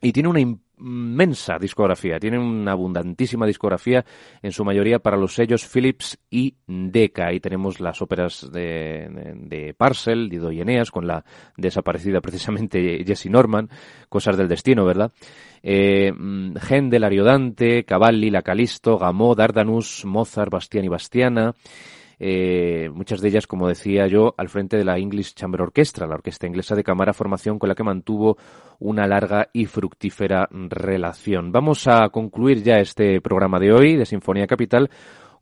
y 0.00 0.12
tiene 0.12 0.30
una 0.30 0.40
inmensa 0.78 1.58
discografía, 1.58 2.18
tiene 2.18 2.38
una 2.38 2.72
abundantísima 2.72 3.46
discografía, 3.46 4.04
en 4.42 4.52
su 4.52 4.64
mayoría 4.64 4.98
para 4.98 5.16
los 5.16 5.34
sellos 5.34 5.66
Philips 5.66 6.18
y 6.30 6.56
Decca. 6.66 7.28
Ahí 7.28 7.40
tenemos 7.40 7.80
las 7.80 8.02
óperas 8.02 8.48
de, 8.52 9.34
de, 9.36 9.74
Parcel, 9.74 10.28
Dido 10.28 10.52
y 10.52 10.60
Eneas, 10.60 10.90
con 10.90 11.06
la 11.06 11.24
desaparecida 11.56 12.20
precisamente 12.20 13.04
Jessie 13.06 13.30
Norman, 13.30 13.68
Cosas 14.08 14.36
del 14.36 14.48
Destino, 14.48 14.84
¿verdad? 14.84 15.12
Eh, 15.62 16.12
Händel, 16.12 17.04
Ariodante, 17.04 17.84
Cavalli, 17.84 18.30
La 18.30 18.42
Calisto, 18.42 18.98
Gameau, 18.98 19.34
Dardanus, 19.34 20.04
Mozart, 20.04 20.50
Bastián 20.50 20.84
y 20.84 20.88
Bastiana, 20.88 21.54
eh, 22.18 22.88
muchas 22.92 23.20
de 23.20 23.28
ellas, 23.28 23.46
como 23.46 23.68
decía 23.68 24.06
yo, 24.06 24.34
al 24.36 24.48
frente 24.48 24.76
de 24.76 24.84
la 24.84 24.98
English 24.98 25.34
Chamber 25.34 25.62
Orchestra, 25.62 26.06
la 26.06 26.14
orquesta 26.14 26.46
inglesa 26.46 26.74
de 26.74 26.84
cámara, 26.84 27.12
formación 27.12 27.58
con 27.58 27.68
la 27.68 27.74
que 27.74 27.84
mantuvo 27.84 28.36
una 28.78 29.06
larga 29.06 29.48
y 29.52 29.66
fructífera 29.66 30.48
relación. 30.50 31.52
Vamos 31.52 31.86
a 31.88 32.08
concluir 32.08 32.62
ya 32.62 32.76
este 32.76 33.20
programa 33.20 33.58
de 33.58 33.72
hoy 33.72 33.96
de 33.96 34.06
Sinfonía 34.06 34.46
Capital 34.46 34.90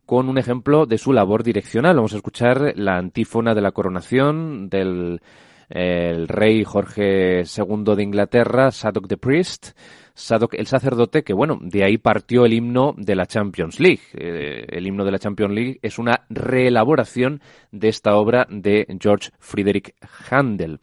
con 0.05 0.29
un 0.29 0.37
ejemplo 0.37 0.85
de 0.85 0.97
su 0.97 1.13
labor 1.13 1.43
direccional. 1.43 1.95
Vamos 1.95 2.13
a 2.13 2.17
escuchar 2.17 2.73
la 2.75 2.97
antífona 2.97 3.55
de 3.55 3.61
la 3.61 3.71
coronación 3.71 4.69
del 4.69 5.21
el 5.69 6.27
rey 6.27 6.63
Jorge 6.63 7.41
II 7.41 7.95
de 7.95 8.03
Inglaterra, 8.03 8.71
Sadok 8.71 9.07
the 9.07 9.17
Priest, 9.17 9.77
Sadok 10.13 10.53
el 10.53 10.67
sacerdote, 10.67 11.23
que 11.23 11.33
bueno, 11.33 11.59
de 11.61 11.83
ahí 11.83 11.97
partió 11.97 12.45
el 12.45 12.53
himno 12.53 12.93
de 12.97 13.15
la 13.15 13.25
Champions 13.25 13.81
League. 13.81 14.01
Eh, 14.13 14.65
el 14.69 14.87
himno 14.87 15.03
de 15.03 15.11
la 15.11 15.19
Champions 15.19 15.53
League 15.53 15.79
es 15.81 15.99
una 15.99 16.25
reelaboración 16.29 17.41
de 17.71 17.89
esta 17.89 18.15
obra 18.15 18.47
de 18.49 18.87
George 18.99 19.31
Friedrich 19.39 19.93
Handel. 20.29 20.79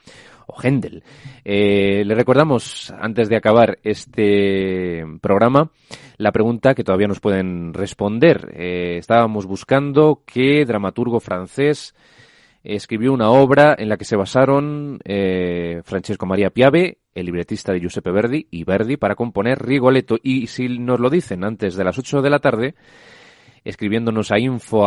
O 0.47 0.61
Händel. 0.61 1.03
Eh, 1.45 2.05
le 2.05 2.15
recordamos, 2.15 2.93
antes 2.99 3.29
de 3.29 3.37
acabar 3.37 3.79
este 3.85 5.05
programa, 5.21 5.71
la 6.19 6.33
pregunta 6.33 6.75
que 6.75 6.85
todavía 6.85 7.07
nos 7.07 7.21
pueden 7.21 7.73
responder. 7.73 8.53
Eh, 8.55 8.97
estábamos 8.99 9.47
buscando 9.47 10.23
qué 10.27 10.65
dramaturgo 10.67 11.21
francés 11.21 11.95
escribió 12.65 13.13
una 13.13 13.31
obra 13.31 13.75
en 13.79 13.89
la 13.89 13.97
que 13.97 14.05
se 14.05 14.17
basaron 14.17 15.01
eh, 15.05 15.81
Francesco 15.85 16.27
María 16.27 16.51
Piave, 16.51 16.99
el 17.15 17.27
libretista 17.27 17.73
de 17.73 17.81
Giuseppe 17.81 18.11
Verdi 18.11 18.47
y 18.51 18.65
Verdi 18.65 18.97
para 18.97 19.15
componer 19.15 19.59
Rigoletto. 19.59 20.17
Y 20.23 20.47
si 20.47 20.69
nos 20.69 21.01
lo 21.01 21.11
dicen 21.11 21.45
antes 21.45 21.75
de 21.75 21.85
las 21.85 21.99
8 21.99 22.23
de 22.23 22.31
la 22.31 22.39
tarde, 22.39 22.75
escribiéndonos 23.65 24.31
a 24.33 24.39
info 24.39 24.87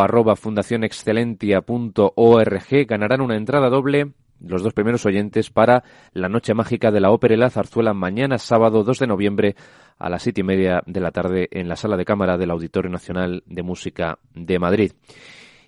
ganarán 2.86 3.20
una 3.20 3.36
entrada 3.36 3.68
doble 3.68 4.12
los 4.40 4.62
dos 4.62 4.74
primeros 4.74 5.06
oyentes 5.06 5.50
para 5.50 5.82
la 6.12 6.28
noche 6.28 6.54
mágica 6.54 6.90
de 6.90 7.00
la 7.00 7.10
ópera 7.10 7.34
y 7.34 7.38
la 7.38 7.50
zarzuela 7.50 7.94
mañana 7.94 8.38
sábado 8.38 8.84
2 8.84 8.98
de 8.98 9.06
noviembre 9.06 9.56
a 9.98 10.10
las 10.10 10.22
siete 10.22 10.42
y 10.42 10.44
media 10.44 10.82
de 10.86 11.00
la 11.00 11.10
tarde 11.10 11.48
en 11.52 11.68
la 11.68 11.76
sala 11.76 11.96
de 11.96 12.04
cámara 12.04 12.36
del 12.36 12.50
Auditorio 12.50 12.90
Nacional 12.90 13.42
de 13.46 13.62
Música 13.62 14.18
de 14.34 14.58
Madrid. 14.58 14.92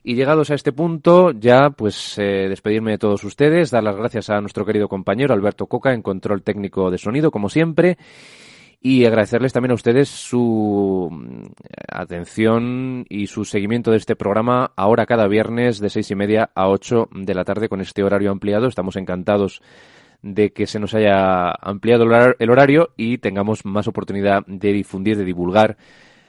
Y 0.03 0.15
llegados 0.15 0.51
a 0.51 0.55
este 0.55 0.73
punto, 0.73 1.33
ya 1.33 1.71
pues 1.71 2.19
eh, 2.19 2.47
despedirme 2.49 2.93
de 2.93 2.99
todos 2.99 3.25
ustedes, 3.25 3.71
dar 3.71 3.83
las 3.83 3.97
gracias 3.97 4.31
a 4.31 4.41
nuestro 4.41 4.65
querido 4.65 4.89
compañero 4.89 5.35
Alberto 5.35 5.67
Coca 5.67 5.93
en 5.93 6.03
control 6.03 6.43
técnico 6.43 6.91
de 6.91 6.99
sonido, 6.99 7.31
como 7.31 7.49
siempre, 7.49 7.99
y 8.81 9.05
agradecerles 9.05 9.53
también 9.53 9.73
a 9.73 9.75
ustedes 9.75 10.09
su 10.09 11.09
mm, 11.11 11.47
atención 11.91 13.07
y 13.09 13.27
su 13.27 13.45
seguimiento 13.45 13.91
de 13.91 13.97
este 13.97 14.15
programa 14.15 14.73
ahora 14.77 15.07
cada 15.07 15.27
viernes 15.27 15.81
de 15.81 15.91
seis 15.91 16.11
y 16.11 16.15
media 16.15 16.51
a 16.55 16.69
ocho 16.69 17.09
de 17.13 17.35
la 17.35 17.45
tarde 17.45 17.69
con 17.69 17.81
este 17.81 18.05
horario 18.05 18.31
ampliado. 18.31 18.69
Estamos 18.69 18.97
encantados 18.97 19.63
de 20.23 20.53
que 20.53 20.67
se 20.67 20.79
nos 20.79 20.95
haya 20.95 21.51
ampliado 21.51 22.05
el 22.39 22.51
horario 22.51 22.91
y 22.97 23.19
tengamos 23.19 23.65
más 23.65 23.89
oportunidad 23.89 24.45
de 24.47 24.73
difundir, 24.73 25.17
de 25.17 25.25
divulgar 25.25 25.77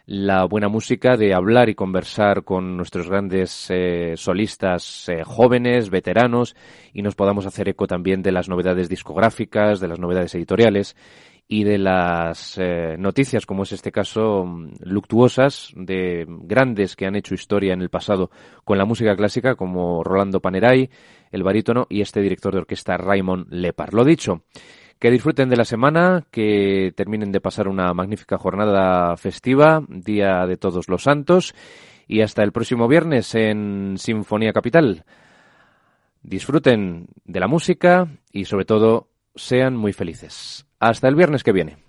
la 0.09 0.45
buena 0.45 0.69
música, 0.69 1.17
de 1.17 1.35
hablar 1.35 1.69
y 1.69 1.75
conversar 1.75 2.43
con 2.43 2.75
nuestros 2.75 3.07
grandes 3.07 3.67
eh, 3.69 4.15
solistas 4.17 5.07
eh, 5.07 5.23
jóvenes, 5.23 5.91
veteranos, 5.91 6.55
y 6.93 7.03
nos 7.03 7.13
podamos 7.13 7.45
hacer 7.45 7.69
eco 7.69 7.85
también 7.85 8.23
de 8.23 8.31
las 8.31 8.49
novedades 8.49 8.89
discográficas, 8.89 9.79
de 9.79 9.87
las 9.87 9.99
novedades 9.99 10.33
editoriales 10.33 10.95
y 11.47 11.63
de 11.63 11.77
las 11.77 12.57
eh, 12.57 12.95
noticias, 12.97 13.45
como 13.45 13.61
es 13.61 13.71
este 13.71 13.91
caso, 13.91 14.45
mm, 14.45 14.77
luctuosas, 14.81 15.71
de 15.75 16.25
grandes 16.27 16.95
que 16.95 17.05
han 17.05 17.15
hecho 17.15 17.35
historia 17.35 17.73
en 17.73 17.83
el 17.83 17.91
pasado 17.91 18.31
con 18.63 18.79
la 18.79 18.85
música 18.85 19.15
clásica, 19.15 19.53
como 19.53 20.03
Rolando 20.03 20.39
Panerai, 20.39 20.89
el 21.31 21.43
barítono, 21.43 21.85
y 21.87 22.01
este 22.01 22.19
director 22.19 22.51
de 22.51 22.61
orquesta 22.61 22.97
Raymond 22.97 23.45
Lepar. 23.51 23.93
Lo 23.93 24.03
dicho, 24.03 24.41
que 24.99 25.11
disfruten 25.11 25.49
de 25.49 25.55
la 25.55 25.65
semana, 25.65 26.25
que 26.29 26.93
terminen 26.95 27.31
de 27.31 27.41
pasar 27.41 27.67
una 27.67 27.93
magnífica 27.93 28.37
jornada 28.37 29.15
festiva, 29.15 29.81
Día 29.87 30.45
de 30.45 30.57
Todos 30.57 30.89
los 30.89 31.03
Santos, 31.03 31.55
y 32.07 32.21
hasta 32.21 32.43
el 32.43 32.51
próximo 32.51 32.87
viernes 32.87 33.33
en 33.35 33.95
Sinfonía 33.97 34.51
Capital. 34.51 35.05
Disfruten 36.21 37.07
de 37.23 37.39
la 37.39 37.47
música 37.47 38.07
y 38.33 38.45
sobre 38.45 38.65
todo 38.65 39.07
sean 39.35 39.77
muy 39.77 39.93
felices. 39.93 40.65
Hasta 40.79 41.07
el 41.07 41.15
viernes 41.15 41.43
que 41.43 41.53
viene. 41.53 41.88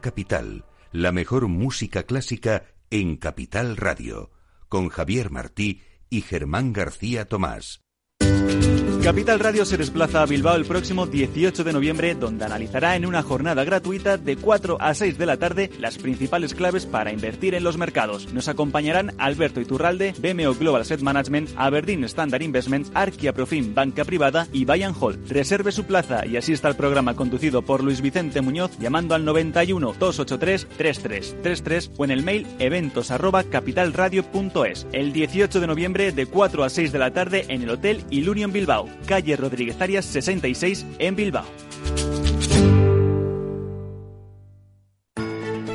Capital, 0.00 0.64
la 0.90 1.12
mejor 1.12 1.46
música 1.46 2.02
clásica 2.02 2.64
en 2.90 3.16
Capital 3.16 3.76
Radio, 3.76 4.32
con 4.68 4.88
Javier 4.88 5.30
Martí 5.30 5.82
y 6.10 6.22
Germán 6.22 6.72
García 6.72 7.26
Tomás. 7.26 7.80
Capital 9.02 9.40
Radio 9.40 9.64
se 9.64 9.76
desplaza 9.76 10.22
a 10.22 10.26
Bilbao 10.26 10.54
el 10.54 10.64
próximo 10.64 11.08
18 11.08 11.64
de 11.64 11.72
noviembre, 11.72 12.14
donde 12.14 12.44
analizará 12.44 12.94
en 12.94 13.04
una 13.04 13.24
jornada 13.24 13.64
gratuita 13.64 14.16
de 14.16 14.36
4 14.36 14.76
a 14.80 14.94
6 14.94 15.18
de 15.18 15.26
la 15.26 15.38
tarde 15.38 15.70
las 15.80 15.98
principales 15.98 16.54
claves 16.54 16.86
para 16.86 17.12
invertir 17.12 17.56
en 17.56 17.64
los 17.64 17.76
mercados. 17.76 18.32
Nos 18.32 18.46
acompañarán 18.46 19.12
Alberto 19.18 19.60
Iturralde, 19.60 20.14
BMO 20.18 20.54
Global 20.54 20.82
Asset 20.82 21.00
Management, 21.00 21.50
Aberdeen 21.56 22.04
Standard 22.04 22.42
Investments, 22.42 22.92
Arquia 22.94 23.32
Profim 23.32 23.74
Banca 23.74 24.04
Privada 24.04 24.46
y 24.52 24.66
Bayern 24.66 24.94
Hall. 24.98 25.18
Reserve 25.28 25.72
su 25.72 25.82
plaza 25.82 26.24
y 26.24 26.36
asista 26.36 26.68
al 26.68 26.76
programa 26.76 27.16
conducido 27.16 27.62
por 27.62 27.82
Luis 27.82 28.02
Vicente 28.02 28.40
Muñoz 28.40 28.78
llamando 28.78 29.16
al 29.16 29.24
91 29.24 29.94
283 29.98 30.68
3333 30.76 31.90
o 31.98 32.04
en 32.04 32.12
el 32.12 32.22
mail 32.22 32.46
eventos 32.60 33.10
arroba 33.10 33.42
capitalradio.es. 33.42 34.86
El 34.92 35.12
18 35.12 35.58
de 35.58 35.66
noviembre 35.66 36.12
de 36.12 36.26
4 36.26 36.62
a 36.62 36.70
6 36.70 36.92
de 36.92 36.98
la 37.00 37.12
tarde 37.12 37.46
en 37.48 37.62
el 37.62 37.70
Hotel 37.70 38.04
Ilunion 38.08 38.52
Bilbao 38.52 38.91
calle 39.06 39.36
Rodríguez 39.36 39.80
Arias 39.80 40.04
66 40.06 40.86
en 40.98 41.16
Bilbao. 41.16 41.46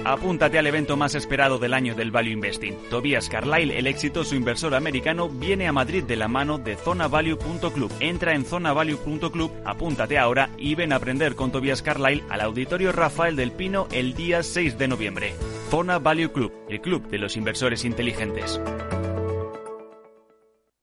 Apúntate 0.08 0.58
al 0.58 0.66
evento 0.68 0.96
más 0.96 1.16
esperado 1.16 1.60
del 1.60 1.74
año 1.74 1.94
del 1.94 2.12
Value 2.12 2.32
Investing. 2.32 2.78
Tobias 2.90 3.28
Carlyle, 3.28 3.78
el 3.78 3.88
exitoso 3.88 4.36
inversor 4.36 4.74
americano, 4.74 5.28
viene 5.28 5.68
a 5.68 5.74
Madrid 5.74 6.06
de 6.06 6.16
la 6.16 6.30
mano 6.30 6.58
de 6.58 6.78
zonavalue.club. 6.78 7.92
Entra 8.00 8.34
en 8.34 8.46
zonavalue.club, 8.46 9.52
apúntate 9.66 10.18
ahora 10.18 10.50
y 10.58 10.76
ven 10.76 10.94
a 10.94 10.96
aprender 10.96 11.36
con 11.36 11.52
Tobias 11.52 11.82
Carlyle 11.82 12.24
al 12.30 12.40
Auditorio 12.40 12.94
Rafael 12.94 13.36
del 13.36 13.52
Pino 13.52 13.90
el 13.92 14.14
día 14.14 14.44
6 14.44 14.78
de 14.78 14.88
noviembre. 14.88 15.34
Zona 15.70 16.00
Value 16.00 16.32
Club, 16.32 16.54
el 16.70 16.80
club 16.80 17.06
de 17.10 17.18
los 17.18 17.36
inversores 17.36 17.84
inteligentes. 17.84 18.62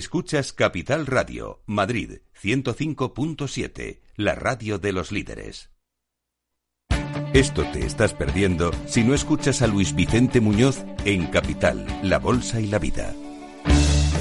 Escuchas 0.00 0.54
Capital 0.54 1.04
Radio, 1.04 1.60
Madrid 1.66 2.20
105.7, 2.42 4.00
la 4.16 4.34
radio 4.34 4.78
de 4.78 4.94
los 4.94 5.12
líderes. 5.12 5.70
Esto 7.34 7.64
te 7.70 7.84
estás 7.84 8.14
perdiendo 8.14 8.70
si 8.86 9.04
no 9.04 9.12
escuchas 9.12 9.60
a 9.60 9.66
Luis 9.66 9.94
Vicente 9.94 10.40
Muñoz 10.40 10.82
en 11.04 11.26
Capital, 11.26 11.84
La 12.02 12.18
Bolsa 12.18 12.62
y 12.62 12.68
la 12.68 12.78
Vida. 12.78 13.14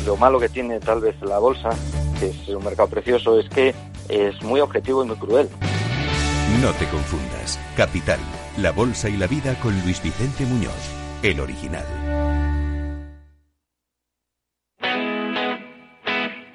Lo 0.05 0.17
malo 0.17 0.37
que 0.37 0.49
tiene 0.49 0.81
tal 0.81 0.99
vez 0.99 1.15
la 1.21 1.39
bolsa, 1.39 1.69
que 2.19 2.27
es 2.27 2.49
un 2.49 2.65
mercado 2.65 2.89
precioso, 2.89 3.39
es 3.39 3.47
que 3.47 3.73
es 4.09 4.43
muy 4.43 4.59
objetivo 4.59 5.05
y 5.05 5.07
muy 5.07 5.15
cruel. 5.15 5.47
No 6.61 6.73
te 6.73 6.85
confundas. 6.89 7.57
Capital, 7.77 8.19
La 8.57 8.73
Bolsa 8.73 9.07
y 9.07 9.15
la 9.15 9.27
Vida 9.27 9.57
con 9.61 9.71
Luis 9.83 10.03
Vicente 10.03 10.45
Muñoz, 10.45 10.91
el 11.23 11.39
original. 11.39 12.08